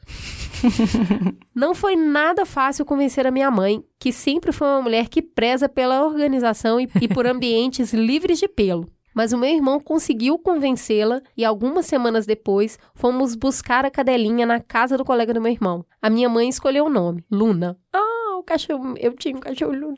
Não 1.52 1.74
foi 1.74 1.96
nada 1.96 2.46
fácil 2.46 2.84
convencer 2.84 3.26
a 3.26 3.30
minha 3.32 3.50
mãe, 3.50 3.82
que 3.98 4.12
sempre 4.12 4.52
foi 4.52 4.68
uma 4.68 4.82
mulher 4.82 5.08
que 5.08 5.20
preza 5.20 5.68
pela 5.68 6.04
organização 6.04 6.80
e, 6.80 6.88
e 7.00 7.08
por 7.08 7.26
ambientes 7.26 7.90
livres 7.94 8.38
de 8.38 8.46
pelo. 8.46 8.88
Mas 9.12 9.32
o 9.32 9.38
meu 9.38 9.50
irmão 9.50 9.80
conseguiu 9.80 10.38
convencê-la 10.38 11.20
e 11.36 11.44
algumas 11.44 11.86
semanas 11.86 12.24
depois 12.24 12.78
fomos 12.94 13.34
buscar 13.34 13.84
a 13.84 13.90
cadelinha 13.90 14.46
na 14.46 14.60
casa 14.60 14.96
do 14.96 15.04
colega 15.04 15.34
do 15.34 15.40
meu 15.40 15.52
irmão. 15.52 15.84
A 16.00 16.08
minha 16.08 16.28
mãe 16.28 16.48
escolheu 16.48 16.86
o 16.86 16.90
nome, 16.90 17.24
Luna. 17.30 17.76
Ah, 17.92 18.36
o 18.38 18.42
cachorro, 18.42 18.94
eu 18.98 19.12
tinha 19.14 19.36
um 19.36 19.40
cachorro 19.40 19.72
Luna. 19.72 19.96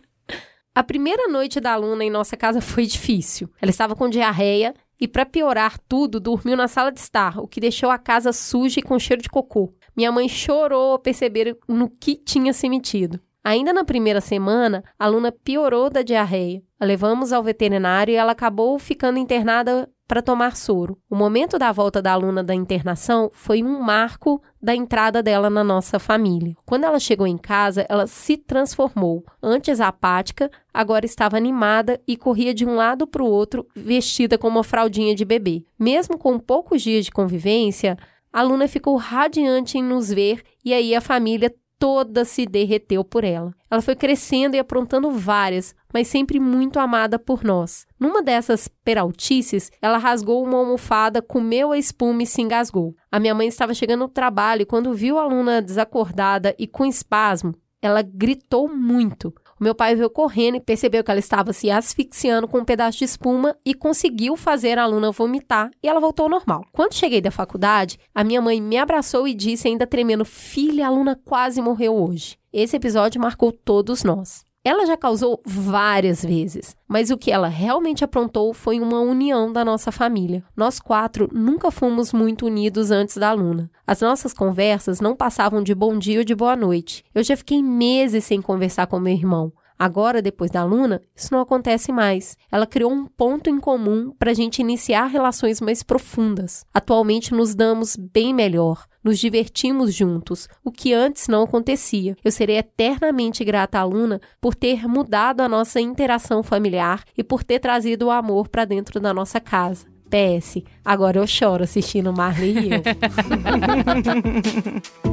A 0.76 0.84
primeira 0.84 1.26
noite 1.26 1.58
da 1.58 1.74
Luna 1.74 2.04
em 2.04 2.10
nossa 2.10 2.36
casa 2.36 2.60
foi 2.60 2.84
difícil. 2.84 3.48
Ela 3.62 3.70
estava 3.70 3.96
com 3.96 4.10
diarreia 4.10 4.74
e, 5.00 5.08
para 5.08 5.24
piorar 5.24 5.78
tudo, 5.88 6.20
dormiu 6.20 6.54
na 6.54 6.68
sala 6.68 6.92
de 6.92 7.00
estar, 7.00 7.38
o 7.38 7.48
que 7.48 7.58
deixou 7.58 7.90
a 7.90 7.96
casa 7.96 8.30
suja 8.30 8.80
e 8.80 8.82
com 8.82 8.98
cheiro 8.98 9.22
de 9.22 9.30
cocô. 9.30 9.72
Minha 9.96 10.12
mãe 10.12 10.28
chorou 10.28 10.92
ao 10.92 10.98
perceber 10.98 11.56
no 11.66 11.88
que 11.88 12.14
tinha 12.14 12.52
se 12.52 12.68
metido. 12.68 13.18
Ainda 13.42 13.72
na 13.72 13.84
primeira 13.84 14.20
semana, 14.20 14.84
a 14.98 15.08
Luna 15.08 15.32
piorou 15.32 15.88
da 15.88 16.02
diarreia. 16.02 16.62
A 16.79 16.85
levamos 16.85 17.33
ao 17.33 17.42
veterinário 17.42 18.12
e 18.12 18.16
ela 18.16 18.33
acabou 18.33 18.79
ficando 18.79 19.18
internada 19.18 19.88
para 20.07 20.23
tomar 20.23 20.57
soro. 20.57 20.98
O 21.11 21.17
momento 21.17 21.59
da 21.59 21.73
volta 21.73 22.00
da 22.00 22.13
aluna 22.13 22.42
da 22.42 22.54
internação 22.54 23.31
foi 23.33 23.63
um 23.63 23.81
marco 23.81 24.42
da 24.63 24.75
entrada 24.75 25.23
dela 25.23 25.50
na 25.50 25.63
nossa 25.63 25.98
família. 25.98 26.57
Quando 26.65 26.85
ela 26.85 26.98
chegou 26.98 27.27
em 27.27 27.37
casa, 27.37 27.87
ela 27.88 28.07
se 28.07 28.37
transformou. 28.37 29.25
Antes 29.42 29.81
apática, 29.81 30.50
agora 30.73 31.07
estava 31.07 31.37
animada 31.37 32.00
e 32.07 32.17
corria 32.17 32.54
de 32.54 32.65
um 32.65 32.77
lado 32.77 33.07
para 33.07 33.23
o 33.23 33.31
outro, 33.31 33.67
vestida 33.75 34.38
com 34.38 34.48
uma 34.48 34.65
fraldinha 34.65 35.15
de 35.15 35.25
bebê. 35.25 35.65
Mesmo 35.79 36.19
com 36.19 36.38
poucos 36.38 36.83
dias 36.83 37.04
de 37.04 37.11
convivência, 37.11 37.96
a 38.33 38.42
Luna 38.42 38.69
ficou 38.69 38.96
radiante 38.96 39.79
em 39.79 39.83
nos 39.83 40.11
ver 40.11 40.42
e 40.65 40.75
aí 40.75 40.94
a 40.94 41.00
família 41.00 41.54
toda 41.79 42.24
se 42.24 42.46
derreteu 42.46 43.04
por 43.04 43.24
ela. 43.24 43.52
Ela 43.70 43.83
foi 43.83 43.94
crescendo 43.94 44.56
e 44.56 44.58
aprontando 44.58 45.10
várias, 45.10 45.74
mas 45.92 46.08
sempre 46.08 46.38
muito 46.38 46.79
amada 46.79 47.18
por 47.18 47.44
nós. 47.44 47.87
Numa 47.98 48.22
dessas 48.22 48.68
peraltices, 48.85 49.70
ela 49.81 49.98
rasgou 49.98 50.44
uma 50.44 50.58
almofada, 50.58 51.22
comeu 51.22 51.72
a 51.72 51.79
espuma 51.79 52.22
e 52.22 52.27
se 52.27 52.42
engasgou. 52.42 52.94
A 53.10 53.18
minha 53.18 53.35
mãe 53.35 53.48
estava 53.48 53.74
chegando 53.74 54.00
no 54.00 54.08
trabalho 54.08 54.62
e 54.62 54.66
quando 54.66 54.94
viu 54.94 55.18
a 55.18 55.22
aluna 55.22 55.62
desacordada 55.62 56.54
e 56.58 56.66
com 56.66 56.85
espasmo, 56.85 57.54
ela 57.81 58.02
gritou 58.02 58.68
muito. 58.68 59.33
O 59.59 59.65
meu 59.65 59.75
pai 59.75 59.94
veio 59.94 60.11
correndo 60.11 60.57
e 60.57 60.61
percebeu 60.61 61.02
que 61.02 61.11
ela 61.11 61.21
estava 61.21 61.52
se 61.52 61.71
asfixiando 61.71 62.46
com 62.46 62.59
um 62.59 62.65
pedaço 62.65 62.98
de 62.98 63.04
espuma 63.04 63.57
e 63.65 63.73
conseguiu 63.73 64.37
fazer 64.37 64.79
a 64.79 64.83
aluna 64.83 65.11
vomitar 65.11 65.71
e 65.83 65.88
ela 65.88 65.98
voltou 65.98 66.25
ao 66.25 66.31
normal. 66.31 66.65
Quando 66.73 66.94
cheguei 66.94 67.23
da 67.23 67.31
faculdade, 67.31 67.98
a 68.15 68.23
minha 68.23 68.42
mãe 68.42 68.61
me 68.61 68.77
abraçou 68.77 69.27
e 69.27 69.35
disse, 69.35 69.67
ainda 69.67 69.87
tremendo: 69.87 70.25
Filha, 70.25 70.85
a 70.85 70.88
aluna 70.88 71.19
quase 71.25 71.63
morreu 71.63 71.94
hoje. 71.96 72.37
Esse 72.52 72.77
episódio 72.77 73.21
marcou 73.21 73.50
todos 73.50 74.04
nós. 74.04 74.44
Ela 74.67 74.85
já 74.85 74.96
causou 74.96 75.40
várias 75.46 76.25
vezes, 76.25 76.77
mas 76.88 77.10
o 77.10 77.17
que 77.17 77.31
ela 77.31 77.46
realmente 77.46 78.02
aprontou 78.02 78.52
foi 78.52 78.81
uma 78.81 78.98
união 78.98 79.52
da 79.52 79.64
nossa 79.64 79.92
família. 79.92 80.42
Nós 80.56 80.81
quatro 80.81 81.29
nunca 81.33 81.71
fomos 81.71 82.12
muito 82.12 82.46
unidos 82.46 82.90
antes 82.90 83.17
da 83.17 83.33
Luna. 83.33 83.71
As 83.87 84.00
nossas 84.00 84.33
conversas 84.33 85.00
não 85.00 85.14
passavam 85.14 85.62
de 85.62 85.73
bom 85.73 85.96
dia 85.96 86.19
ou 86.19 86.25
de 86.25 86.35
boa 86.35 86.56
noite. 86.56 87.04
Eu 87.14 87.23
já 87.23 87.37
fiquei 87.37 87.62
meses 87.62 88.25
sem 88.25 88.42
conversar 88.42 88.88
com 88.88 88.98
meu 88.98 89.14
irmão. 89.14 89.52
Agora, 89.79 90.22
depois 90.22 90.50
da 90.50 90.64
Luna, 90.64 91.02
isso 91.14 91.33
não 91.33 91.40
acontece 91.40 91.92
mais. 91.92 92.37
Ela 92.50 92.66
criou 92.66 92.90
um 92.90 93.06
ponto 93.06 93.50
em 93.50 93.60
comum 93.60 94.12
para 94.18 94.31
a 94.31 94.35
gente 94.35 94.60
iniciar 94.60 95.06
relações 95.06 95.60
mais 95.60 95.83
profundas. 95.83 96.64
Atualmente 96.72 97.35
nos 97.35 97.54
damos 97.54 97.96
bem 97.96 98.33
melhor, 98.33 98.87
nos 99.04 99.18
divertimos 99.18 99.94
juntos, 99.94 100.48
o 100.64 100.72
que 100.72 100.92
antes 100.92 101.29
não 101.29 101.42
acontecia. 101.42 102.16
Eu 102.24 102.33
serei 102.33 102.56
eternamente 102.58 103.44
grata 103.44 103.79
à 103.79 103.85
Luna 103.85 104.20
por 104.40 104.54
ter 104.54 104.88
mudado 104.88 105.42
a 105.42 105.48
nossa 105.48 105.81
interação 105.81 106.42
familiar 106.42 107.04
e 107.16 107.22
por 107.22 107.44
ter 107.44 107.58
trazido 107.58 108.06
o 108.06 108.10
amor 108.10 108.48
para 108.48 108.64
dentro 108.64 108.98
da 108.98 109.12
nossa 109.12 109.40
casa. 109.40 109.87
PS, 110.08 110.62
agora 110.85 111.18
eu 111.18 111.27
choro 111.27 111.64
assistindo 111.64 112.12
Marley 112.12 112.54
e 112.58 112.70
eu. 112.70 112.83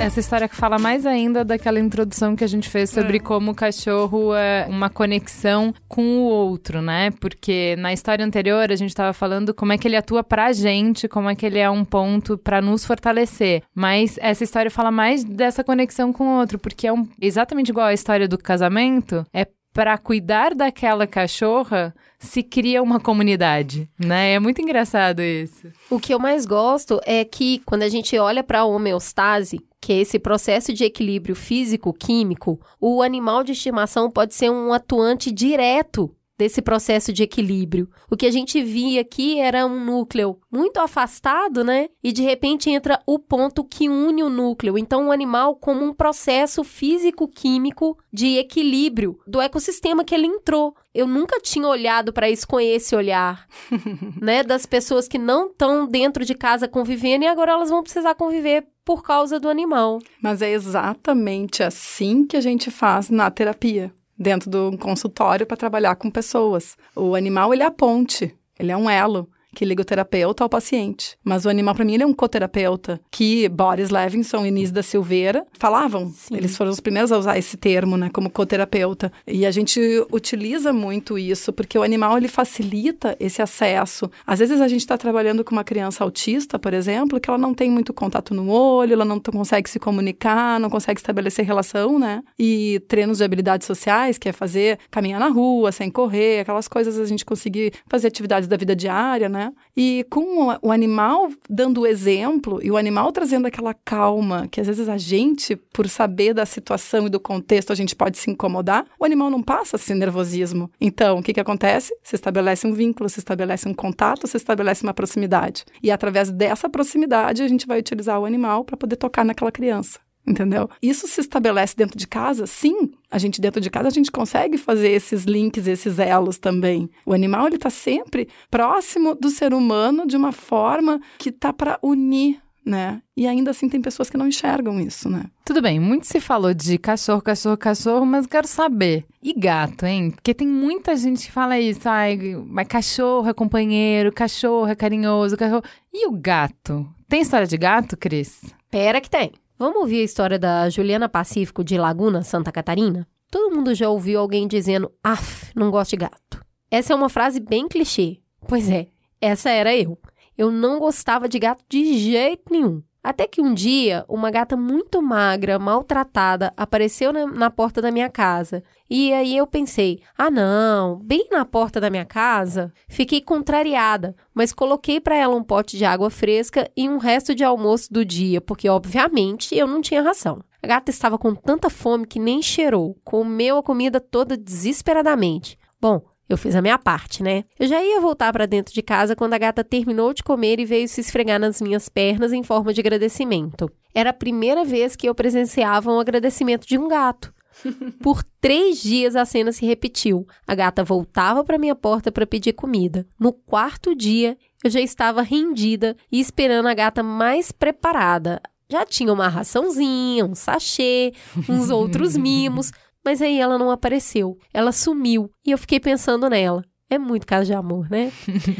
Essa 0.00 0.18
história 0.18 0.48
que 0.48 0.56
fala 0.56 0.78
mais 0.78 1.04
ainda 1.04 1.44
daquela 1.44 1.78
introdução 1.78 2.34
que 2.34 2.42
a 2.42 2.46
gente 2.46 2.70
fez 2.70 2.88
sobre 2.88 3.18
é. 3.18 3.20
como 3.20 3.50
o 3.50 3.54
cachorro 3.54 4.34
é 4.34 4.66
uma 4.66 4.88
conexão 4.88 5.74
com 5.86 6.02
o 6.02 6.22
outro, 6.22 6.80
né? 6.80 7.10
Porque 7.20 7.76
na 7.76 7.92
história 7.92 8.24
anterior 8.24 8.72
a 8.72 8.76
gente 8.76 8.88
estava 8.88 9.12
falando 9.12 9.52
como 9.52 9.74
é 9.74 9.78
que 9.78 9.86
ele 9.86 9.96
atua 9.96 10.24
pra 10.24 10.54
gente, 10.54 11.06
como 11.06 11.28
é 11.28 11.34
que 11.34 11.44
ele 11.44 11.58
é 11.58 11.68
um 11.68 11.84
ponto 11.84 12.38
para 12.38 12.62
nos 12.62 12.82
fortalecer. 12.82 13.62
Mas 13.74 14.16
essa 14.22 14.42
história 14.42 14.70
fala 14.70 14.90
mais 14.90 15.22
dessa 15.22 15.62
conexão 15.62 16.14
com 16.14 16.28
o 16.28 16.40
outro, 16.40 16.58
porque 16.58 16.86
é 16.86 16.92
um, 16.92 17.06
exatamente 17.20 17.68
igual 17.68 17.86
à 17.86 17.92
história 17.92 18.26
do 18.26 18.38
casamento, 18.38 19.26
é 19.34 19.46
para 19.72 19.98
cuidar 19.98 20.54
daquela 20.54 21.06
cachorra 21.06 21.94
se 22.18 22.42
cria 22.42 22.82
uma 22.82 23.00
comunidade, 23.00 23.88
né? 23.98 24.32
É 24.34 24.38
muito 24.38 24.60
engraçado 24.60 25.20
isso. 25.20 25.68
O 25.88 25.98
que 25.98 26.12
eu 26.12 26.18
mais 26.18 26.44
gosto 26.44 27.00
é 27.04 27.24
que 27.24 27.62
quando 27.64 27.82
a 27.82 27.88
gente 27.88 28.18
olha 28.18 28.42
para 28.42 28.60
a 28.60 28.64
homeostase, 28.64 29.60
que 29.80 29.92
esse 29.92 30.18
processo 30.18 30.72
de 30.72 30.84
equilíbrio 30.84 31.34
físico-químico, 31.34 32.60
o 32.80 33.02
animal 33.02 33.42
de 33.42 33.52
estimação 33.52 34.10
pode 34.10 34.34
ser 34.34 34.50
um 34.50 34.72
atuante 34.72 35.32
direto 35.32 36.14
desse 36.40 36.62
processo 36.62 37.12
de 37.12 37.22
equilíbrio. 37.22 37.86
O 38.10 38.16
que 38.16 38.24
a 38.24 38.30
gente 38.30 38.62
via 38.62 39.02
aqui 39.02 39.38
era 39.38 39.66
um 39.66 39.84
núcleo 39.84 40.38
muito 40.50 40.78
afastado, 40.78 41.62
né? 41.62 41.88
E 42.02 42.12
de 42.12 42.22
repente 42.22 42.70
entra 42.70 42.98
o 43.06 43.18
ponto 43.18 43.62
que 43.62 43.90
une 43.90 44.22
o 44.22 44.30
núcleo. 44.30 44.78
Então, 44.78 45.08
o 45.08 45.12
animal 45.12 45.54
como 45.56 45.84
um 45.84 45.92
processo 45.92 46.64
físico-químico 46.64 47.98
de 48.10 48.38
equilíbrio 48.38 49.18
do 49.26 49.38
ecossistema 49.38 50.02
que 50.02 50.14
ele 50.14 50.28
entrou. 50.28 50.74
Eu 50.92 51.06
nunca 51.06 51.40
tinha 51.40 51.68
olhado 51.68 52.12
para 52.12 52.28
isso 52.28 52.46
com 52.48 52.58
esse 52.58 52.96
olhar, 52.96 53.46
né? 54.20 54.42
Das 54.42 54.66
pessoas 54.66 55.06
que 55.06 55.18
não 55.18 55.46
estão 55.46 55.86
dentro 55.86 56.24
de 56.24 56.34
casa 56.34 56.66
convivendo 56.66 57.24
e 57.24 57.28
agora 57.28 57.52
elas 57.52 57.70
vão 57.70 57.82
precisar 57.82 58.14
conviver 58.16 58.66
por 58.84 59.02
causa 59.02 59.38
do 59.38 59.48
animal. 59.48 60.00
Mas 60.20 60.42
é 60.42 60.50
exatamente 60.50 61.62
assim 61.62 62.26
que 62.26 62.36
a 62.36 62.40
gente 62.40 62.70
faz 62.70 63.08
na 63.08 63.30
terapia 63.30 63.92
dentro 64.18 64.50
do 64.50 64.76
consultório 64.78 65.46
para 65.46 65.56
trabalhar 65.56 65.94
com 65.94 66.10
pessoas. 66.10 66.76
O 66.94 67.14
animal, 67.14 67.54
ele 67.54 67.62
é 67.62 67.66
a 67.66 67.70
ponte, 67.70 68.36
ele 68.58 68.72
é 68.72 68.76
um 68.76 68.90
elo 68.90 69.28
que 69.54 69.64
liga 69.64 69.82
o 69.82 69.84
terapeuta 69.84 70.44
ao 70.44 70.48
paciente. 70.48 71.16
Mas 71.24 71.44
o 71.44 71.48
animal, 71.48 71.74
para 71.74 71.84
mim, 71.84 71.94
ele 71.94 72.02
é 72.02 72.06
um 72.06 72.14
coterapeuta, 72.14 73.00
que 73.10 73.48
Boris 73.48 73.90
Levinson 73.90 74.46
e 74.46 74.50
Nis 74.50 74.70
da 74.70 74.82
Silveira 74.82 75.46
falavam. 75.58 76.10
Sim. 76.10 76.36
Eles 76.36 76.56
foram 76.56 76.70
os 76.70 76.80
primeiros 76.80 77.12
a 77.12 77.18
usar 77.18 77.38
esse 77.38 77.56
termo, 77.56 77.96
né, 77.96 78.10
como 78.12 78.30
coterapeuta. 78.30 79.12
E 79.26 79.44
a 79.44 79.50
gente 79.50 79.80
utiliza 80.12 80.72
muito 80.72 81.18
isso, 81.18 81.52
porque 81.52 81.78
o 81.78 81.82
animal, 81.82 82.16
ele 82.16 82.28
facilita 82.28 83.16
esse 83.18 83.42
acesso. 83.42 84.10
Às 84.26 84.38
vezes 84.38 84.60
a 84.60 84.68
gente 84.68 84.80
está 84.80 84.96
trabalhando 84.96 85.44
com 85.44 85.52
uma 85.52 85.64
criança 85.64 86.04
autista, 86.04 86.58
por 86.58 86.74
exemplo, 86.74 87.20
que 87.20 87.28
ela 87.28 87.38
não 87.38 87.54
tem 87.54 87.70
muito 87.70 87.92
contato 87.92 88.34
no 88.34 88.50
olho, 88.50 88.92
ela 88.92 89.04
não 89.04 89.20
consegue 89.20 89.68
se 89.68 89.78
comunicar, 89.78 90.60
não 90.60 90.70
consegue 90.70 91.00
estabelecer 91.00 91.44
relação, 91.44 91.98
né? 91.98 92.22
E 92.38 92.80
treinos 92.88 93.18
de 93.18 93.24
habilidades 93.24 93.66
sociais, 93.66 94.18
que 94.18 94.28
é 94.28 94.32
fazer 94.32 94.78
caminhar 94.90 95.20
na 95.20 95.28
rua, 95.28 95.72
sem 95.72 95.90
correr, 95.90 96.40
aquelas 96.40 96.68
coisas 96.68 96.98
a 96.98 97.04
gente 97.04 97.24
conseguir 97.24 97.72
fazer 97.88 98.08
atividades 98.08 98.48
da 98.48 98.56
vida 98.56 98.74
diária, 98.76 99.28
né? 99.28 99.39
Né? 99.40 99.52
E 99.74 100.04
com 100.10 100.54
o 100.60 100.70
animal 100.70 101.30
dando 101.48 101.80
o 101.80 101.86
exemplo 101.86 102.60
e 102.62 102.70
o 102.70 102.76
animal 102.76 103.10
trazendo 103.10 103.46
aquela 103.46 103.72
calma, 103.72 104.46
que 104.50 104.60
às 104.60 104.66
vezes 104.66 104.86
a 104.86 104.98
gente, 104.98 105.56
por 105.56 105.88
saber 105.88 106.34
da 106.34 106.44
situação 106.44 107.06
e 107.06 107.10
do 107.10 107.18
contexto, 107.18 107.72
a 107.72 107.74
gente 107.74 107.96
pode 107.96 108.18
se 108.18 108.30
incomodar, 108.30 108.84
o 108.98 109.04
animal 109.04 109.30
não 109.30 109.42
passa 109.42 109.76
esse 109.76 109.94
nervosismo. 109.94 110.70
Então, 110.78 111.18
o 111.18 111.22
que, 111.22 111.32
que 111.32 111.40
acontece? 111.40 111.94
Se 112.02 112.16
estabelece 112.16 112.66
um 112.66 112.74
vínculo, 112.74 113.08
se 113.08 113.18
estabelece 113.18 113.66
um 113.66 113.72
contato, 113.72 114.26
se 114.26 114.36
estabelece 114.36 114.82
uma 114.82 114.92
proximidade. 114.92 115.64
E 115.82 115.90
através 115.90 116.30
dessa 116.30 116.68
proximidade, 116.68 117.42
a 117.42 117.48
gente 117.48 117.66
vai 117.66 117.78
utilizar 117.78 118.20
o 118.20 118.26
animal 118.26 118.62
para 118.64 118.76
poder 118.76 118.96
tocar 118.96 119.24
naquela 119.24 119.50
criança 119.50 119.98
entendeu? 120.30 120.68
Isso 120.82 121.06
se 121.06 121.20
estabelece 121.20 121.76
dentro 121.76 121.98
de 121.98 122.06
casa? 122.06 122.46
Sim, 122.46 122.92
a 123.10 123.18
gente 123.18 123.40
dentro 123.40 123.60
de 123.60 123.70
casa 123.70 123.88
a 123.88 123.92
gente 123.92 124.10
consegue 124.10 124.56
fazer 124.56 124.90
esses 124.90 125.24
links, 125.24 125.66
esses 125.66 125.98
elos 125.98 126.38
também. 126.38 126.88
O 127.04 127.12
animal 127.12 127.46
ele 127.46 127.56
está 127.56 127.70
sempre 127.70 128.28
próximo 128.50 129.14
do 129.14 129.30
ser 129.30 129.52
humano 129.52 130.06
de 130.06 130.16
uma 130.16 130.32
forma 130.32 131.00
que 131.18 131.32
tá 131.32 131.52
para 131.52 131.78
unir 131.82 132.40
né? 132.64 133.00
E 133.16 133.26
ainda 133.26 133.50
assim 133.50 133.68
tem 133.68 133.80
pessoas 133.80 134.10
que 134.10 134.16
não 134.16 134.28
enxergam 134.28 134.78
isso, 134.80 135.08
né? 135.08 135.24
Tudo 135.44 135.62
bem, 135.62 135.80
muito 135.80 136.06
se 136.06 136.20
falou 136.20 136.54
de 136.54 136.78
cachorro, 136.78 137.20
cachorro, 137.20 137.56
cachorro, 137.56 138.06
mas 138.06 138.26
quero 138.26 138.46
saber. 138.46 139.04
E 139.22 139.32
gato, 139.32 139.86
hein? 139.86 140.10
Porque 140.10 140.34
tem 140.34 140.46
muita 140.46 140.96
gente 140.96 141.26
que 141.26 141.32
fala 141.32 141.58
isso, 141.58 141.88
ai, 141.88 142.18
mas 142.46 142.68
cachorro 142.68 143.28
é 143.28 143.34
companheiro, 143.34 144.12
cachorro 144.12 144.68
é 144.68 144.74
carinhoso, 144.74 145.36
cachorro. 145.36 145.64
E 145.92 146.06
o 146.06 146.12
gato? 146.12 146.86
Tem 147.08 147.22
história 147.22 147.46
de 147.46 147.56
gato, 147.56 147.96
Cris? 147.96 148.40
Pera 148.70 149.00
que 149.00 149.10
tem. 149.10 149.32
Vamos 149.60 149.76
ouvir 149.82 150.00
a 150.00 150.04
história 150.04 150.38
da 150.38 150.70
Juliana 150.70 151.06
Pacífico 151.06 151.62
de 151.62 151.76
Laguna, 151.76 152.22
Santa 152.22 152.50
Catarina? 152.50 153.06
Todo 153.30 153.54
mundo 153.54 153.74
já 153.74 153.90
ouviu 153.90 154.18
alguém 154.18 154.48
dizendo, 154.48 154.90
af, 155.04 155.52
não 155.54 155.70
gosto 155.70 155.90
de 155.90 155.98
gato. 155.98 156.42
Essa 156.70 156.94
é 156.94 156.96
uma 156.96 157.10
frase 157.10 157.40
bem 157.40 157.68
clichê. 157.68 158.22
Pois 158.48 158.70
é, 158.70 158.88
essa 159.20 159.50
era 159.50 159.76
eu. 159.76 159.98
Eu 160.34 160.50
não 160.50 160.78
gostava 160.78 161.28
de 161.28 161.38
gato 161.38 161.62
de 161.68 161.98
jeito 161.98 162.50
nenhum. 162.50 162.82
Até 163.02 163.26
que 163.26 163.40
um 163.40 163.54
dia, 163.54 164.04
uma 164.06 164.30
gata 164.30 164.56
muito 164.56 165.00
magra, 165.00 165.58
maltratada, 165.58 166.52
apareceu 166.54 167.12
na, 167.12 167.26
na, 167.26 167.50
porta 167.50 167.80
da 167.80 167.90
minha 167.90 168.10
casa. 168.10 168.62
E 168.90 169.10
aí 169.12 169.34
eu 169.34 169.46
pensei: 169.46 170.02
ah, 170.18 170.30
não, 170.30 170.96
bem 170.96 171.26
na 171.30 171.46
porta 171.46 171.80
da 171.80 171.88
minha 171.88 172.04
casa? 172.04 172.70
Fiquei 172.88 173.22
contrariada, 173.22 174.14
mas 174.34 174.52
coloquei 174.52 175.00
para 175.00 175.16
ela 175.16 175.34
um 175.34 175.42
pote 175.42 175.78
de 175.78 175.84
água 175.84 176.10
fresca 176.10 176.70
e 176.76 176.88
um 176.90 176.98
resto 176.98 177.34
de 177.34 177.42
almoço 177.42 177.90
do 177.90 178.04
dia, 178.04 178.38
porque 178.38 178.68
obviamente 178.68 179.56
eu 179.56 179.66
não 179.66 179.80
tinha 179.80 180.02
ração. 180.02 180.42
A 180.62 180.66
gata 180.66 180.90
estava 180.90 181.16
com 181.16 181.34
tanta 181.34 181.70
fome 181.70 182.06
que 182.06 182.18
nem 182.18 182.42
cheirou, 182.42 182.98
comeu 183.02 183.56
a 183.56 183.62
comida 183.62 183.98
toda 183.98 184.36
desesperadamente. 184.36 185.58
Bom, 185.80 186.02
eu 186.30 186.38
fiz 186.38 186.54
a 186.54 186.62
minha 186.62 186.78
parte, 186.78 187.22
né? 187.22 187.44
Eu 187.58 187.66
já 187.66 187.82
ia 187.82 188.00
voltar 188.00 188.32
para 188.32 188.46
dentro 188.46 188.72
de 188.72 188.82
casa 188.82 189.16
quando 189.16 189.34
a 189.34 189.38
gata 189.38 189.64
terminou 189.64 190.14
de 190.14 190.22
comer 190.22 190.60
e 190.60 190.64
veio 190.64 190.88
se 190.88 191.00
esfregar 191.00 191.40
nas 191.40 191.60
minhas 191.60 191.88
pernas 191.88 192.32
em 192.32 192.44
forma 192.44 192.72
de 192.72 192.80
agradecimento. 192.80 193.68
Era 193.92 194.10
a 194.10 194.14
primeira 194.14 194.64
vez 194.64 194.94
que 194.94 195.08
eu 195.08 195.14
presenciava 195.14 195.92
um 195.92 195.98
agradecimento 195.98 196.68
de 196.68 196.78
um 196.78 196.86
gato. 196.86 197.34
Por 198.00 198.22
três 198.40 198.80
dias 198.80 199.16
a 199.16 199.24
cena 199.24 199.50
se 199.50 199.66
repetiu. 199.66 200.24
A 200.46 200.54
gata 200.54 200.84
voltava 200.84 201.42
para 201.42 201.58
minha 201.58 201.74
porta 201.74 202.12
para 202.12 202.26
pedir 202.26 202.52
comida. 202.52 203.04
No 203.18 203.32
quarto 203.32 203.92
dia, 203.92 204.38
eu 204.62 204.70
já 204.70 204.80
estava 204.80 205.22
rendida 205.22 205.96
e 206.12 206.20
esperando 206.20 206.68
a 206.68 206.74
gata 206.74 207.02
mais 207.02 207.50
preparada. 207.50 208.40
Já 208.70 208.86
tinha 208.86 209.12
uma 209.12 209.26
raçãozinha, 209.26 210.24
um 210.24 210.36
sachê, 210.36 211.12
uns 211.48 211.70
outros 211.70 212.16
mimos. 212.16 212.70
Mas 213.04 213.22
aí 213.22 213.38
ela 213.38 213.58
não 213.58 213.70
apareceu. 213.70 214.38
Ela 214.52 214.72
sumiu 214.72 215.30
e 215.44 215.50
eu 215.50 215.58
fiquei 215.58 215.80
pensando 215.80 216.28
nela. 216.28 216.64
É 216.92 216.98
muito 216.98 217.24
caso 217.24 217.46
de 217.46 217.54
amor, 217.54 217.88
né? 217.88 218.10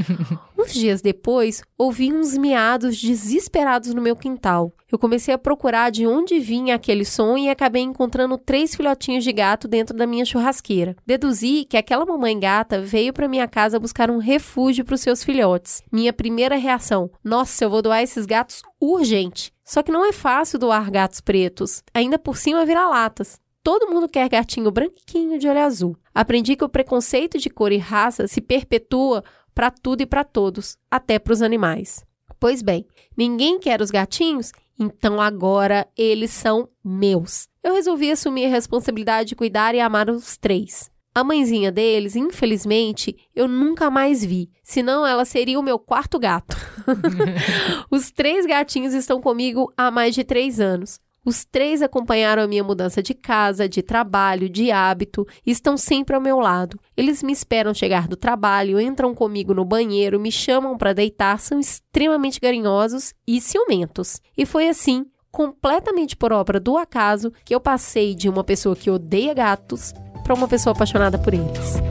uns 0.57 0.73
dias 0.73 1.03
depois, 1.03 1.63
ouvi 1.77 2.13
uns 2.13 2.39
miados 2.39 2.97
desesperados 2.97 3.93
no 3.93 4.01
meu 4.01 4.15
quintal. 4.15 4.73
Eu 4.91 5.01
comecei 5.01 5.35
a 5.35 5.39
procurar 5.39 5.91
de 5.91 6.07
onde 6.07 6.39
vinha 6.39 6.77
aquele 6.77 7.05
som 7.05 7.37
e 7.37 7.51
acabei 7.51 7.83
encontrando 7.83 8.39
três 8.39 8.73
filhotinhos 8.77 9.25
de 9.25 9.33
gato 9.33 9.67
dentro 9.67 9.97
da 9.97 10.07
minha 10.07 10.25
churrasqueira. 10.25 10.95
Deduzi 11.05 11.65
que 11.69 11.77
aquela 11.77 12.07
mamãe 12.07 12.39
gata 12.39 12.81
veio 12.81 13.13
para 13.13 13.27
minha 13.27 13.49
casa 13.49 13.81
buscar 13.81 14.13
um 14.13 14.19
refúgio 14.19 14.85
para 14.85 14.95
os 14.95 15.01
seus 15.01 15.25
filhotes. 15.25 15.83
Minha 15.91 16.13
primeira 16.13 16.55
reação: 16.55 17.11
nossa, 17.25 17.65
eu 17.65 17.71
vou 17.71 17.83
doar 17.83 18.01
esses 18.01 18.27
gatos 18.27 18.63
urgente. 18.81 19.53
Só 19.65 19.83
que 19.83 19.91
não 19.91 20.07
é 20.07 20.13
fácil 20.13 20.57
doar 20.57 20.89
gatos 20.89 21.21
pretos, 21.21 21.83
ainda 21.93 22.17
por 22.17 22.37
cima 22.37 22.65
vira-latas. 22.65 23.41
Todo 23.63 23.91
mundo 23.91 24.09
quer 24.09 24.29
gatinho 24.29 24.71
branquinho 24.71 25.39
de 25.39 25.47
olho 25.47 25.61
azul. 25.61 25.97
Aprendi 26.15 26.57
que 26.57 26.65
o 26.65 26.69
preconceito 26.69 27.39
de 27.39 27.51
cor 27.51 27.71
e 27.73 27.77
raça 27.77 28.27
se 28.27 28.41
perpetua 28.41 29.23
para 29.55 29.71
tudo 29.71 30.01
e 30.01 30.07
para 30.07 30.25
todos, 30.25 30.79
até 30.91 31.19
para 31.19 31.33
os 31.33 31.43
animais. 31.43 32.03
Pois 32.39 32.63
bem, 32.63 32.87
ninguém 33.15 33.59
quer 33.59 33.83
os 33.83 33.91
gatinhos, 33.91 34.51
então 34.79 35.21
agora 35.21 35.87
eles 35.95 36.31
são 36.31 36.71
meus. 36.83 37.49
Eu 37.63 37.75
resolvi 37.75 38.11
assumir 38.11 38.47
a 38.47 38.51
responsabilidade 38.51 39.29
de 39.29 39.37
cuidar 39.37 39.75
e 39.75 39.81
amar 39.81 40.09
os 40.09 40.39
três. 40.39 40.91
A 41.15 41.23
mãezinha 41.23 41.71
deles, 41.71 42.17
infelizmente, 42.17 43.15
eu 43.35 43.47
nunca 43.47 43.91
mais 43.91 44.25
vi, 44.25 44.49
senão 44.63 45.05
ela 45.05 45.27
seria 45.27 45.61
o 45.61 45.63
meu 45.63 45.79
quarto 45.79 46.19
gato. 46.19 46.57
os 47.91 48.11
três 48.11 48.47
gatinhos 48.47 48.95
estão 48.95 49.21
comigo 49.21 49.71
há 49.77 49.91
mais 49.91 50.15
de 50.15 50.25
três 50.25 50.61
anos. 50.61 50.99
Os 51.25 51.45
três 51.45 51.83
acompanharam 51.83 52.43
a 52.43 52.47
minha 52.47 52.65
mudança 52.65 53.03
de 53.03 53.13
casa, 53.13 53.69
de 53.69 53.83
trabalho, 53.83 54.49
de 54.49 54.71
hábito 54.71 55.27
e 55.45 55.51
estão 55.51 55.77
sempre 55.77 56.17
ao 56.17 56.21
meu 56.21 56.39
lado. 56.41 56.79
Eles 56.97 57.23
me 57.23 57.33
esperam 57.33 57.75
chegar 57.75 58.09
do 58.09 58.17
trabalho, 58.17 58.81
entram 58.81 59.15
comigo 59.15 59.53
no 59.53 59.65
banheiro, 59.65 60.19
me 60.19 60.33
chamam 60.33 60.79
para 60.79 60.95
deitar, 60.95 61.39
são 61.39 61.61
extremamente 61.61 62.41
carinhosos 62.41 63.13
e 63.27 63.41
ciumentos. 63.41 64.21
E 64.37 64.47
foi 64.47 64.69
assim, 64.69 65.05
completamente 65.31 66.17
por 66.17 66.33
obra 66.33 66.59
do 66.59 66.79
acaso, 66.79 67.33
que 67.45 67.55
eu 67.55 67.61
passei 67.61 68.15
de 68.15 68.29
uma 68.29 68.43
pessoa 68.43 68.75
que 68.75 68.91
odeia 68.91 69.35
gatos 69.35 69.93
para 70.25 70.35
uma 70.35 70.49
pessoa 70.49 70.75
apaixonada 70.75 71.19
por 71.19 71.35
eles. 71.35 71.90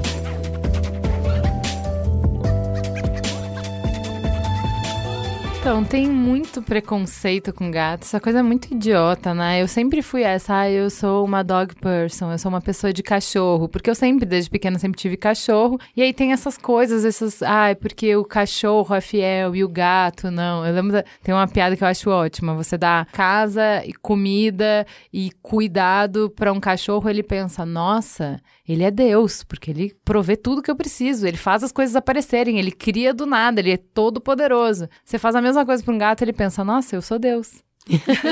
Então, 5.69 5.83
tem 5.83 6.09
muito 6.09 6.63
preconceito 6.63 7.53
com 7.53 7.69
gato. 7.69 8.01
Essa 8.01 8.19
coisa 8.19 8.39
é 8.39 8.41
muito 8.41 8.73
idiota, 8.73 9.35
né? 9.35 9.61
Eu 9.61 9.67
sempre 9.67 10.01
fui 10.01 10.23
essa, 10.23 10.61
ah, 10.61 10.71
eu 10.71 10.89
sou 10.89 11.23
uma 11.23 11.43
dog 11.43 11.75
person, 11.75 12.31
eu 12.31 12.39
sou 12.39 12.49
uma 12.49 12.59
pessoa 12.59 12.91
de 12.91 13.03
cachorro. 13.03 13.69
Porque 13.69 13.87
eu 13.87 13.93
sempre, 13.93 14.25
desde 14.25 14.49
pequena, 14.49 14.79
sempre 14.79 14.99
tive 14.99 15.15
cachorro. 15.15 15.79
E 15.95 16.01
aí 16.01 16.11
tem 16.11 16.31
essas 16.31 16.57
coisas, 16.57 17.05
essas, 17.05 17.43
ah, 17.43 17.75
porque 17.79 18.15
o 18.15 18.25
cachorro 18.25 18.95
é 18.95 18.99
fiel 18.99 19.55
e 19.55 19.63
o 19.63 19.69
gato 19.69 20.31
não. 20.31 20.65
Eu 20.65 20.73
lembro, 20.73 20.91
da, 20.91 21.03
tem 21.21 21.35
uma 21.35 21.47
piada 21.47 21.77
que 21.77 21.83
eu 21.83 21.87
acho 21.87 22.09
ótima. 22.09 22.55
Você 22.55 22.75
dá 22.75 23.05
casa 23.11 23.85
e 23.85 23.93
comida 23.93 24.87
e 25.13 25.29
cuidado 25.39 26.31
para 26.31 26.51
um 26.51 26.59
cachorro, 26.59 27.07
ele 27.07 27.21
pensa, 27.21 27.63
nossa, 27.63 28.41
ele 28.73 28.83
é 28.83 28.91
Deus, 28.91 29.43
porque 29.43 29.71
ele 29.71 29.95
provê 30.03 30.35
tudo 30.35 30.61
que 30.61 30.69
eu 30.69 30.75
preciso, 30.75 31.25
ele 31.27 31.37
faz 31.37 31.63
as 31.63 31.71
coisas 31.71 31.95
aparecerem, 31.95 32.59
ele 32.59 32.71
cria 32.71 33.13
do 33.13 33.25
nada, 33.25 33.59
ele 33.59 33.71
é 33.71 33.77
todo 33.77 34.21
poderoso. 34.21 34.87
Você 35.03 35.17
faz 35.17 35.35
a 35.35 35.41
mesma 35.41 35.65
coisa 35.65 35.83
para 35.83 35.93
um 35.93 35.97
gato, 35.97 36.21
ele 36.23 36.33
pensa: 36.33 36.63
"Nossa, 36.63 36.95
eu 36.95 37.01
sou 37.01 37.17
Deus". 37.17 37.63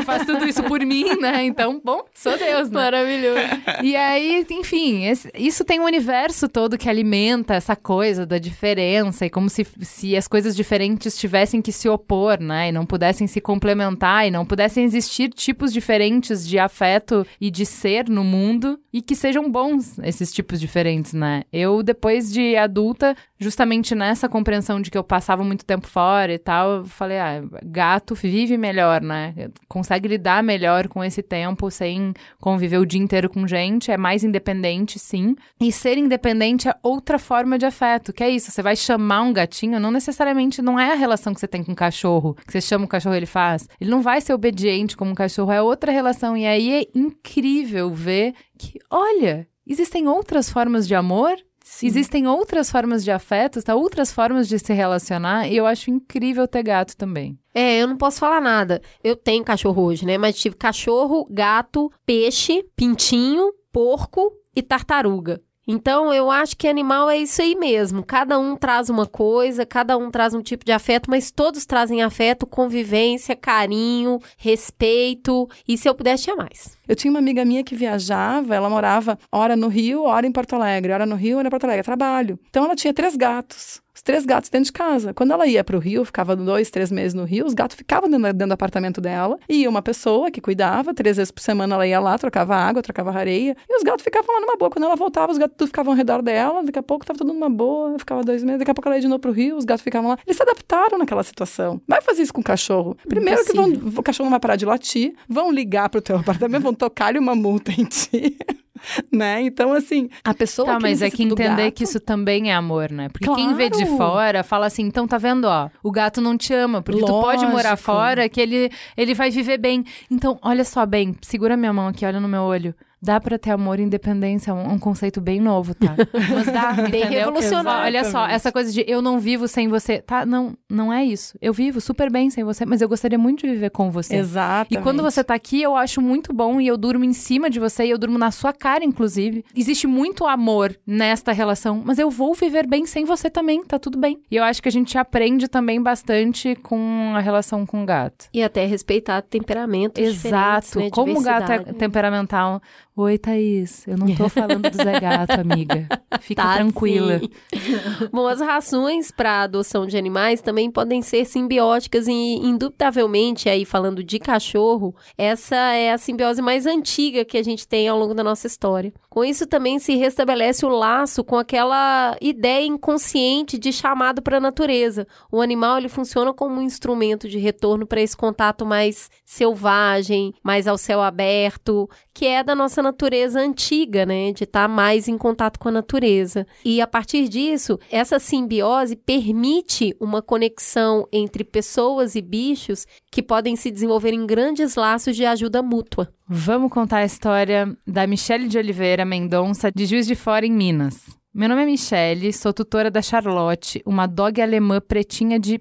Faz 0.05 0.25
tudo 0.25 0.45
isso 0.45 0.63
por 0.63 0.79
mim, 0.81 1.15
né? 1.19 1.43
Então, 1.43 1.81
bom, 1.83 2.03
sou 2.13 2.37
Deus, 2.37 2.69
né? 2.69 2.81
Maravilhoso. 2.81 3.39
E 3.81 3.95
aí, 3.95 4.45
enfim, 4.49 5.05
esse, 5.05 5.29
isso 5.35 5.63
tem 5.63 5.79
um 5.79 5.85
universo 5.85 6.47
todo 6.47 6.77
que 6.77 6.89
alimenta 6.89 7.55
essa 7.55 7.75
coisa 7.75 8.25
da 8.25 8.37
diferença 8.37 9.25
e 9.25 9.29
como 9.29 9.49
se, 9.49 9.65
se 9.81 10.15
as 10.15 10.27
coisas 10.27 10.55
diferentes 10.55 11.17
tivessem 11.17 11.61
que 11.61 11.71
se 11.71 11.89
opor, 11.89 12.39
né? 12.39 12.69
E 12.69 12.71
não 12.71 12.85
pudessem 12.85 13.27
se 13.27 13.41
complementar 13.41 14.27
e 14.27 14.31
não 14.31 14.45
pudessem 14.45 14.83
existir 14.83 15.29
tipos 15.29 15.73
diferentes 15.73 16.47
de 16.47 16.59
afeto 16.59 17.25
e 17.39 17.49
de 17.49 17.65
ser 17.65 18.09
no 18.09 18.23
mundo 18.23 18.79
e 18.91 19.01
que 19.01 19.15
sejam 19.15 19.49
bons 19.49 19.97
esses 19.99 20.31
tipos 20.31 20.59
diferentes, 20.59 21.13
né? 21.13 21.43
Eu, 21.51 21.81
depois 21.83 22.31
de 22.31 22.55
adulta, 22.55 23.15
justamente 23.39 23.93
nessa 23.95 24.27
compreensão 24.27 24.81
de 24.81 24.89
que 24.89 24.97
eu 24.97 25.03
passava 25.03 25.43
muito 25.43 25.65
tempo 25.65 25.87
fora 25.87 26.33
e 26.33 26.39
tal, 26.39 26.77
eu 26.77 26.85
falei, 26.85 27.19
ah, 27.19 27.43
gato 27.63 28.15
vive 28.15 28.57
melhor, 28.57 29.01
né? 29.01 29.33
Consegue 29.67 30.07
lidar 30.07 30.43
melhor 30.43 30.87
com 30.87 31.03
esse 31.03 31.21
tempo 31.21 31.69
sem 31.69 32.13
conviver 32.39 32.77
o 32.77 32.85
dia 32.85 33.01
inteiro 33.01 33.29
com 33.29 33.47
gente, 33.47 33.91
é 33.91 33.97
mais 33.97 34.23
independente, 34.23 34.99
sim. 34.99 35.35
E 35.59 35.71
ser 35.71 35.97
independente 35.97 36.67
é 36.67 36.75
outra 36.81 37.19
forma 37.19 37.57
de 37.57 37.65
afeto, 37.65 38.13
que 38.13 38.23
é 38.23 38.29
isso, 38.29 38.51
você 38.51 38.61
vai 38.61 38.75
chamar 38.75 39.21
um 39.21 39.33
gatinho, 39.33 39.79
não 39.79 39.91
necessariamente 39.91 40.61
não 40.61 40.79
é 40.79 40.91
a 40.91 40.95
relação 40.95 41.33
que 41.33 41.39
você 41.39 41.47
tem 41.47 41.63
com 41.63 41.71
o 41.71 41.75
cachorro, 41.75 42.35
que 42.45 42.51
você 42.51 42.61
chama 42.61 42.85
o 42.85 42.87
cachorro 42.87 43.15
ele 43.15 43.25
faz. 43.25 43.67
Ele 43.79 43.89
não 43.89 44.01
vai 44.01 44.21
ser 44.21 44.33
obediente 44.33 44.95
como 44.95 45.11
um 45.11 45.15
cachorro, 45.15 45.51
é 45.51 45.61
outra 45.61 45.91
relação. 45.91 46.35
E 46.35 46.45
aí 46.45 46.83
é 46.83 46.87
incrível 46.95 47.91
ver 47.91 48.33
que, 48.57 48.79
olha, 48.89 49.47
existem 49.65 50.07
outras 50.07 50.49
formas 50.49 50.87
de 50.87 50.95
amor 50.95 51.35
Sim. 51.77 51.85
Existem 51.85 52.25
outras 52.25 52.71
formas 52.71 53.03
de 53.03 53.11
afeto, 53.11 53.61
tá? 53.61 53.75
outras 53.75 54.11
formas 54.11 54.47
de 54.47 54.57
se 54.57 54.73
relacionar, 54.73 55.47
e 55.47 55.55
eu 55.55 55.67
acho 55.67 55.91
incrível 55.91 56.47
ter 56.47 56.63
gato 56.63 56.97
também. 56.97 57.37
É, 57.53 57.79
eu 57.79 57.85
não 57.85 57.95
posso 57.95 58.19
falar 58.19 58.41
nada. 58.41 58.81
Eu 59.03 59.15
tenho 59.15 59.43
cachorro 59.43 59.83
hoje, 59.83 60.03
né? 60.03 60.17
Mas 60.17 60.35
tive 60.39 60.55
cachorro, 60.55 61.27
gato, 61.29 61.91
peixe, 62.03 62.65
pintinho, 62.75 63.53
porco 63.71 64.33
e 64.55 64.63
tartaruga. 64.63 65.39
Então, 65.67 66.13
eu 66.13 66.31
acho 66.31 66.55
que 66.55 66.67
animal 66.67 67.09
é 67.09 67.17
isso 67.17 67.41
aí 67.41 67.53
mesmo. 67.55 68.01
Cada 68.01 68.39
um 68.39 68.55
traz 68.55 68.89
uma 68.89 69.05
coisa, 69.05 69.65
cada 69.65 69.97
um 69.97 70.09
traz 70.09 70.33
um 70.33 70.41
tipo 70.41 70.63
de 70.63 70.71
afeto, 70.71 71.09
mas 71.09 71.29
todos 71.29 71.65
trazem 71.65 72.01
afeto, 72.01 72.47
convivência, 72.47 73.35
carinho, 73.35 74.19
respeito. 74.37 75.49
E 75.67 75.77
se 75.77 75.89
eu 75.89 75.93
pudesse, 75.93 76.23
tinha 76.23 76.35
mais. 76.35 76.77
Eu 76.87 76.95
tinha 76.95 77.11
uma 77.11 77.19
amiga 77.19 77.43
minha 77.43 77.63
que 77.65 77.75
viajava, 77.75 78.55
ela 78.55 78.69
morava 78.69 79.19
hora 79.29 79.57
no 79.57 79.67
Rio, 79.67 80.03
hora 80.03 80.25
em 80.25 80.31
Porto 80.31 80.55
Alegre, 80.55 80.93
hora 80.93 81.05
no 81.05 81.15
Rio, 81.15 81.37
hora 81.37 81.47
em 81.47 81.51
Porto 81.51 81.65
Alegre, 81.65 81.83
trabalho. 81.83 82.39
Então, 82.49 82.63
ela 82.63 82.75
tinha 82.75 82.93
três 82.93 83.17
gatos 83.17 83.81
os 83.97 84.01
três 84.03 84.25
gatos 84.25 84.49
dentro 84.49 84.65
de 84.65 84.71
casa. 84.71 85.11
Quando 85.11 85.31
ela 85.31 85.47
ia 85.47 85.63
para 85.63 85.75
o 85.75 85.79
Rio, 85.79 86.05
ficava 86.05 86.35
dois, 86.35 86.69
três 86.69 86.91
meses 86.91 87.15
no 87.15 87.23
Rio, 87.23 87.45
os 87.45 87.53
gatos 87.55 87.75
ficavam 87.75 88.07
dentro, 88.07 88.31
dentro 88.31 88.47
do 88.47 88.53
apartamento 88.53 89.01
dela. 89.01 89.39
E 89.49 89.61
ia 89.61 89.69
uma 89.69 89.81
pessoa 89.81 90.29
que 90.29 90.39
cuidava, 90.39 90.93
três 90.93 91.17
vezes 91.17 91.31
por 91.31 91.41
semana 91.41 91.73
ela 91.73 91.87
ia 91.87 91.99
lá, 91.99 92.15
trocava 92.17 92.55
água, 92.55 92.83
trocava 92.83 93.11
areia. 93.11 93.55
E 93.67 93.75
os 93.75 93.81
gatos 93.81 94.03
ficavam 94.03 94.35
lá 94.35 94.41
numa 94.41 94.55
boa. 94.55 94.69
Quando 94.69 94.85
ela 94.85 94.95
voltava, 94.95 95.31
os 95.31 95.37
gatos 95.39 95.67
ficavam 95.67 95.93
ao 95.93 95.97
redor 95.97 96.21
dela. 96.21 96.63
Daqui 96.63 96.77
a 96.77 96.83
pouco 96.83 97.05
tava 97.05 97.17
tudo 97.17 97.33
numa 97.33 97.49
boa, 97.49 97.97
ficava 97.97 98.23
dois 98.23 98.43
meses. 98.43 98.59
Daqui 98.59 98.69
a 98.69 98.73
pouco 98.75 98.87
ela 98.87 98.97
ia 98.97 99.01
de 99.01 99.07
novo 99.07 99.19
pro 99.19 99.31
Rio, 99.31 99.57
os 99.57 99.65
gatos 99.65 99.83
ficavam 99.83 100.11
lá. 100.11 100.17
Eles 100.27 100.37
se 100.37 100.43
adaptaram 100.43 100.99
naquela 100.99 101.23
situação. 101.23 101.81
Vai 101.87 102.01
fazer 102.01 102.21
isso 102.21 102.33
com 102.33 102.41
o 102.41 102.43
cachorro. 102.43 102.95
Primeiro 103.07 103.43
que 103.43 103.53
vão, 103.53 103.67
o 103.97 104.03
cachorro 104.03 104.25
não 104.25 104.31
vai 104.31 104.39
parar 104.39 104.57
de 104.57 104.65
latir, 104.65 105.15
vão 105.27 105.51
ligar 105.51 105.89
pro 105.89 106.01
teu 106.01 106.17
apartamento, 106.21 106.61
vão 106.61 106.73
tocar-lhe 106.73 107.17
uma 107.17 107.33
multa 107.33 107.71
em 107.71 107.85
ti. 107.85 108.37
né? 109.11 109.41
Então, 109.41 109.73
assim, 109.73 110.09
a 110.23 110.33
pessoa 110.33 110.67
tá, 110.67 110.77
que 110.77 110.81
mas 110.83 111.01
é 111.01 111.09
que 111.09 111.23
entender 111.23 111.65
gato, 111.65 111.73
que 111.73 111.83
isso 111.83 111.99
também 111.99 112.51
é 112.51 112.55
amor, 112.55 112.91
né? 112.91 113.09
Porque 113.09 113.25
claro. 113.25 113.41
quem 113.41 113.53
vê 113.53 113.69
de 113.69 113.85
fora 113.85 114.43
fala 114.43 114.65
assim, 114.65 114.83
então 114.83 115.07
tá 115.07 115.17
vendo, 115.17 115.45
ó, 115.45 115.69
o 115.83 115.91
gato 115.91 116.21
não 116.21 116.37
te 116.37 116.53
ama, 116.53 116.81
porque 116.81 117.01
Lógico. 117.01 117.19
tu 117.19 117.23
pode 117.23 117.45
morar 117.47 117.77
fora, 117.77 118.27
que 118.29 118.39
ele, 118.39 118.69
ele 118.95 119.13
vai 119.13 119.29
viver 119.29 119.57
bem. 119.57 119.83
Então, 120.09 120.37
olha 120.41 120.63
só 120.63 120.85
bem, 120.85 121.15
segura 121.21 121.57
minha 121.57 121.73
mão 121.73 121.87
aqui, 121.87 122.05
olha 122.05 122.19
no 122.19 122.27
meu 122.27 122.41
olho. 122.41 122.73
Dá 123.01 123.19
pra 123.19 123.37
ter 123.37 123.51
amor 123.51 123.79
e 123.79 123.83
independência, 123.83 124.51
é 124.51 124.53
um, 124.53 124.73
um 124.73 124.79
conceito 124.79 125.21
bem 125.21 125.39
novo, 125.39 125.75
tá? 125.75 125.95
Mas 126.33 126.45
dá, 126.47 126.73
Bem 126.89 127.05
revolucionário. 127.05 127.85
Olha 127.85 128.03
só, 128.03 128.27
essa 128.27 128.51
coisa 128.51 128.71
de 128.71 128.83
eu 128.87 129.01
não 129.01 129.19
vivo 129.19 129.47
sem 129.47 129.67
você, 129.67 130.01
tá? 130.01 130.25
Não, 130.25 130.57
não 130.69 130.91
é 130.91 131.05
isso. 131.05 131.37
Eu 131.41 131.53
vivo 131.53 131.79
super 131.79 132.11
bem 132.11 132.29
sem 132.29 132.43
você, 132.43 132.65
mas 132.65 132.81
eu 132.81 132.89
gostaria 132.89 133.17
muito 133.17 133.45
de 133.45 133.53
viver 133.53 133.69
com 133.69 133.91
você. 133.91 134.15
Exato. 134.15 134.73
E 134.73 134.77
quando 134.77 135.03
você 135.03 135.23
tá 135.23 135.35
aqui, 135.35 135.61
eu 135.61 135.75
acho 135.75 136.01
muito 136.01 136.33
bom 136.33 136.59
e 136.59 136.67
eu 136.67 136.77
durmo 136.77 137.03
em 137.03 137.13
cima 137.13 137.49
de 137.49 137.59
você 137.59 137.85
e 137.85 137.89
eu 137.89 137.97
durmo 137.97 138.17
na 138.17 138.31
sua 138.31 138.51
cara, 138.51 138.83
inclusive. 138.83 139.45
Existe 139.55 139.85
muito 139.85 140.25
amor 140.25 140.75
nesta 140.85 141.31
relação, 141.31 141.81
mas 141.85 141.99
eu 141.99 142.09
vou 142.09 142.33
viver 142.33 142.65
bem 142.65 142.85
sem 142.85 143.05
você 143.05 143.29
também, 143.29 143.63
tá 143.63 143.77
tudo 143.77 143.97
bem. 143.97 144.19
E 144.29 144.35
eu 144.35 144.43
acho 144.43 144.61
que 144.61 144.69
a 144.69 144.71
gente 144.71 144.97
aprende 144.97 145.47
também 145.47 145.81
bastante 145.81 146.55
com 146.55 147.13
a 147.15 147.19
relação 147.19 147.65
com 147.65 147.83
o 147.83 147.85
gato. 147.85 148.27
E 148.33 148.41
até 148.41 148.65
respeitar 148.65 149.21
temperamentos 149.21 150.03
Exato. 150.03 150.79
né? 150.79 150.89
Como 150.89 151.19
o 151.19 151.21
gato 151.21 151.51
é 151.51 151.57
Diversidade. 151.57 151.77
temperamental. 151.77 152.61
Oi, 152.99 153.15
Thaís. 153.19 153.85
Eu 153.87 153.95
não 153.95 154.07
tô 154.15 154.27
falando 154.27 154.71
do 154.71 154.75
Zé 154.75 154.99
Gato, 154.99 155.39
amiga. 155.39 155.87
Fica 156.19 156.41
Tá, 156.41 156.55
tranquila. 156.55 157.19
sim. 157.19 157.29
Bom, 158.11 158.25
as 158.27 158.39
rações 158.41 159.11
para 159.11 159.43
adoção 159.43 159.85
de 159.85 159.95
animais 159.95 160.41
também 160.41 160.71
podem 160.71 161.03
ser 161.03 161.23
simbióticas 161.25 162.07
e, 162.07 162.11
indubitavelmente, 162.11 163.49
aí 163.49 163.65
falando 163.65 164.03
de 164.03 164.17
cachorro, 164.17 164.95
essa 165.15 165.55
é 165.55 165.91
a 165.91 165.97
simbiose 165.99 166.41
mais 166.41 166.65
antiga 166.65 167.23
que 167.23 167.37
a 167.37 167.43
gente 167.43 167.67
tem 167.67 167.87
ao 167.87 167.99
longo 167.99 168.15
da 168.15 168.23
nossa 168.23 168.47
história. 168.47 168.91
Com 169.11 169.23
isso 169.23 169.45
também 169.45 169.77
se 169.77 169.95
restabelece 169.95 170.65
o 170.65 170.69
laço 170.69 171.23
com 171.23 171.37
aquela 171.37 172.17
ideia 172.19 172.65
inconsciente 172.65 173.59
de 173.59 173.71
chamado 173.71 174.23
para 174.23 174.37
a 174.37 174.41
natureza. 174.41 175.07
O 175.31 175.39
animal 175.39 175.77
ele 175.77 175.89
funciona 175.89 176.33
como 176.33 176.55
um 176.59 176.63
instrumento 176.63 177.27
de 177.29 177.37
retorno 177.37 177.85
para 177.85 178.01
esse 178.01 178.17
contato 178.17 178.65
mais 178.65 179.09
selvagem, 179.23 180.33
mais 180.43 180.67
ao 180.67 180.77
céu 180.79 181.01
aberto, 181.01 181.87
que 182.13 182.25
é 182.25 182.43
da 182.43 182.55
nossa 182.55 182.81
natureza 182.87 183.39
antiga, 183.39 184.05
né? 184.05 184.31
De 184.31 184.43
estar 184.43 184.67
mais 184.67 185.07
em 185.07 185.17
contato 185.17 185.59
com 185.59 185.69
a 185.69 185.71
natureza. 185.71 186.47
E 186.63 186.81
a 186.81 186.87
partir 186.87 187.27
disso, 187.27 187.79
essa 187.91 188.19
simbiose 188.19 188.95
permite 188.95 189.95
uma 189.99 190.21
conexão 190.21 191.07
entre 191.11 191.43
pessoas 191.43 192.15
e 192.15 192.21
bichos 192.21 192.85
que 193.11 193.21
podem 193.21 193.55
se 193.55 193.69
desenvolver 193.69 194.13
em 194.13 194.25
grandes 194.25 194.75
laços 194.75 195.15
de 195.15 195.25
ajuda 195.25 195.61
mútua. 195.61 196.11
Vamos 196.27 196.71
contar 196.71 196.97
a 196.97 197.05
história 197.05 197.77
da 197.85 198.07
Michele 198.07 198.47
de 198.47 198.57
Oliveira 198.57 199.05
Mendonça, 199.05 199.71
de 199.71 199.85
Juiz 199.85 200.07
de 200.07 200.15
Fora, 200.15 200.45
em 200.45 200.51
Minas. 200.51 201.17
Meu 201.33 201.47
nome 201.47 201.61
é 201.61 201.65
Michele, 201.65 202.33
sou 202.33 202.51
tutora 202.51 202.89
da 202.89 203.01
Charlotte, 203.01 203.81
uma 203.85 204.07
dog 204.07 204.41
alemã 204.41 204.81
pretinha 204.81 205.39
de 205.39 205.59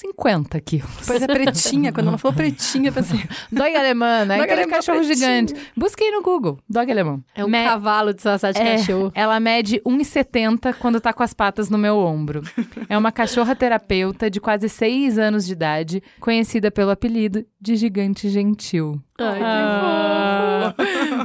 50 0.00 0.60
quilos. 0.60 0.88
Pois 1.06 1.20
é, 1.20 1.26
pretinha. 1.26 1.92
Quando 1.92 2.06
ela 2.08 2.18
falou 2.18 2.36
pretinha, 2.36 2.90
eu 2.90 2.92
pensei, 2.92 3.18
Dog 3.50 3.74
alemã, 3.74 4.24
né? 4.24 4.36
Dog 4.36 4.44
Aquele 4.44 4.60
alemã 4.62 4.76
cachorro 4.76 4.98
pretinha. 4.98 5.16
gigante. 5.46 5.54
Busquei 5.76 6.10
no 6.12 6.22
Google, 6.22 6.58
dog 6.70 6.90
alemão. 6.92 7.22
É 7.34 7.44
um 7.44 7.48
Me- 7.48 7.64
cavalo 7.64 8.14
disfarçado 8.14 8.54
de 8.54 8.60
É, 8.60 8.76
cachorro. 8.76 9.10
Ela 9.12 9.40
mede 9.40 9.80
1,70 9.84 10.72
quando 10.74 11.00
tá 11.00 11.12
com 11.12 11.22
as 11.24 11.34
patas 11.34 11.68
no 11.68 11.76
meu 11.76 11.96
ombro. 11.98 12.42
É 12.88 12.96
uma 12.96 13.10
cachorra 13.10 13.56
terapeuta 13.56 14.30
de 14.30 14.40
quase 14.40 14.68
6 14.68 15.18
anos 15.18 15.44
de 15.44 15.52
idade, 15.52 16.02
conhecida 16.20 16.70
pelo 16.70 16.90
apelido 16.92 17.44
de 17.60 17.74
Gigante 17.74 18.28
Gentil. 18.28 19.02
Ai, 19.18 19.40
Ah, 19.42 20.74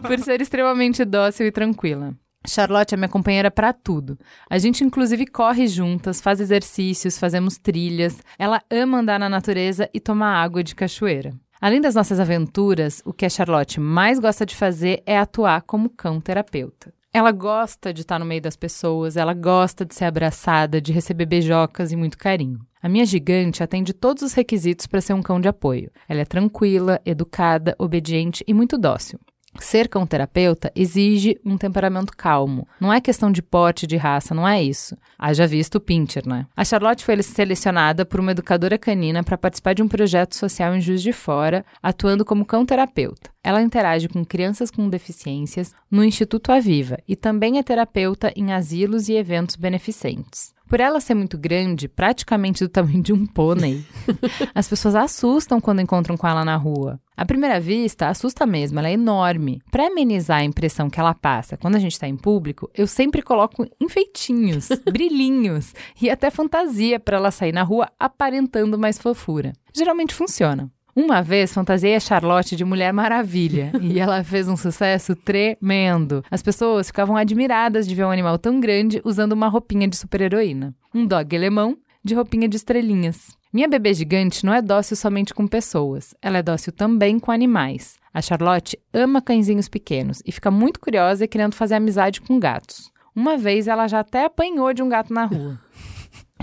por 0.02 0.18
ser 0.20 0.42
extremamente 0.42 1.06
dócil 1.06 1.46
e 1.46 1.52
tranquila. 1.52 2.16
Charlotte 2.48 2.94
é 2.94 2.98
minha 2.98 3.10
companheira 3.10 3.50
pra 3.50 3.72
tudo. 3.72 4.18
A 4.50 4.58
gente 4.58 4.84
inclusive 4.84 5.26
corre 5.26 5.68
juntas, 5.68 6.22
faz 6.22 6.40
exercícios, 6.40 7.18
fazemos 7.18 7.58
trilhas. 7.58 8.18
Ela 8.38 8.62
ama 8.70 9.00
andar 9.00 9.20
na 9.20 9.30
natureza 9.30 9.90
e 9.94 10.00
tomar 10.00 10.42
água 10.44 10.64
de 10.64 10.76
cachoeira. 10.76 11.34
Além 11.62 11.80
das 11.80 11.96
nossas 11.96 12.20
aventuras, 12.20 13.02
o 13.06 13.14
que 13.14 13.26
a 13.26 13.30
Charlotte 13.30 13.80
mais 13.80 14.20
gosta 14.20 14.46
de 14.46 14.56
fazer 14.56 15.02
é 15.06 15.18
atuar 15.18 15.62
como 15.62 15.90
cão 15.90 16.20
terapeuta. 16.20 16.94
Ela 17.14 17.32
gosta 17.32 17.94
de 17.94 18.02
estar 18.02 18.20
no 18.20 18.26
meio 18.26 18.42
das 18.42 18.56
pessoas, 18.56 19.16
ela 19.16 19.34
gosta 19.34 19.86
de 19.86 19.96
ser 19.96 20.06
abraçada, 20.06 20.82
de 20.82 20.92
receber 20.92 21.26
beijocas 21.26 21.92
e 21.92 21.96
muito 21.96 22.18
carinho. 22.18 22.60
A 22.82 22.90
minha 22.90 23.06
gigante 23.06 23.64
atende 23.64 23.94
todos 23.94 24.24
os 24.24 24.34
requisitos 24.34 24.88
para 24.88 25.00
ser 25.00 25.14
um 25.14 25.22
cão 25.22 25.40
de 25.40 25.48
apoio. 25.48 25.90
Ela 26.10 26.22
é 26.22 26.26
tranquila, 26.26 27.00
educada, 27.06 27.76
obediente 27.80 28.44
e 28.46 28.54
muito 28.54 28.78
dócil. 28.78 29.20
Ser 29.60 29.88
cão 29.88 30.06
terapeuta 30.06 30.72
exige 30.76 31.40
um 31.46 31.58
temperamento 31.58 32.16
calmo. 32.16 32.68
Não 32.80 32.92
é 32.92 33.00
questão 33.00 33.32
de 33.32 33.42
porte, 33.42 33.88
de 33.88 33.96
raça, 33.96 34.34
não 34.34 34.48
é 34.48 34.62
isso. 34.62 34.96
Haja 35.18 35.48
visto 35.48 35.76
o 35.76 35.82
Pincher, 35.82 36.28
né? 36.28 36.48
A 36.56 36.66
Charlotte 36.66 37.04
foi 37.04 37.22
selecionada 37.22 38.06
por 38.06 38.20
uma 38.20 38.32
educadora 38.32 38.78
canina 38.78 39.24
para 39.24 39.38
participar 39.38 39.74
de 39.74 39.84
um 39.84 39.88
projeto 39.88 40.36
social 40.36 40.76
em 40.76 40.82
Juiz 40.82 41.02
de 41.02 41.14
Fora, 41.14 41.66
atuando 41.82 42.26
como 42.26 42.46
cão 42.46 42.66
terapeuta. 42.66 43.32
Ela 43.44 43.62
interage 43.62 44.08
com 44.08 44.24
crianças 44.26 44.72
com 44.72 44.90
deficiências 44.90 45.74
no 45.92 46.04
Instituto 46.04 46.52
Aviva 46.52 46.98
e 47.08 47.16
também 47.16 47.58
é 47.58 47.64
terapeuta 47.64 48.32
em 48.36 48.54
asilos 48.54 49.10
e 49.10 49.14
eventos 49.14 49.56
beneficentes. 49.56 50.53
Por 50.68 50.80
ela 50.80 51.00
ser 51.00 51.14
muito 51.14 51.38
grande, 51.38 51.88
praticamente 51.88 52.64
do 52.64 52.70
tamanho 52.70 53.02
de 53.02 53.14
um 53.14 53.26
pônei, 53.26 53.84
as 54.56 54.68
pessoas 54.68 54.96
assustam 54.96 55.62
quando 55.62 55.82
encontram 55.82 56.18
com 56.18 56.28
ela 56.28 56.44
na 56.44 56.56
rua. 56.56 57.00
À 57.16 57.26
primeira 57.26 57.60
vista, 57.60 58.08
assusta 58.08 58.46
mesmo, 58.46 58.80
ela 58.80 58.90
é 58.90 58.94
enorme. 58.94 59.62
Para 59.70 59.88
amenizar 59.88 60.40
a 60.40 60.44
impressão 60.44 60.90
que 60.90 61.00
ela 61.00 61.14
passa 61.14 61.58
quando 61.58 61.76
a 61.76 61.80
gente 61.80 61.92
está 61.92 62.08
em 62.08 62.18
público, 62.18 62.70
eu 62.74 62.88
sempre 62.88 63.22
coloco 63.22 63.68
enfeitinhos, 63.80 64.70
brilhinhos 64.92 65.74
e 66.02 66.10
até 66.10 66.32
fantasia 66.32 67.00
para 67.00 67.18
ela 67.18 67.32
sair 67.32 67.52
na 67.52 67.64
rua 67.64 67.88
aparentando 68.00 68.78
mais 68.80 68.98
fofura. 68.98 69.54
Geralmente 69.76 70.14
funciona. 70.14 70.72
Uma 70.96 71.24
vez 71.24 71.52
fantasiei 71.52 71.96
a 71.96 72.00
Charlotte 72.00 72.56
de 72.56 72.64
Mulher 72.64 72.94
Maravilha 72.94 73.72
e 73.82 74.00
ela 74.00 74.24
fez 74.24 74.48
um 74.48 74.56
sucesso 74.56 75.16
tremendo. 75.16 76.24
As 76.30 76.44
pessoas 76.44 76.88
ficavam 76.88 77.18
admiradas 77.18 77.88
de 77.88 77.96
ver 77.96 78.06
um 78.06 78.12
animal 78.12 78.38
tão 78.38 78.60
grande 78.60 79.02
usando 79.04 79.34
uma 79.34 79.48
roupinha 79.48 79.88
de 79.88 79.98
super-heroína. 79.98 80.76
Um 80.94 81.06
dog 81.06 81.36
alemão 81.36 81.76
de 82.04 82.14
roupinha 82.14 82.48
de 82.48 82.58
estrelinhas. 82.58 83.36
Minha 83.52 83.68
bebê 83.68 83.94
gigante 83.94 84.46
não 84.46 84.54
é 84.54 84.62
dócil 84.62 84.96
somente 84.96 85.34
com 85.34 85.48
pessoas, 85.48 86.14
ela 86.22 86.40
é 86.40 86.44
dócil 86.44 86.72
também 86.72 87.18
com 87.20 87.32
animais. 87.32 87.98
A 88.14 88.22
Charlotte 88.22 88.78
ama 88.94 89.22
cãezinhos 89.22 89.68
pequenos 89.68 90.22
e 90.26 90.32
fica 90.32 90.52
muito 90.52 90.80
curiosa 90.80 91.26
e 91.26 91.28
querendo 91.28 91.56
fazer 91.56 91.76
amizade 91.76 92.22
com 92.22 92.40
gatos. 92.40 92.92
Uma 93.16 93.38
vez 93.38 93.68
ela 93.68 93.88
já 93.88 94.00
até 94.00 94.26
apanhou 94.26 94.74
de 94.74 94.84
um 94.84 94.90
gato 94.90 95.14
na 95.14 95.26
rua. 95.26 95.60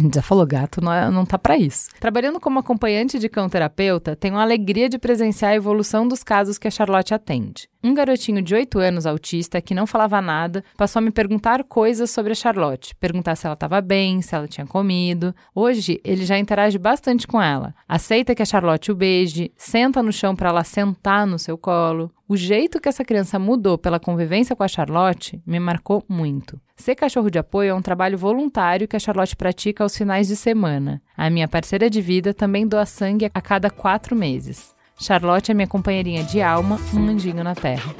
Gente 0.00 0.14
já 0.14 0.22
falou, 0.22 0.46
gato 0.46 0.80
não, 0.80 0.92
é, 0.92 1.10
não 1.10 1.26
tá 1.26 1.38
pra 1.38 1.58
isso. 1.58 1.90
Trabalhando 2.00 2.40
como 2.40 2.58
acompanhante 2.58 3.18
de 3.18 3.28
cão 3.28 3.48
terapeuta, 3.48 4.16
tenho 4.16 4.36
a 4.36 4.42
alegria 4.42 4.88
de 4.88 4.98
presenciar 4.98 5.52
a 5.52 5.56
evolução 5.56 6.08
dos 6.08 6.24
casos 6.24 6.56
que 6.56 6.66
a 6.66 6.70
Charlotte 6.70 7.12
atende. 7.12 7.69
Um 7.82 7.94
garotinho 7.94 8.42
de 8.42 8.54
8 8.54 8.78
anos 8.78 9.06
autista 9.06 9.58
que 9.58 9.74
não 9.74 9.86
falava 9.86 10.20
nada 10.20 10.62
passou 10.76 11.00
a 11.00 11.02
me 11.02 11.10
perguntar 11.10 11.64
coisas 11.64 12.10
sobre 12.10 12.32
a 12.32 12.34
Charlotte, 12.34 12.94
perguntar 12.96 13.34
se 13.36 13.46
ela 13.46 13.54
estava 13.54 13.80
bem, 13.80 14.20
se 14.20 14.34
ela 14.34 14.46
tinha 14.46 14.66
comido. 14.66 15.34
Hoje 15.54 15.98
ele 16.04 16.26
já 16.26 16.38
interage 16.38 16.76
bastante 16.76 17.26
com 17.26 17.40
ela. 17.40 17.74
Aceita 17.88 18.34
que 18.34 18.42
a 18.42 18.46
Charlotte 18.46 18.92
o 18.92 18.94
beije, 18.94 19.50
senta 19.56 20.02
no 20.02 20.12
chão 20.12 20.36
para 20.36 20.50
ela 20.50 20.62
sentar 20.62 21.26
no 21.26 21.38
seu 21.38 21.56
colo. 21.56 22.12
O 22.28 22.36
jeito 22.36 22.78
que 22.78 22.88
essa 22.88 23.04
criança 23.04 23.38
mudou 23.38 23.78
pela 23.78 23.98
convivência 23.98 24.54
com 24.54 24.62
a 24.62 24.68
Charlotte 24.68 25.42
me 25.46 25.58
marcou 25.58 26.04
muito. 26.06 26.60
Ser 26.76 26.94
cachorro 26.94 27.30
de 27.30 27.38
apoio 27.38 27.70
é 27.70 27.74
um 27.74 27.82
trabalho 27.82 28.18
voluntário 28.18 28.86
que 28.86 28.96
a 28.96 29.00
Charlotte 29.00 29.34
pratica 29.34 29.82
aos 29.82 29.96
finais 29.96 30.28
de 30.28 30.36
semana. 30.36 31.00
A 31.16 31.30
minha 31.30 31.48
parceira 31.48 31.88
de 31.88 32.02
vida 32.02 32.34
também 32.34 32.66
doa 32.66 32.84
sangue 32.84 33.30
a 33.32 33.40
cada 33.40 33.70
quatro 33.70 34.14
meses. 34.14 34.74
Charlotte 35.00 35.50
é 35.50 35.54
minha 35.54 35.66
companheirinha 35.66 36.22
de 36.22 36.42
alma, 36.42 36.78
um 36.92 37.08
anjinho 37.08 37.42
na 37.42 37.54
terra. 37.54 37.94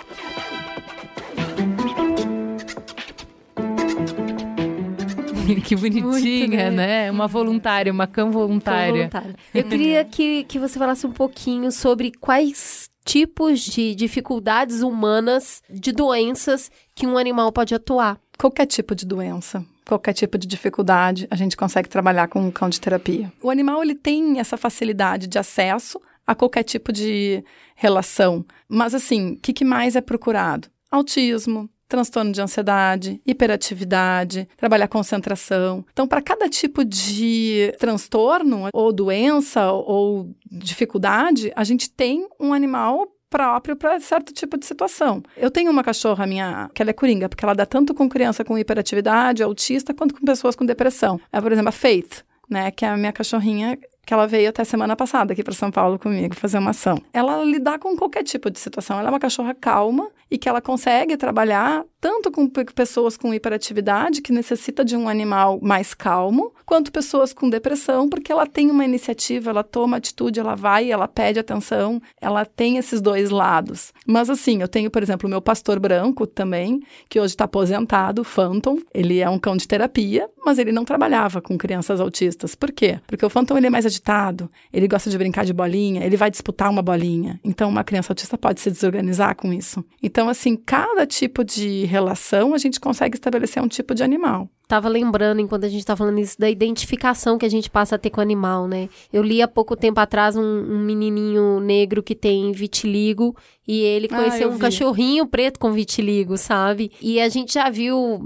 que 5.65 5.75
bonitinha, 5.75 6.71
né? 6.71 7.05
né? 7.05 7.11
Uma 7.11 7.27
voluntária, 7.27 7.91
uma 7.91 8.07
cão 8.07 8.31
voluntária. 8.31 8.93
Voluntária. 8.93 9.35
Eu 9.55 9.65
queria 9.65 10.05
que, 10.05 10.45
que 10.45 10.59
você 10.59 10.79
falasse 10.79 11.07
um 11.07 11.13
pouquinho 11.13 11.73
sobre 11.73 12.13
quais 12.13 12.91
tipos 13.03 13.61
de 13.61 13.95
dificuldades 13.95 14.83
humanas, 14.83 15.63
de 15.71 15.93
doenças 15.93 16.71
que 16.95 17.07
um 17.07 17.17
animal 17.17 17.51
pode 17.51 17.75
atuar. 17.75 18.21
qualquer 18.39 18.67
tipo 18.67 18.95
de 18.95 19.07
doença, 19.07 19.65
qualquer 19.89 20.13
tipo 20.13 20.37
de 20.37 20.47
dificuldade, 20.47 21.27
a 21.31 21.35
gente 21.35 21.57
consegue 21.57 21.89
trabalhar 21.89 22.29
com 22.29 22.41
um 22.41 22.51
cão 22.51 22.69
de 22.69 22.79
terapia. 22.79 23.33
O 23.43 23.51
animal 23.51 23.83
ele 23.83 23.95
tem 23.95 24.39
essa 24.39 24.59
facilidade 24.59 25.27
de 25.27 25.39
acesso 25.39 25.99
a 26.31 26.35
qualquer 26.37 26.63
tipo 26.63 26.93
de 26.93 27.43
relação, 27.75 28.47
mas 28.69 28.95
assim, 28.95 29.33
o 29.33 29.37
que, 29.37 29.53
que 29.53 29.65
mais 29.65 29.97
é 29.97 30.01
procurado? 30.01 30.69
Autismo, 30.89 31.69
transtorno 31.89 32.31
de 32.31 32.41
ansiedade, 32.41 33.21
hiperatividade, 33.27 34.49
trabalhar 34.57 34.87
concentração. 34.87 35.85
Então, 35.93 36.07
para 36.07 36.23
cada 36.23 36.49
tipo 36.49 36.85
de 36.85 37.75
transtorno 37.81 38.69
ou 38.73 38.93
doença 38.93 39.73
ou 39.73 40.33
dificuldade, 40.49 41.53
a 41.57 41.65
gente 41.65 41.91
tem 41.91 42.29
um 42.39 42.55
animal 42.55 43.09
próprio 43.29 43.75
para 43.75 43.99
certo 43.99 44.33
tipo 44.33 44.57
de 44.57 44.67
situação. 44.67 45.21
Eu 45.37 45.51
tenho 45.51 45.73
uma 45.73 45.83
cachorra 45.83 46.29
minha 46.29 46.71
que 46.73 46.81
ela 46.81 46.91
é 46.91 46.95
coringa, 46.95 47.29
porque 47.29 47.45
ela 47.45 47.55
dá 47.57 47.67
tanto 47.67 47.93
com 47.93 48.09
criança 48.09 48.45
com 48.45 48.57
hiperatividade, 48.57 49.43
autista, 49.43 49.93
quanto 49.93 50.15
com 50.15 50.25
pessoas 50.25 50.55
com 50.55 50.65
depressão. 50.65 51.21
É, 51.33 51.41
por 51.41 51.51
exemplo, 51.51 51.71
a 51.71 51.73
Faith, 51.73 52.23
né, 52.49 52.71
que 52.71 52.85
é 52.85 52.89
a 52.89 52.97
minha 52.97 53.13
cachorrinha 53.13 53.77
que 54.11 54.15
ela 54.15 54.27
veio 54.27 54.49
até 54.49 54.65
semana 54.65 54.97
passada 54.97 55.33
aqui 55.33 55.45
para 55.45 55.55
São 55.55 55.71
Paulo 55.71 55.97
comigo 55.97 56.35
fazer 56.35 56.59
uma 56.59 56.71
ação. 56.71 57.01
Ela 57.13 57.45
lidar 57.45 57.79
com 57.79 57.97
qualquer 57.97 58.25
tipo 58.25 58.51
de 58.51 58.59
situação. 58.59 58.99
Ela 58.99 59.09
é 59.09 59.13
uma 59.13 59.21
cachorra 59.21 59.55
calma 59.55 60.11
e 60.29 60.37
que 60.37 60.49
ela 60.49 60.61
consegue 60.61 61.17
trabalhar 61.17 61.85
tanto 62.01 62.31
com 62.31 62.49
pessoas 62.49 63.17
com 63.17 63.35
hiperatividade, 63.35 64.23
que 64.23 64.33
necessita 64.33 64.83
de 64.83 64.97
um 64.97 65.07
animal 65.09 65.59
mais 65.61 65.93
calmo, 65.93 66.55
quanto 66.65 66.91
pessoas 66.91 67.33
com 67.33 67.51
depressão, 67.51 68.09
porque 68.09 68.33
ela 68.33 68.47
tem 68.47 68.71
uma 68.71 68.85
iniciativa, 68.85 69.51
ela 69.51 69.63
toma 69.63 69.99
atitude, 69.99 70.41
ela 70.41 70.55
vai, 70.55 70.91
ela 70.91 71.07
pede 71.07 71.39
atenção, 71.39 72.01
ela 72.19 72.47
tem 72.47 72.79
esses 72.79 73.03
dois 73.03 73.29
lados. 73.29 73.93
Mas 74.07 74.31
assim, 74.31 74.63
eu 74.63 74.69
tenho, 74.69 74.91
por 74.91 75.03
exemplo, 75.03 75.27
o 75.27 75.31
meu 75.31 75.43
pastor 75.43 75.79
branco 75.79 76.27
também, 76.27 76.81
que 77.09 77.21
hoje 77.21 77.35
está 77.35 77.45
aposentado, 77.45 78.25
Phantom. 78.25 78.79
Ele 78.95 79.19
é 79.19 79.29
um 79.29 79.39
cão 79.39 79.57
de 79.57 79.69
terapia, 79.69 80.27
mas 80.45 80.59
ele 80.59 80.73
não 80.73 80.87
trabalhava 80.87 81.43
com 81.43 81.59
crianças 81.59 82.01
autistas. 82.01 82.55
Por 82.55 82.73
quê? 82.73 82.99
Porque 83.07 83.27
o 83.27 83.31
Phantom 83.31 83.59
ele 83.59 83.67
é 83.67 83.71
mais 83.71 83.85
agitado, 84.01 84.51
ele 84.73 84.89
gosta 84.89 85.11
de 85.11 85.19
brincar 85.19 85.45
de 85.45 85.53
bolinha, 85.53 86.05
ele 86.05 86.17
vai 86.17 86.31
disputar 86.31 86.71
uma 86.71 86.83
bolinha. 86.83 87.39
Então, 87.45 87.69
uma 87.69 87.85
criança 87.85 88.13
autista 88.13 88.39
pode 88.39 88.61
se 88.61 88.71
desorganizar 88.71 89.37
com 89.37 89.53
isso. 89.53 89.85
Então, 90.03 90.29
assim, 90.29 90.57
cada 90.57 91.07
tipo 91.07 91.45
de 91.45 91.85
relação 91.85 92.55
a 92.55 92.59
gente 92.59 92.81
consegue 92.81 93.17
estabelecer 93.17 93.63
um 93.63 93.69
tipo 93.69 93.95
de 93.95 94.03
animal. 94.03 94.49
Tava 94.71 94.89
lembrando, 94.89 95.41
enquanto 95.41 95.65
a 95.65 95.69
gente 95.69 95.85
tá 95.85 95.97
falando 95.97 96.21
isso, 96.21 96.39
da 96.39 96.49
identificação 96.49 97.37
que 97.37 97.45
a 97.45 97.49
gente 97.49 97.69
passa 97.69 97.97
a 97.97 97.99
ter 97.99 98.09
com 98.09 98.21
o 98.21 98.23
animal, 98.23 98.69
né? 98.69 98.89
Eu 99.13 99.21
li 99.21 99.43
há 99.43 99.49
pouco 99.49 99.75
tempo 99.75 99.99
atrás 99.99 100.37
um, 100.37 100.41
um 100.41 100.79
menininho 100.79 101.59
negro 101.59 102.05
que 102.05 102.15
tem 102.15 102.53
vitiligo 102.53 103.35
e 103.67 103.81
ele 103.81 104.09
ah, 104.13 104.17
conheceu 104.17 104.49
ah, 104.49 104.51
um 104.53 104.55
vi. 104.55 104.61
cachorrinho 104.61 105.27
preto 105.27 105.59
com 105.59 105.73
vitiligo, 105.73 106.39
sabe? 106.39 106.93
E 107.01 107.21
a 107.21 107.29
gente 107.29 107.55
já 107.55 107.69
viu, 107.69 108.21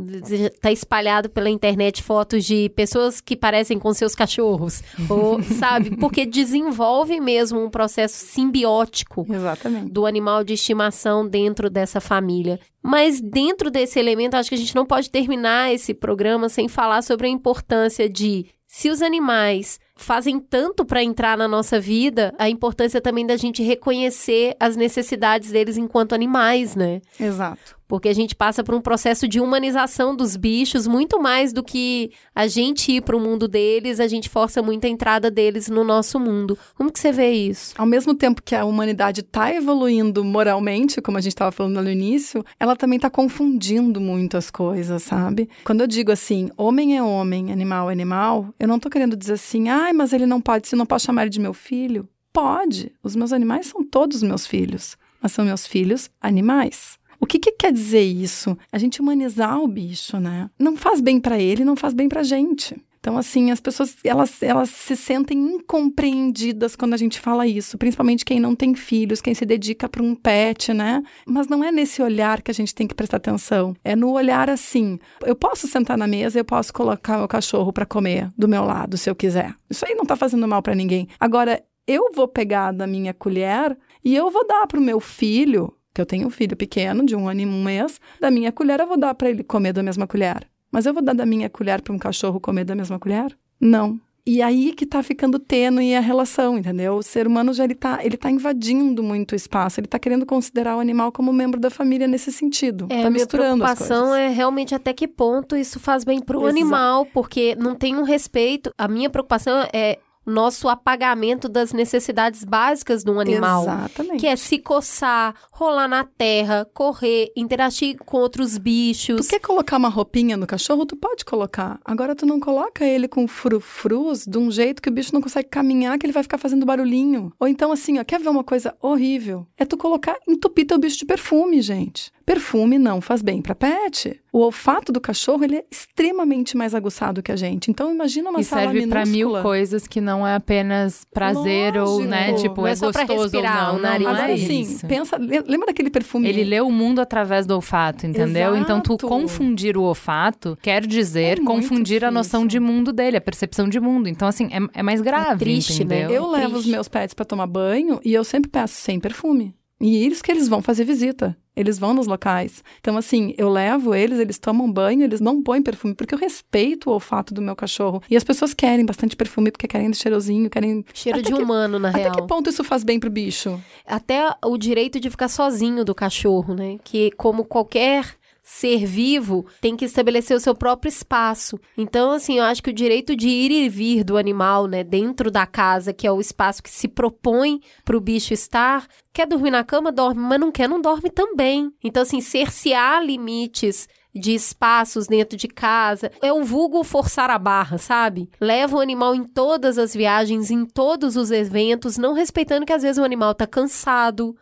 tá 0.61 0.71
espalhado 0.71 1.31
pela 1.31 1.49
internet 1.49 2.03
fotos 2.03 2.45
de 2.45 2.69
pessoas 2.77 3.23
que 3.23 3.35
parecem 3.35 3.79
com 3.79 3.95
seus 3.95 4.15
cachorros, 4.15 4.83
ou, 5.09 5.43
sabe? 5.59 5.97
Porque 5.97 6.27
desenvolve 6.27 7.21
mesmo 7.21 7.65
um 7.65 7.71
processo 7.71 8.17
simbiótico 8.17 9.27
Exatamente. 9.31 9.91
do 9.91 10.05
animal 10.05 10.45
de 10.45 10.53
estimação 10.53 11.27
dentro 11.27 11.71
dessa 11.71 12.03
família. 12.03 12.61
Mas 12.85 13.19
dentro 13.19 13.71
desse 13.71 13.99
elemento, 13.99 14.35
acho 14.35 14.51
que 14.51 14.55
a 14.55 14.59
gente 14.59 14.75
não 14.75 14.85
pode 14.85 15.11
terminar 15.11 15.73
esse 15.73 15.95
programa 15.95 16.51
sem 16.51 16.69
falar 16.69 17.01
sobre 17.01 17.27
a 17.27 17.31
importância 17.31 18.11
de 18.11 18.47
se 18.67 18.91
os 18.91 19.01
animais 19.01 19.81
fazem 19.97 20.39
tanto 20.39 20.85
para 20.85 21.03
entrar 21.03 21.39
na 21.39 21.49
nossa 21.49 21.81
vida, 21.81 22.35
a 22.37 22.51
importância 22.51 23.01
também 23.01 23.25
da 23.25 23.37
gente 23.37 23.63
reconhecer 23.63 24.55
as 24.61 24.77
necessidades 24.77 25.53
deles 25.53 25.79
enquanto 25.79 26.15
animais, 26.15 26.75
né? 26.75 27.01
Exato. 27.19 27.79
Porque 27.87 28.09
a 28.09 28.15
gente 28.15 28.35
passa 28.35 28.65
por 28.65 28.75
um 28.75 28.81
processo 28.81 29.29
de 29.29 29.41
humanização 29.41 30.17
dos 30.17 30.37
bichos, 30.37 30.87
muito 30.87 31.21
mais 31.21 31.53
do 31.53 31.63
que 31.63 32.11
a 32.35 32.47
gente 32.47 32.93
ir 32.93 33.03
para 33.03 33.17
o 33.17 33.21
mundo 33.21 33.47
deles, 33.47 34.01
a 34.01 34.09
gente 34.09 34.29
força 34.29 34.63
muito 34.63 34.87
a 34.87 34.89
entrada 34.89 35.31
deles 35.31 35.69
no 35.69 35.85
nosso 35.85 36.19
mundo. 36.19 36.59
Como 36.75 36.91
que 36.91 36.99
você 36.99 37.13
vê 37.13 37.33
isso? 37.33 37.75
Ao 37.77 37.87
mesmo 37.87 38.15
tempo 38.15 38.43
que 38.43 38.55
a 38.55 38.65
humanidade 38.65 39.21
está 39.21 39.53
evoluindo 39.53 40.25
moralmente, 40.25 41.01
como 41.01 41.19
a 41.19 41.21
gente 41.21 41.33
estava 41.33 41.53
falando 41.53 41.83
no 41.83 41.91
início, 41.91 42.45
ela 42.59 42.75
também 42.75 42.97
está 42.97 43.11
confundindo 43.11 44.01
muito 44.01 44.37
as 44.37 44.51
coisas, 44.51 45.03
sabe? 45.03 45.49
Quando 45.65 45.83
eu 45.83 45.87
digo 45.87 46.11
assim, 46.11 46.51
homem 46.57 46.97
é 46.97 47.03
homem, 47.03 47.53
animal 47.53 47.91
é 47.91 47.93
animal, 47.93 48.55
eu 48.59 48.67
não 48.67 48.77
estou 48.77 48.91
querendo 48.91 49.17
dizer 49.17 49.35
assim, 49.35 49.69
ai, 49.69 49.93
mas 49.93 50.13
ele 50.13 50.27
não 50.27 50.41
pode, 50.41 50.69
se 50.69 50.77
não 50.77 50.87
posso 50.87 51.07
chamar 51.07 51.23
ele 51.23 51.31
de 51.31 51.41
meu 51.41 51.53
filho. 51.53 52.09
Pode. 52.33 52.93
Os 53.03 53.15
meus 53.15 53.33
animais 53.33 53.67
são 53.67 53.85
todos 53.85 54.23
meus 54.23 54.45
filhos, 54.47 54.97
mas 55.23 55.31
são 55.31 55.45
meus 55.45 55.67
filhos 55.67 56.11
animais. 56.21 56.99
O 57.25 57.27
que, 57.27 57.39
que, 57.39 57.53
quer 57.53 57.73
dizer 57.73 58.03
isso? 58.03 58.55
A 58.71 58.77
gente 58.77 59.01
humanizar 59.01 59.59
o 59.59 59.67
bicho, 59.67 60.21
né? 60.21 60.51
Não 60.59 60.77
faz 60.77 61.01
bem 61.01 61.19
para 61.19 61.41
ele, 61.41 61.65
não 61.65 61.75
faz 61.75 61.95
bem 61.95 62.07
para 62.07 62.23
gente. 62.23 62.77
Então, 63.01 63.17
assim, 63.17 63.51
as 63.51 63.61
pessoas, 63.61 63.97
elas, 64.05 64.43
elas 64.43 64.69
se 64.69 64.95
sentem 64.95 65.39
incompreendidas 65.39 66.77
quando 66.77 66.93
a 66.93 66.99
gente 66.99 67.19
fala 67.19 67.47
isso, 67.47 67.79
principalmente 67.79 68.27
quem 68.27 68.39
não 68.39 68.55
tem 68.55 68.75
filhos, 68.75 69.23
quem 69.23 69.33
se 69.33 69.47
dedica 69.47 69.89
para 69.89 70.03
um 70.03 70.15
pet, 70.15 70.75
né? 70.75 71.03
Mas 71.27 71.49
não 71.49 71.65
é 71.65 71.73
nesse 71.73 72.03
olhar 72.03 72.43
que 72.43 72.51
a 72.51 72.55
gente 72.55 72.75
tem 72.75 72.87
que 72.87 72.95
prestar 72.95 73.17
atenção. 73.17 73.75
É 73.83 73.97
no 73.97 74.13
olhar 74.13 74.51
assim, 74.51 74.99
eu 75.25 75.35
posso 75.35 75.67
sentar 75.67 75.97
na 75.97 76.07
mesa, 76.07 76.39
eu 76.39 76.45
posso 76.45 76.75
colocar 76.75 77.25
o 77.25 77.29
cachorro 77.29 77.73
para 77.73 77.87
comer 77.87 78.29
do 78.37 78.47
meu 78.47 78.65
lado, 78.65 78.99
se 78.99 79.09
eu 79.09 79.15
quiser. 79.15 79.55
Isso 79.71 79.87
aí 79.87 79.95
não 79.95 80.05
tá 80.05 80.15
fazendo 80.15 80.47
mal 80.47 80.61
para 80.61 80.75
ninguém. 80.75 81.09
Agora, 81.19 81.65
eu 81.87 82.13
vou 82.15 82.29
pegar 82.29 82.71
da 82.71 82.87
minha 82.87 83.15
colher 83.15 83.79
e 84.05 84.15
eu 84.15 84.31
vou 84.31 84.47
dar 84.47 84.67
para 84.67 84.79
o 84.79 84.83
meu 84.83 85.01
filho 85.01 85.75
que 85.95 86.01
eu 86.01 86.07
tenho 86.07 86.27
um 86.27 86.31
filho 86.31 86.57
pequeno, 86.57 87.07
de 87.07 87.15
um 87.15 87.29
ano 87.29 87.41
e 87.41 87.47
um 87.47 87.63
mês, 87.63 88.01
da 88.21 88.31
minha 88.31 88.51
colher 88.51 88.81
eu 88.81 88.87
vou 88.87 88.99
dar 88.99 89.15
para 89.15 89.31
ele 89.31 89.45
comer 89.45 89.73
da 89.73 89.83
mesma 89.83 90.07
colher. 90.07 90.47
Mas 90.71 90.87
eu 90.87 90.93
vou 90.93 91.03
dar 91.03 91.15
da 91.15 91.25
minha 91.25 91.49
colher 91.49 91.81
para 91.81 91.95
um 91.95 91.99
cachorro 91.99 92.41
comer 92.41 92.65
da 92.65 92.75
mesma 92.75 92.99
colher? 92.99 93.37
Não. 93.61 94.01
E 94.27 94.41
aí 94.41 94.73
que 94.73 94.87
tá 94.87 95.03
ficando 95.03 95.39
tênue 95.39 95.95
a 95.95 96.01
relação, 96.01 96.57
entendeu? 96.57 96.95
O 96.95 97.03
ser 97.03 97.27
humano 97.27 97.53
já 97.53 97.63
ele 97.63 97.75
tá, 97.75 98.01
ele 98.03 98.17
tá 98.17 98.31
invadindo 98.31 99.03
muito 99.03 99.33
o 99.33 99.35
espaço, 99.35 99.79
ele 99.79 99.87
tá 99.87 99.99
querendo 99.99 100.25
considerar 100.25 100.77
o 100.77 100.81
animal 100.81 101.13
como 101.13 101.31
membro 101.31 101.61
da 101.61 101.69
família 101.69 102.09
nesse 102.09 102.33
sentido. 102.33 102.87
É, 102.89 103.03
tá 103.03 103.11
misturando 103.11 103.57
minha 103.57 103.67
preocupação 103.67 104.15
é 104.15 104.29
realmente 104.29 104.75
até 104.75 104.95
que 104.95 105.07
ponto 105.07 105.55
isso 105.55 105.79
faz 105.79 106.05
bem 106.05 106.21
pro 106.21 106.39
Exato. 106.39 106.51
animal, 106.51 107.07
porque 107.13 107.55
não 107.57 107.75
tem 107.75 107.97
um 107.97 108.03
respeito. 108.03 108.73
A 108.79 108.89
minha 108.89 109.11
preocupação 109.11 109.69
é 109.73 109.99
nosso 110.27 110.69
apagamento 110.69 111.49
das 111.49 111.73
necessidades 111.73 112.45
básicas 112.45 113.03
de 113.05 113.11
um 113.11 113.21
animal. 113.21 113.63
Exatamente. 113.63 114.21
Que 114.21 114.27
é 114.27 114.37
se 114.37 114.59
coçar, 114.59 115.35
rolar 115.53 115.89
na 115.89 116.05
terra, 116.05 116.67
correr, 116.73 117.33
interagir 117.37 117.97
com 117.99 118.19
outros 118.19 118.59
bichos. 118.59 119.27
Tu 119.27 119.31
quer 119.31 119.41
colocar 119.41 119.77
uma 119.77 119.89
roupinha 119.89 120.37
no 120.37 120.47
cachorro? 120.47 120.87
Tu 120.87 120.97
pode 120.97 121.25
colocar. 121.25 121.79
Agora 121.85 122.15
tu 122.15 122.27
não 122.27 122.41
coloca 122.41 122.85
ele 122.85 123.09
com 123.09 123.27
frufrus 123.27 124.25
de 124.27 124.39
um 124.39 124.51
jeito 124.51 124.83
que 124.83 124.89
o 124.89 124.93
bicho 124.93 125.13
não 125.13 125.21
consegue 125.21 125.49
caminhar, 125.49 125.99
que 125.99 126.07
ele 126.07 126.13
vai 126.13 126.23
ficar 126.23 126.39
fazendo 126.39 126.67
barulhinho. 126.67 127.33
Ou 127.39 127.49
então 127.49 127.73
assim, 127.73 127.99
ó, 127.99 128.05
quer 128.05 128.21
ver 128.21 128.29
uma 128.29 128.45
coisa 128.45 128.75
horrível? 128.81 129.47
É 129.57 129.65
tu 129.65 129.77
colocar, 129.77 130.17
entupir 130.27 130.67
teu 130.67 130.79
bicho 130.79 130.99
de 130.99 131.05
perfume, 131.05 131.61
gente. 131.61 132.13
Perfume 132.25 132.79
não 132.79 133.01
faz 133.01 133.21
bem 133.21 133.43
para 133.43 133.55
pet. 133.55 134.19
O 134.33 134.39
olfato 134.39 134.91
do 134.91 135.01
cachorro 135.01 135.45
ele 135.45 135.57
é 135.59 135.65
extremamente 135.71 136.57
mais 136.57 136.75
aguçado 136.75 137.23
que 137.23 137.31
a 137.31 137.37
gente. 137.37 137.71
Então 137.71 137.93
imagina 137.93 138.31
uma 138.31 138.41
e 138.41 138.45
sala 138.45 138.63
serve 138.63 138.87
para 138.87 139.05
mil 139.05 139.31
coisas 139.43 139.87
que 139.87 140.01
não 140.01 140.27
é 140.27 140.35
apenas 140.35 141.05
prazer 141.13 141.75
Lógico. 141.75 142.03
ou, 142.03 142.05
né, 142.05 142.33
tipo, 142.33 142.63
não 142.63 142.67
é, 142.67 142.73
é 142.73 142.77
gostoso 142.77 143.37
ou 143.37 143.43
não. 143.43 143.77
O 143.77 143.79
nariz. 143.79 144.07
Não, 144.07 144.15
Mas 144.15 144.31
é 144.31 144.33
assim, 144.33 144.61
isso. 144.63 144.87
pensa, 144.87 145.17
lembra 145.19 145.67
daquele 145.67 145.91
perfume? 145.91 146.29
Ele 146.29 146.45
lê 146.45 146.61
o 146.61 146.71
mundo 146.71 147.01
através 147.01 147.47
do 147.47 147.55
olfato, 147.55 148.07
entendeu? 148.07 148.55
Exato. 148.55 148.57
Então, 148.57 148.81
tu 148.81 148.97
confundir 148.97 149.77
o 149.77 149.83
olfato 149.83 150.59
quer 150.63 150.87
dizer 150.87 151.41
É 151.41 151.45
confundir 151.45 152.05
a 152.05 152.11
noção 152.11 152.47
difícil. 152.47 152.61
de 152.61 152.73
mundo 152.73 152.93
dele, 152.93 153.17
a 153.19 153.21
percepção 153.21 153.69
de 153.69 153.79
mundo. 153.79 154.09
Então, 154.09 154.27
assim, 154.27 154.49
é, 154.51 154.81
é 154.81 154.83
mais 154.83 155.01
grave, 155.01 155.39
triste, 155.39 155.85
né? 155.85 156.01
entendeu? 156.01 156.25
Eu 156.25 156.31
levo 156.31 156.57
os 156.57 156.67
meus 156.67 156.89
pets 156.89 157.15
para 157.15 157.25
tomar 157.25 157.47
banho 157.47 158.01
e 158.05 158.13
eu 158.15 158.25
sempre 158.25 158.51
peço 158.51 158.75
sem 158.75 158.99
perfume. 158.99 159.55
E 159.87 160.03
eles 160.03 160.23
que 160.23 160.31
eles 160.33 160.49
vão 160.49 160.63
fazer 160.63 160.83
visita. 160.85 161.37
Eles 161.55 161.79
vão 161.79 161.93
nos 161.93 162.07
locais. 162.07 162.65
Então, 162.81 162.97
assim, 162.97 163.35
eu 163.37 163.51
levo 163.51 163.95
eles, 163.95 164.19
eles 164.19 164.39
tomam 164.39 164.73
banho, 164.73 165.03
eles 165.05 165.21
não 165.21 165.43
põem 165.43 165.63
perfume, 165.63 165.95
porque 165.95 166.15
eu 166.15 166.19
respeito 166.19 166.89
o 166.89 166.93
olfato 166.95 167.35
do 167.35 167.43
meu 167.43 167.55
cachorro. 167.55 168.03
E 168.11 168.17
as 168.17 168.25
pessoas 168.25 168.55
querem 168.55 168.87
bastante 168.87 169.15
perfume, 169.15 169.51
porque 169.51 169.69
querem 169.69 169.91
de 169.91 169.97
cheirosinho, 169.99 170.49
querem. 170.49 170.83
Cheiro 170.95 171.19
Até 171.21 171.29
de 171.29 171.37
que- 171.37 171.43
humano, 171.43 171.79
na 171.79 171.91
Até 171.91 171.99
real. 172.05 172.13
que 172.15 172.23
ponto 172.27 172.49
isso 172.49 172.65
faz 172.65 172.83
bem 172.83 172.99
pro 172.99 173.11
bicho? 173.11 173.61
Até 173.87 174.35
o 174.43 174.57
direito 174.57 174.99
de 174.99 175.11
ficar 175.11 175.29
sozinho 175.29 175.85
do 175.85 175.95
cachorro, 175.95 176.55
né? 176.55 176.79
Que 176.83 177.11
como 177.13 177.45
qualquer 177.45 178.07
ser 178.45 178.85
vivo 178.85 179.47
tem 179.59 179.75
que 179.75 179.87
estabelecer 179.87 180.37
o 180.37 180.41
seu 180.41 180.55
próprio 180.55 180.91
espaço. 180.91 181.59
Então, 181.79 182.13
assim, 182.13 182.39
eu 182.39 182.45
acho 182.45 182.63
que 182.63 182.69
o 182.69 182.75
direito 182.75 183.17
de 183.17 183.27
ir 183.27 183.51
e 183.51 183.69
vir 183.71 184.05
do 184.05 184.19
animal, 184.19 184.67
né, 184.67 184.85
dentro 184.85 185.31
da 185.31 185.47
casa, 185.47 185.95
que 185.95 186.07
é 186.07 186.13
o 186.13 186.21
espaço 186.21 186.63
que 186.63 186.71
se 186.71 186.87
propõe 186.87 187.61
para 187.85 187.97
o 187.97 188.01
bicho 188.01 188.35
estar, 188.35 188.87
quer 189.15 189.27
dormir 189.27 189.51
na 189.51 189.65
cama, 189.65 189.91
dorme, 189.91 190.21
mas 190.21 190.39
não 190.39 190.53
quer, 190.53 190.69
não 190.69 190.81
dorme 190.81 191.09
também. 191.09 191.73
Então, 191.83 192.03
assim, 192.03 192.21
cercear 192.21 193.03
limites 193.03 193.89
de 194.15 194.33
espaços 194.33 195.07
dentro 195.07 195.37
de 195.37 195.49
casa. 195.49 196.11
É 196.23 196.33
o 196.33 196.45
vulgo 196.45 196.85
forçar 196.85 197.31
a 197.31 197.39
barra, 197.39 197.79
sabe? 197.79 198.29
Leva 198.41 198.77
o 198.77 198.81
animal 198.81 199.15
em 199.15 199.25
todas 199.25 199.77
as 199.77 199.93
viagens, 199.95 200.51
em 200.51 200.65
todos 200.65 201.17
os 201.17 201.31
eventos, 201.31 201.99
não 201.99 202.13
respeitando 202.13 202.65
que 202.65 202.73
às 202.73 202.83
vezes 202.83 202.99
o 202.99 203.05
animal 203.05 203.35
tá 203.35 203.47
cansado, 203.47 204.37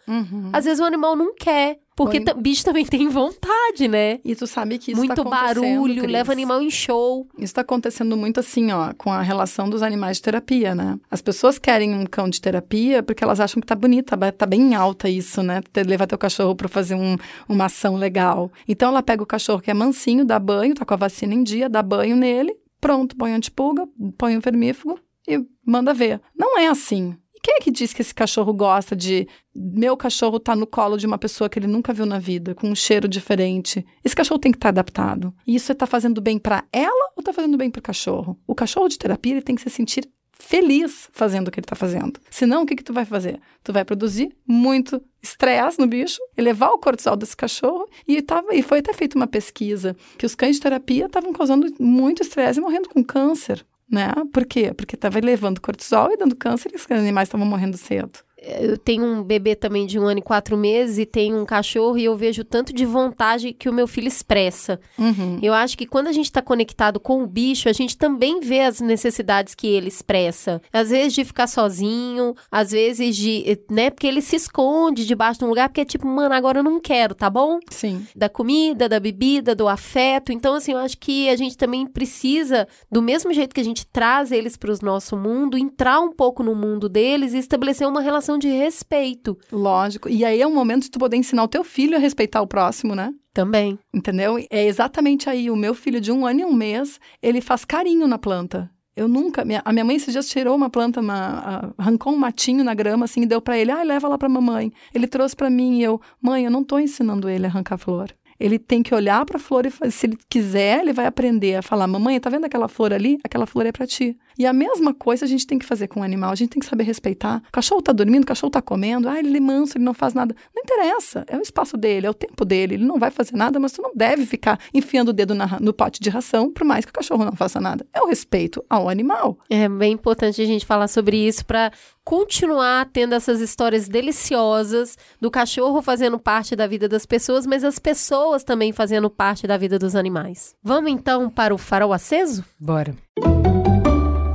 às 0.53 0.65
vezes 0.65 0.81
o 0.81 0.85
animal 0.85 1.17
não 1.17 1.35
quer. 1.35 1.79
Porque 1.95 2.21
bicho 2.39 2.65
também 2.65 2.85
tem 2.87 3.09
vontade, 3.09 3.87
né? 3.89 4.19
E 4.25 4.35
tu 4.35 4.47
sabe 4.47 4.79
que 4.79 4.93
isso 4.93 4.99
Muito 4.99 5.15
tá 5.15 5.23
barulho, 5.29 6.01
Cris. 6.03 6.11
leva 6.13 6.33
animal 6.33 6.63
em 6.63 6.71
show. 6.71 7.29
Isso 7.39 7.55
tá 7.55 7.61
acontecendo 7.61 8.17
muito 8.17 8.41
assim, 8.41 8.73
ó, 8.73 8.93
com 8.95 9.11
a 9.13 9.21
relação 9.23 9.69
dos 9.69 9.83
animais 9.83 10.17
de 10.17 10.23
terapia, 10.23 10.75
né? 10.75 10.99
As 11.11 11.21
pessoas 11.21 11.59
querem 11.59 11.95
um 11.95 12.07
cão 12.07 12.29
de 12.29 12.41
terapia 12.41 13.03
porque 13.03 13.23
elas 13.23 13.41
acham 13.41 13.61
que 13.61 13.67
tá 13.67 13.75
bonita, 13.75 14.17
ba- 14.17 14.33
tá 14.33 14.47
bem 14.47 14.75
alta 14.75 15.09
isso, 15.09 15.43
né? 15.43 15.61
Levar 15.87 16.07
teu 16.07 16.19
cachorro 16.19 16.55
pra 16.57 16.69
fazer 16.69 16.95
um- 16.95 17.17
uma 17.49 17.67
ação 17.67 17.97
legal. 17.97 18.51
Então 18.67 18.89
ela 18.89 19.03
pega 19.03 19.23
o 19.23 19.27
cachorro 19.27 19.61
que 19.61 19.71
é 19.71 19.75
mansinho, 19.75 20.25
dá 20.25 20.39
banho, 20.39 20.75
tá 20.75 20.85
com 20.85 20.95
a 20.95 20.97
vacina 20.97 21.35
em 21.35 21.43
dia, 21.43 21.69
dá 21.69 21.83
banho 21.83 22.17
nele, 22.17 22.55
pronto, 22.81 23.15
põe 23.17 23.33
antipulga, 23.33 23.87
põe 24.17 24.37
um 24.37 24.41
vermífugo 24.41 24.99
e 25.29 25.45
manda 25.65 25.93
ver. 25.95 26.21
Não 26.37 26.59
é 26.59 26.67
assim. 26.69 27.17
Quem 27.43 27.57
é 27.57 27.61
que 27.61 27.73
diz 27.73 27.93
que 27.93 28.01
esse 28.01 28.15
cachorro 28.15 28.53
gosta 28.55 28.95
de. 28.95 29.27
Meu 29.55 29.97
cachorro 29.97 30.39
tá 30.39 30.55
no 30.55 30.67
colo 30.67 30.97
de 30.97 31.07
uma 31.07 31.19
pessoa 31.19 31.51
que 31.51 31.59
ele 31.59 31.67
nunca 31.67 31.93
viu 31.93 32.07
na 32.07 32.19
vida, 32.19 32.55
com 32.55 32.69
um 32.69 32.75
cheiro 32.75 33.09
diferente. 33.09 33.85
Esse 34.05 34.15
cachorro 34.15 34.39
tem 34.39 34.53
que 34.53 34.59
estar 34.59 34.69
adaptado. 34.69 35.35
E 35.45 35.57
isso 35.57 35.75
tá 35.75 35.87
fazendo 35.87 36.21
bem 36.21 36.39
pra 36.39 36.65
ela 36.73 37.13
ou 37.17 37.23
tá 37.23 37.33
fazendo 37.33 37.57
bem 37.57 37.69
pro 37.69 37.83
cachorro? 37.83 38.39
O 38.47 38.55
cachorro 38.55 38.89
de 38.89 38.97
terapia 38.97 39.33
ele 39.33 39.43
tem 39.43 39.57
que 39.57 39.63
se 39.63 39.71
sentir 39.71 40.09
feliz 40.43 41.09
fazendo 41.13 41.49
o 41.49 41.51
que 41.51 41.61
ele 41.61 41.65
está 41.65 41.77
fazendo. 41.77 42.21
Senão, 42.31 42.63
o 42.63 42.67
que, 42.67 42.77
que 42.77 42.83
tu 42.83 42.93
vai 42.93 43.05
fazer? 43.05 43.41
Tu 43.63 43.73
vai 43.73 43.85
produzir 43.85 44.35
muito 44.47 45.01
estresse 45.23 45.79
no 45.79 45.87
bicho, 45.87 46.19
elevar 46.37 46.71
o 46.71 46.79
cortisol 46.79 47.17
desse 47.17 47.37
cachorro, 47.37 47.89
e, 48.07 48.21
tava, 48.21 48.55
e 48.55 48.61
foi 48.63 48.79
até 48.79 48.93
feita 48.93 49.17
uma 49.17 49.27
pesquisa 49.27 49.97
que 50.19 50.27
os 50.27 50.35
cães 50.35 50.57
de 50.57 50.63
terapia 50.63 51.07
estavam 51.07 51.33
causando 51.33 51.73
muito 51.79 52.23
estresse 52.23 52.59
e 52.59 52.63
morrendo 52.63 52.89
com 52.89 53.05
câncer. 53.05 53.65
Né? 53.93 54.11
Por 54.33 54.47
quê? 54.47 54.73
Porque 54.73 54.97
estava 54.97 55.19
elevando 55.19 55.61
cortisol 55.61 56.11
e 56.11 56.17
dando 56.17 56.35
câncer 56.35 56.73
e 56.73 56.77
os 56.77 56.91
animais 56.91 57.29
estavam 57.29 57.47
morrendo 57.47 57.77
cedo 57.77 58.21
eu 58.45 58.77
tenho 58.77 59.05
um 59.05 59.23
bebê 59.23 59.55
também 59.55 59.87
de 59.87 59.99
um 59.99 60.07
ano 60.07 60.19
e 60.19 60.23
quatro 60.23 60.57
meses 60.57 60.99
e 60.99 61.07
tenho 61.07 61.41
um 61.41 61.45
cachorro 61.45 61.97
e 61.97 62.05
eu 62.05 62.17
vejo 62.17 62.45
tanto 62.45 62.73
de 62.73 62.85
vontade 62.85 63.53
que 63.53 63.69
o 63.69 63.73
meu 63.73 63.87
filho 63.87 64.09
expressa. 64.09 64.81
Uhum. 64.99 65.39
Eu 65.41 65.55
acho 65.55 65.79
que 65.79 65.87
quando 65.87 66.09
a 66.09 66.13
gente 66.13 66.27
está 66.27 66.43
conectado 66.43 66.99
com 66.99 67.23
o 67.23 67.27
bicho, 67.27 67.69
a 67.69 67.73
gente 67.73 67.97
também 67.97 68.41
vê 68.41 68.61
as 68.61 68.81
necessidades 68.81 69.55
que 69.55 69.67
ele 69.67 69.89
expressa. 69.89 70.61
Às 70.73 70.91
vezes 70.91 71.15
de 71.15 71.25
ficar 71.25 71.47
sozinho, 71.47 72.35
às 72.51 72.73
vezes 72.73 73.17
de, 73.17 73.59
né, 73.71 73.91
porque 73.91 74.07
ele 74.07 74.21
se 74.21 74.37
esconde 74.37 75.07
debaixo 75.07 75.39
de 75.39 75.45
um 75.45 75.49
lugar 75.49 75.69
porque 75.69 75.83
é 75.83 75.85
tipo, 75.85 76.07
mano, 76.07 76.35
agora 76.35 76.59
eu 76.59 76.65
não 76.65 76.81
quero, 76.81 77.15
tá 77.15 77.31
bom? 77.31 77.61
Sim. 77.71 78.07
Da 78.15 78.29
comida, 78.29 78.89
da 78.89 78.99
bebida, 78.99 79.55
do 79.55 79.69
afeto. 79.69 80.33
Então, 80.33 80.55
assim, 80.55 80.73
eu 80.73 80.79
acho 80.79 80.99
que 80.99 81.29
a 81.29 81.37
gente 81.37 81.57
também 81.57 81.87
precisa, 81.87 82.67
do 82.91 83.01
mesmo 83.01 83.33
jeito 83.33 83.55
que 83.55 83.61
a 83.61 83.65
gente 83.65 83.87
traz 83.87 84.33
eles 84.33 84.57
para 84.57 84.73
o 84.73 84.79
nosso 84.83 85.17
mundo, 85.17 85.57
entrar 85.57 86.01
um 86.01 86.13
pouco 86.13 86.43
no 86.43 86.55
mundo 86.55 86.89
deles 86.89 87.35
e 87.35 87.39
estabelecer 87.39 87.87
uma 87.87 88.01
relação 88.01 88.32
relação 88.33 88.39
de 88.39 88.49
respeito. 88.49 89.39
Lógico. 89.51 90.09
E 90.09 90.25
aí 90.25 90.41
é 90.41 90.47
um 90.47 90.55
momento 90.55 90.85
de 90.85 90.91
tu 90.91 90.99
poder 90.99 91.17
ensinar 91.17 91.45
o 91.45 91.49
teu 91.49 91.65
filho 91.65 91.97
a 91.97 92.01
respeitar 92.01 92.41
o 92.41 92.47
próximo, 92.47 92.95
né? 92.95 93.13
Também. 93.33 93.79
Entendeu? 93.93 94.39
É 94.51 94.67
exatamente 94.67 95.29
aí. 95.29 95.51
O 95.51 95.57
meu 95.57 95.75
filho 95.75 96.01
de 96.01 96.13
um 96.13 96.27
ano 96.27 96.41
e 96.41 96.45
um 96.45 96.53
mês, 96.53 97.01
ele 97.23 97.41
faz 97.41 97.65
carinho 97.65 98.07
na 98.07 98.19
planta. 98.19 98.71
Eu 98.95 99.09
nunca. 99.09 99.45
Minha, 99.45 99.63
a 99.65 99.73
minha 99.73 99.85
mãe 99.85 99.97
esses 99.97 100.13
dias 100.13 100.29
tirou 100.29 100.55
uma 100.55 100.69
planta, 100.69 101.01
uma, 101.01 101.75
arrancou 101.79 102.13
um 102.13 102.17
matinho 102.17 102.63
na 102.63 102.75
grama, 102.75 103.07
assim, 103.07 103.23
e 103.23 103.27
deu 103.27 103.41
para 103.41 103.57
ele. 103.57 103.71
Ah, 103.71 103.83
leva 103.83 104.07
lá 104.07 104.19
pra 104.19 104.29
mamãe. 104.29 104.71
Ele 104.95 105.07
trouxe 105.07 105.35
para 105.35 105.49
mim 105.49 105.79
e 105.79 105.83
eu, 105.83 106.01
mãe, 106.21 106.45
eu 106.45 106.51
não 106.51 106.63
tô 106.63 106.79
ensinando 106.79 107.29
ele 107.29 107.47
a 107.47 107.49
arrancar 107.49 107.79
flor. 107.79 108.11
Ele 108.43 108.59
tem 108.59 108.83
que 108.83 108.95
olhar 108.95 109.25
para 109.25 109.37
a 109.37 109.41
flor 109.41 109.65
e 109.67 109.91
se 109.91 110.07
ele 110.07 110.19
quiser, 110.29 110.81
ele 110.81 110.93
vai 110.93 111.07
aprender 111.07 111.57
a 111.57 111.63
falar: 111.63 111.87
"Mamãe, 111.87 112.19
tá 112.19 112.29
vendo 112.29 112.45
aquela 112.45 112.69
flor 112.69 112.93
ali? 112.93 113.19
Aquela 113.23 113.47
flor 113.47 113.67
é 113.67 113.73
para 113.73 113.87
ti". 113.87 114.19
E 114.39 114.47
a 114.47 114.53
mesma 114.53 114.95
coisa 114.95 115.25
a 115.25 115.29
gente 115.29 115.47
tem 115.47 115.59
que 115.59 115.67
fazer 115.67 115.89
com 115.89 116.01
o 116.01 116.03
animal, 116.03 116.33
a 116.33 116.35
gente 116.35 116.51
tem 116.51 116.61
que 116.61 116.67
saber 116.67 116.85
respeitar. 116.85 117.43
O 117.49 117.53
cachorro 117.53 117.83
tá 117.83 117.93
dormindo, 117.93 118.25
o 118.25 118.27
cachorro 118.27 118.51
tá 118.51 118.63
comendo, 118.63 119.09
ah, 119.09 119.19
ele 119.19 119.37
é 119.37 119.41
manso, 119.41 119.77
ele 119.77 119.85
não 119.85 119.95
faz 119.95 120.15
nada. 120.15 120.35
Não 120.55 120.63
interessa, 120.63 121.25
é 121.29 121.37
o 121.37 121.41
espaço 121.41 121.77
dele, 121.77 122.07
é 122.07 122.11
o 122.11 122.15
tempo 122.15 122.45
dele, 122.45 122.75
ele 122.75 122.85
não 122.85 122.99
vai 122.99 123.11
fazer 123.11 123.37
nada, 123.37 123.61
mas 123.61 123.73
tu 123.73 123.83
não 123.83 123.93
deve 123.95 124.27
ficar 124.27 124.59
enfiando 124.73 125.11
o 125.11 125.13
dedo 125.13 125.35
na, 125.35 125.61
no 125.61 125.73
pote 125.73 126.01
de 126.01 126.11
ração, 126.11 126.51
por 126.51 126.65
mais 126.65 126.85
que 126.85 126.91
o 126.91 126.95
cachorro 126.95 127.25
não 127.25 127.33
faça 127.33 127.61
nada. 127.61 127.87
É 127.93 128.01
o 128.01 128.07
respeito 128.07 128.65
ao 128.69 128.89
animal. 128.89 129.39
É 129.49 129.69
bem 129.69 129.93
importante 129.93 130.41
a 130.41 130.47
gente 130.47 130.67
falar 130.67 130.89
sobre 130.89 131.17
isso 131.17 131.45
para 131.45 131.71
continuar 132.05 132.89
tendo 132.93 133.15
essas 133.15 133.41
histórias 133.41 133.89
deliciosas 133.89 134.97
do 135.21 135.31
cachorro 135.31 135.83
fazendo 135.83 136.19
parte 136.19 136.57
da 136.57 136.67
vida 136.67 136.89
das 136.89 137.07
pessoas, 137.07 137.47
mas 137.47 137.65
as 137.65 137.79
pessoas 137.79 138.45
também 138.45 138.73
fazendo 138.73 139.09
parte 139.09 139.47
da 139.47 139.57
vida 139.57 139.79
dos 139.79 139.95
animais. 139.95 140.55
Vamos 140.63 140.91
então 140.91 141.31
para 141.31 141.55
o 141.55 141.59
farol 141.59 141.93
aceso? 141.93 142.45
Bora. 142.59 142.95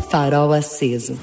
Farol 0.09 0.53
aceso. 0.53 1.17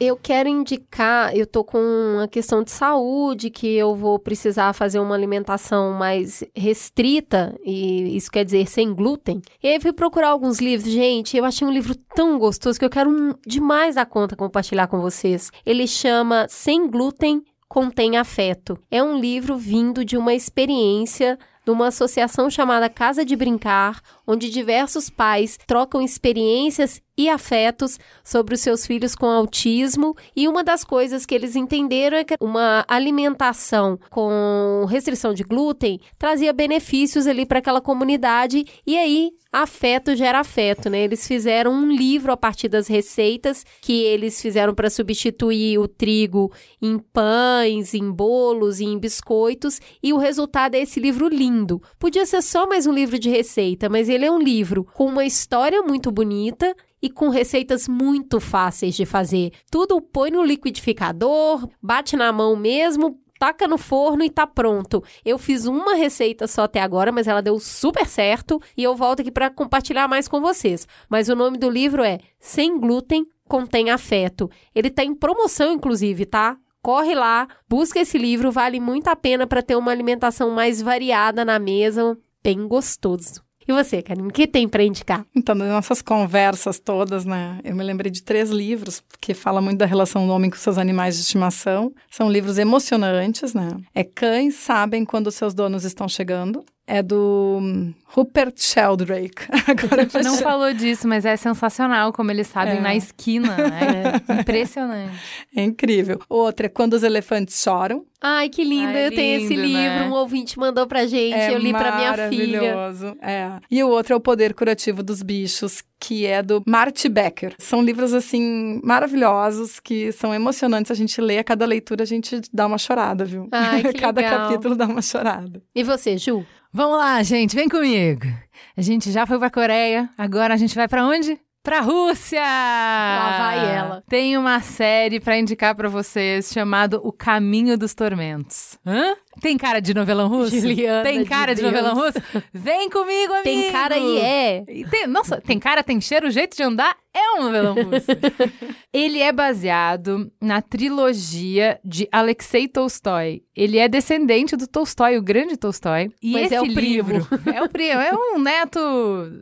Eu 0.00 0.16
quero 0.16 0.48
indicar, 0.48 1.34
eu 1.36 1.46
tô 1.46 1.62
com 1.62 1.78
uma 1.78 2.26
questão 2.26 2.62
de 2.62 2.70
saúde 2.70 3.50
que 3.50 3.66
eu 3.74 3.94
vou 3.94 4.18
precisar 4.18 4.72
fazer 4.72 4.98
uma 4.98 5.14
alimentação 5.14 5.92
mais 5.92 6.42
restrita 6.54 7.56
e 7.64 8.16
isso 8.16 8.30
quer 8.30 8.44
dizer 8.44 8.68
sem 8.68 8.92
glúten. 8.92 9.40
E 9.62 9.68
aí 9.68 9.80
fui 9.80 9.92
procurar 9.92 10.30
alguns 10.30 10.58
livros, 10.60 10.92
gente, 10.92 11.36
eu 11.36 11.44
achei 11.44 11.66
um 11.66 11.72
livro 11.72 11.94
tão 12.14 12.38
gostoso 12.38 12.78
que 12.78 12.84
eu 12.84 12.90
quero 12.90 13.38
demais 13.46 13.96
a 13.96 14.04
conta 14.04 14.34
compartilhar 14.34 14.88
com 14.88 15.00
vocês. 15.00 15.50
Ele 15.64 15.86
chama 15.86 16.46
Sem 16.48 16.88
glúten 16.88 17.42
contém 17.68 18.16
afeto. 18.16 18.78
É 18.90 19.02
um 19.02 19.18
livro 19.18 19.56
vindo 19.56 20.04
de 20.04 20.16
uma 20.16 20.34
experiência 20.34 21.38
de 21.64 21.70
uma 21.70 21.88
associação 21.88 22.50
chamada 22.50 22.88
Casa 22.88 23.24
de 23.24 23.36
Brincar, 23.36 24.00
onde 24.26 24.50
diversos 24.50 25.08
pais 25.08 25.58
trocam 25.66 26.02
experiências 26.02 27.00
e 27.16 27.28
afetos 27.28 27.98
sobre 28.24 28.54
os 28.54 28.60
seus 28.60 28.86
filhos 28.86 29.14
com 29.14 29.26
autismo. 29.26 30.16
E 30.34 30.48
uma 30.48 30.64
das 30.64 30.84
coisas 30.84 31.26
que 31.26 31.34
eles 31.34 31.54
entenderam 31.54 32.16
é 32.16 32.24
que 32.24 32.34
uma 32.40 32.84
alimentação 32.88 33.98
com 34.10 34.86
restrição 34.88 35.34
de 35.34 35.44
glúten 35.44 36.00
trazia 36.18 36.52
benefícios 36.52 37.26
ali 37.26 37.44
para 37.44 37.58
aquela 37.58 37.80
comunidade. 37.80 38.64
E 38.86 38.96
aí, 38.96 39.30
afeto 39.52 40.16
gera 40.16 40.40
afeto, 40.40 40.88
né? 40.88 41.02
Eles 41.02 41.26
fizeram 41.26 41.72
um 41.72 41.92
livro 41.92 42.32
a 42.32 42.36
partir 42.36 42.68
das 42.68 42.86
receitas 42.86 43.64
que 43.82 44.02
eles 44.02 44.40
fizeram 44.40 44.74
para 44.74 44.88
substituir 44.88 45.78
o 45.78 45.86
trigo 45.86 46.50
em 46.80 46.98
pães, 46.98 47.92
em 47.92 48.10
bolos 48.10 48.80
e 48.80 48.84
em 48.84 48.98
biscoitos. 48.98 49.80
E 50.02 50.12
o 50.12 50.18
resultado 50.18 50.74
é 50.74 50.80
esse 50.80 50.98
livro 50.98 51.28
lindo. 51.28 51.82
Podia 51.98 52.24
ser 52.24 52.40
só 52.40 52.66
mais 52.66 52.86
um 52.86 52.92
livro 52.92 53.18
de 53.18 53.28
receita, 53.28 53.88
mas 53.90 54.08
ele 54.08 54.24
é 54.24 54.30
um 54.30 54.38
livro 54.38 54.84
com 54.94 55.06
uma 55.06 55.26
história 55.26 55.82
muito 55.82 56.10
bonita 56.10 56.74
e 57.02 57.10
com 57.10 57.28
receitas 57.28 57.88
muito 57.88 58.38
fáceis 58.38 58.94
de 58.94 59.04
fazer. 59.04 59.50
Tudo 59.70 60.00
põe 60.00 60.30
no 60.30 60.44
liquidificador, 60.44 61.68
bate 61.82 62.16
na 62.16 62.32
mão 62.32 62.54
mesmo, 62.54 63.18
taca 63.42 63.66
no 63.66 63.76
forno 63.76 64.22
e 64.22 64.30
tá 64.30 64.46
pronto. 64.46 65.02
Eu 65.24 65.36
fiz 65.36 65.66
uma 65.66 65.94
receita 65.94 66.46
só 66.46 66.62
até 66.62 66.80
agora, 66.80 67.10
mas 67.10 67.26
ela 67.26 67.42
deu 67.42 67.58
super 67.58 68.06
certo 68.06 68.62
e 68.76 68.84
eu 68.84 68.94
volto 68.94 69.20
aqui 69.20 69.32
para 69.32 69.50
compartilhar 69.50 70.06
mais 70.06 70.28
com 70.28 70.40
vocês. 70.40 70.86
Mas 71.08 71.28
o 71.28 71.34
nome 71.34 71.58
do 71.58 71.68
livro 71.68 72.04
é 72.04 72.20
Sem 72.38 72.78
Glúten 72.78 73.26
Contém 73.48 73.90
Afeto. 73.90 74.48
Ele 74.72 74.88
tá 74.88 75.02
em 75.02 75.12
promoção, 75.12 75.72
inclusive, 75.72 76.24
tá? 76.24 76.56
Corre 76.80 77.14
lá, 77.14 77.48
busca 77.68 78.00
esse 78.00 78.16
livro, 78.16 78.52
vale 78.52 78.78
muito 78.78 79.08
a 79.08 79.16
pena 79.16 79.46
para 79.46 79.62
ter 79.62 79.76
uma 79.76 79.90
alimentação 79.90 80.50
mais 80.50 80.80
variada 80.80 81.44
na 81.44 81.58
mesa, 81.58 82.16
bem 82.42 82.66
gostoso. 82.66 83.42
E 83.66 83.72
você, 83.72 84.02
Karine, 84.02 84.28
o 84.28 84.30
que 84.30 84.46
tem 84.46 84.68
para 84.68 84.82
indicar? 84.82 85.24
Então, 85.34 85.54
nas 85.54 85.68
nossas 85.68 86.02
conversas 86.02 86.78
todas, 86.78 87.24
né, 87.24 87.60
eu 87.64 87.74
me 87.74 87.82
lembrei 87.82 88.10
de 88.10 88.22
três 88.22 88.50
livros 88.50 89.02
que 89.20 89.34
falam 89.34 89.62
muito 89.62 89.78
da 89.78 89.86
relação 89.86 90.26
do 90.26 90.32
homem 90.32 90.50
com 90.50 90.56
seus 90.56 90.78
animais 90.78 91.16
de 91.16 91.22
estimação. 91.22 91.92
São 92.10 92.30
livros 92.30 92.58
emocionantes, 92.58 93.54
né? 93.54 93.68
É 93.94 94.02
Cães 94.02 94.56
Sabem 94.56 95.04
Quando 95.04 95.30
Seus 95.30 95.54
Donos 95.54 95.84
Estão 95.84 96.08
Chegando, 96.08 96.64
é 96.86 97.02
do 97.02 97.60
Rupert 98.06 98.54
Sheldrake. 98.56 99.46
Agora 99.66 100.02
a 100.02 100.04
gente 100.04 100.22
não 100.24 100.36
falou 100.36 100.72
disso, 100.74 101.06
mas 101.06 101.24
é 101.24 101.36
sensacional 101.36 102.12
como 102.12 102.30
eles 102.30 102.48
sabem 102.48 102.78
é. 102.78 102.80
na 102.80 102.94
esquina, 102.94 103.56
né? 103.56 104.02
É 104.28 104.40
impressionante. 104.40 105.16
É 105.54 105.62
incrível. 105.62 106.20
Outra 106.28 106.66
é 106.66 106.68
Quando 106.68 106.94
os 106.94 107.02
Elefantes 107.02 107.60
Choram. 107.62 108.04
Ai, 108.20 108.48
que 108.48 108.62
linda. 108.62 108.92
Ai, 108.92 109.06
eu 109.06 109.10
lindo, 109.10 109.16
tenho 109.16 109.44
esse 109.44 109.56
livro, 109.56 109.74
né? 109.74 110.08
um 110.08 110.12
ouvinte 110.12 110.58
mandou 110.58 110.86
pra 110.86 111.06
gente, 111.06 111.34
é 111.34 111.52
eu 111.52 111.58
li 111.58 111.72
pra 111.72 111.96
minha 111.96 112.28
filha. 112.28 112.60
Maravilhoso. 112.62 113.16
É. 113.20 113.58
E 113.70 113.82
o 113.82 113.88
outro 113.88 114.14
é 114.14 114.16
O 114.16 114.20
Poder 114.20 114.54
Curativo 114.54 115.02
dos 115.02 115.22
Bichos, 115.22 115.82
que 115.98 116.26
é 116.26 116.42
do 116.42 116.62
Marty 116.66 117.08
Becker. 117.08 117.54
São 117.58 117.82
livros, 117.82 118.12
assim, 118.12 118.80
maravilhosos, 118.84 119.80
que 119.80 120.12
são 120.12 120.32
emocionantes. 120.32 120.90
A 120.90 120.94
gente 120.94 121.20
lê, 121.20 121.38
a 121.38 121.44
cada 121.44 121.66
leitura 121.66 122.02
a 122.04 122.06
gente 122.06 122.40
dá 122.52 122.66
uma 122.66 122.78
chorada, 122.78 123.24
viu? 123.24 123.48
Ai, 123.50 123.82
que 123.92 123.94
cada 123.94 124.20
legal. 124.20 124.48
capítulo 124.48 124.76
dá 124.76 124.86
uma 124.86 125.02
chorada. 125.02 125.62
E 125.74 125.82
você, 125.82 126.16
Ju? 126.16 126.46
Vamos 126.74 126.96
lá, 126.96 127.22
gente, 127.22 127.54
vem 127.54 127.68
comigo. 127.68 128.26
A 128.74 128.80
gente 128.80 129.12
já 129.12 129.26
foi 129.26 129.38
pra 129.38 129.50
Coreia, 129.50 130.08
agora 130.16 130.54
a 130.54 130.56
gente 130.56 130.74
vai 130.74 130.88
para 130.88 131.04
onde? 131.04 131.38
Pra 131.62 131.80
Rússia! 131.80 132.40
Lá 132.40 133.38
vai 133.38 133.74
ela. 133.76 134.02
Tem 134.08 134.38
uma 134.38 134.58
série 134.60 135.20
para 135.20 135.36
indicar 135.38 135.74
para 135.74 135.90
vocês 135.90 136.50
chamado 136.50 136.98
O 137.04 137.12
Caminho 137.12 137.76
dos 137.76 137.92
Tormentos. 137.92 138.78
Hã? 138.86 139.14
Tem 139.40 139.56
cara 139.56 139.80
de 139.80 139.94
novelão 139.94 140.28
russo? 140.28 140.58
Juliana 140.58 141.02
tem 141.02 141.24
cara 141.24 141.54
de, 141.54 141.60
de 141.60 141.66
novelão 141.66 141.94
russo? 141.94 142.18
Vem 142.52 142.90
comigo, 142.90 143.32
amigo! 143.32 143.44
Tem 143.44 143.72
cara 143.72 143.96
e 143.98 144.18
é. 144.18 144.64
Tem, 144.90 145.06
nossa, 145.06 145.40
tem 145.40 145.58
cara, 145.58 145.82
tem 145.82 146.00
cheiro, 146.00 146.28
o 146.28 146.30
jeito 146.30 146.56
de 146.56 146.62
andar 146.62 146.96
é 147.14 147.38
um 147.38 147.44
novelão 147.44 147.74
russo. 147.74 148.06
Ele 148.92 149.20
é 149.20 149.32
baseado 149.32 150.30
na 150.40 150.60
trilogia 150.60 151.80
de 151.84 152.08
Alexei 152.12 152.68
Tolstói. 152.68 153.42
Ele 153.54 153.78
é 153.78 153.88
descendente 153.88 154.56
do 154.56 154.66
Tolstói, 154.66 155.16
o 155.16 155.22
grande 155.22 155.56
Tolstói. 155.56 156.10
E 156.22 156.32
Mas 156.32 156.46
esse 156.46 156.54
é 156.54 156.60
o 156.60 156.64
livro 156.64 157.26
é 157.52 157.62
o 157.62 157.68
primo, 157.68 158.00
é 158.00 158.12
um 158.12 158.38
neto 158.38 158.80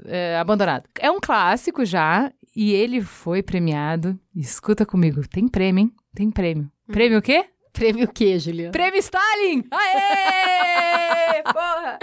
é, 0.07 0.37
abandonado. 0.39 0.85
É 0.99 1.11
um 1.11 1.21
clássico 1.21 1.85
já 1.85 2.33
e 2.55 2.73
ele 2.73 3.01
foi 3.01 3.43
premiado. 3.43 4.19
Escuta 4.35 4.85
comigo, 4.85 5.27
tem 5.29 5.49
prêmio, 5.49 5.83
hein? 5.83 5.93
Tem 6.15 6.31
prêmio. 6.31 6.71
Prêmio 6.87 7.19
o 7.19 7.23
quê? 7.23 7.45
Prêmio 7.73 8.05
o 8.05 8.13
quê, 8.13 8.39
Juliana? 8.39 8.73
Prêmio 8.73 8.99
Stalin! 8.99 9.65
Aê! 9.71 11.43
Porra! 11.53 11.99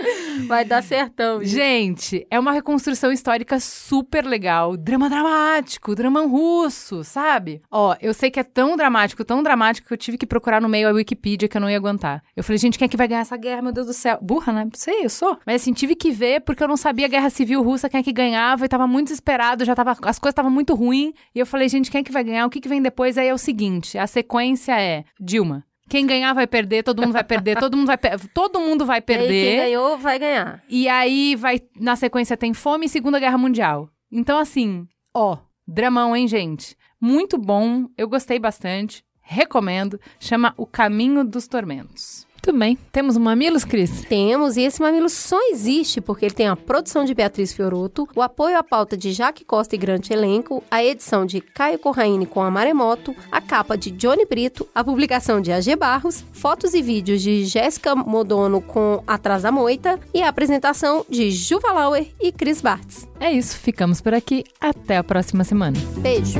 Vai 0.47 0.65
dar 0.65 0.81
certão. 0.81 1.43
gente. 1.43 1.67
Gente, 1.67 2.27
é 2.31 2.39
uma 2.39 2.51
reconstrução 2.51 3.11
histórica 3.11 3.59
super 3.59 4.25
legal. 4.25 4.75
Drama 4.77 5.09
dramático, 5.09 5.93
drama 5.93 6.21
russo, 6.25 7.03
sabe? 7.03 7.61
Ó, 7.69 7.95
eu 8.01 8.13
sei 8.13 8.31
que 8.31 8.39
é 8.39 8.43
tão 8.43 8.75
dramático, 8.75 9.23
tão 9.23 9.43
dramático 9.43 9.87
que 9.87 9.93
eu 9.93 9.97
tive 9.97 10.17
que 10.17 10.25
procurar 10.25 10.61
no 10.61 10.69
meio 10.69 10.87
a 10.89 10.91
Wikipedia 10.91 11.47
que 11.47 11.57
eu 11.57 11.61
não 11.61 11.69
ia 11.69 11.77
aguentar. 11.77 12.23
Eu 12.35 12.43
falei, 12.43 12.57
gente, 12.57 12.77
quem 12.77 12.85
é 12.85 12.89
que 12.89 12.97
vai 12.97 13.07
ganhar 13.07 13.21
essa 13.21 13.37
guerra, 13.37 13.61
meu 13.61 13.71
Deus 13.71 13.87
do 13.87 13.93
céu? 13.93 14.17
Burra, 14.21 14.53
né? 14.53 14.63
Não 14.63 14.71
sei, 14.73 15.05
eu 15.05 15.09
sou. 15.09 15.37
Mas 15.45 15.61
assim, 15.61 15.73
tive 15.73 15.95
que 15.95 16.11
ver 16.11 16.41
porque 16.41 16.63
eu 16.63 16.67
não 16.67 16.77
sabia 16.77 17.05
a 17.05 17.09
guerra 17.09 17.29
civil 17.29 17.61
russa, 17.61 17.89
quem 17.89 17.99
é 17.99 18.03
que 18.03 18.13
ganhava, 18.13 18.65
e 18.65 18.69
tava 18.69 18.87
muito 18.87 19.07
desesperado, 19.07 19.65
já 19.65 19.75
tava, 19.75 19.91
as 19.91 20.19
coisas 20.19 20.31
estavam 20.33 20.51
muito 20.51 20.73
ruins. 20.73 21.13
E 21.35 21.39
eu 21.39 21.45
falei, 21.45 21.69
gente, 21.69 21.91
quem 21.91 22.01
é 22.01 22.03
que 22.03 22.11
vai 22.11 22.23
ganhar? 22.23 22.45
O 22.45 22.49
que, 22.49 22.61
que 22.61 22.69
vem 22.69 22.81
depois? 22.81 23.17
Aí 23.17 23.27
é 23.27 23.33
o 23.33 23.37
seguinte: 23.37 23.97
a 23.97 24.07
sequência 24.07 24.79
é 24.79 25.03
Dilma. 25.19 25.63
Quem 25.89 26.05
ganhar 26.05 26.33
vai 26.33 26.45
perder, 26.45 26.83
todo 26.83 27.01
mundo 27.01 27.13
vai 27.13 27.23
perder, 27.23 27.57
todo 27.57 27.77
mundo 27.77 27.87
vai, 27.87 27.97
todo 28.33 28.59
mundo 28.59 28.85
vai 28.85 28.97
E 28.97 28.99
aí, 28.99 29.05
quem 29.05 29.17
perder. 29.17 29.57
ganhou 29.57 29.97
vai 29.97 30.19
ganhar. 30.19 30.63
E 30.67 30.87
aí 30.89 31.35
vai, 31.35 31.61
na 31.79 31.95
sequência 31.95 32.35
tem 32.35 32.53
fome 32.53 32.85
e 32.85 32.89
Segunda 32.89 33.19
Guerra 33.19 33.37
Mundial. 33.37 33.89
Então, 34.11 34.37
assim, 34.37 34.85
ó, 35.13 35.37
dramão, 35.65 36.15
hein, 36.15 36.27
gente? 36.27 36.75
Muito 36.99 37.37
bom, 37.37 37.87
eu 37.97 38.07
gostei 38.07 38.37
bastante, 38.37 39.03
recomendo. 39.21 39.99
Chama 40.19 40.53
O 40.57 40.65
Caminho 40.65 41.23
dos 41.23 41.47
Tormentos. 41.47 42.26
Tudo 42.47 42.59
bem. 42.59 42.77
Temos 42.93 43.17
um 43.17 43.19
Mamilos, 43.19 43.65
Cris? 43.65 44.05
Temos, 44.07 44.55
e 44.55 44.61
esse 44.61 44.81
mamilo 44.81 45.09
só 45.09 45.37
existe 45.51 45.99
porque 45.99 46.23
ele 46.23 46.33
tem 46.33 46.47
a 46.47 46.55
produção 46.55 47.03
de 47.03 47.13
Beatriz 47.13 47.51
Fioroto, 47.51 48.07
o 48.15 48.21
apoio 48.21 48.57
à 48.57 48.63
pauta 48.63 48.95
de 48.95 49.11
Jaque 49.11 49.43
Costa 49.43 49.75
e 49.75 49.77
Grande 49.77 50.13
Elenco, 50.13 50.63
a 50.71 50.81
edição 50.81 51.25
de 51.25 51.41
Caio 51.41 51.77
Corraine 51.77 52.25
com 52.25 52.41
a 52.41 52.49
Maremoto, 52.49 53.13
a 53.29 53.41
capa 53.41 53.77
de 53.77 53.91
Johnny 53.91 54.25
Brito, 54.25 54.65
a 54.73 54.81
publicação 54.81 55.41
de 55.41 55.51
AG 55.51 55.75
Barros, 55.75 56.23
fotos 56.31 56.73
e 56.73 56.81
vídeos 56.81 57.21
de 57.21 57.43
Jéssica 57.43 57.93
Modono 57.93 58.61
com 58.61 59.03
Atrás 59.05 59.43
da 59.43 59.51
Moita 59.51 59.99
e 60.13 60.21
a 60.21 60.29
apresentação 60.29 61.05
de 61.09 61.29
Juva 61.29 61.73
Lauer 61.73 62.07
e 62.17 62.31
Cris 62.31 62.61
Bartz. 62.61 63.09
É 63.19 63.29
isso, 63.29 63.57
ficamos 63.57 63.99
por 63.99 64.13
aqui. 64.13 64.45
Até 64.61 64.95
a 64.95 65.03
próxima 65.03 65.43
semana. 65.43 65.77
Beijo! 65.97 66.39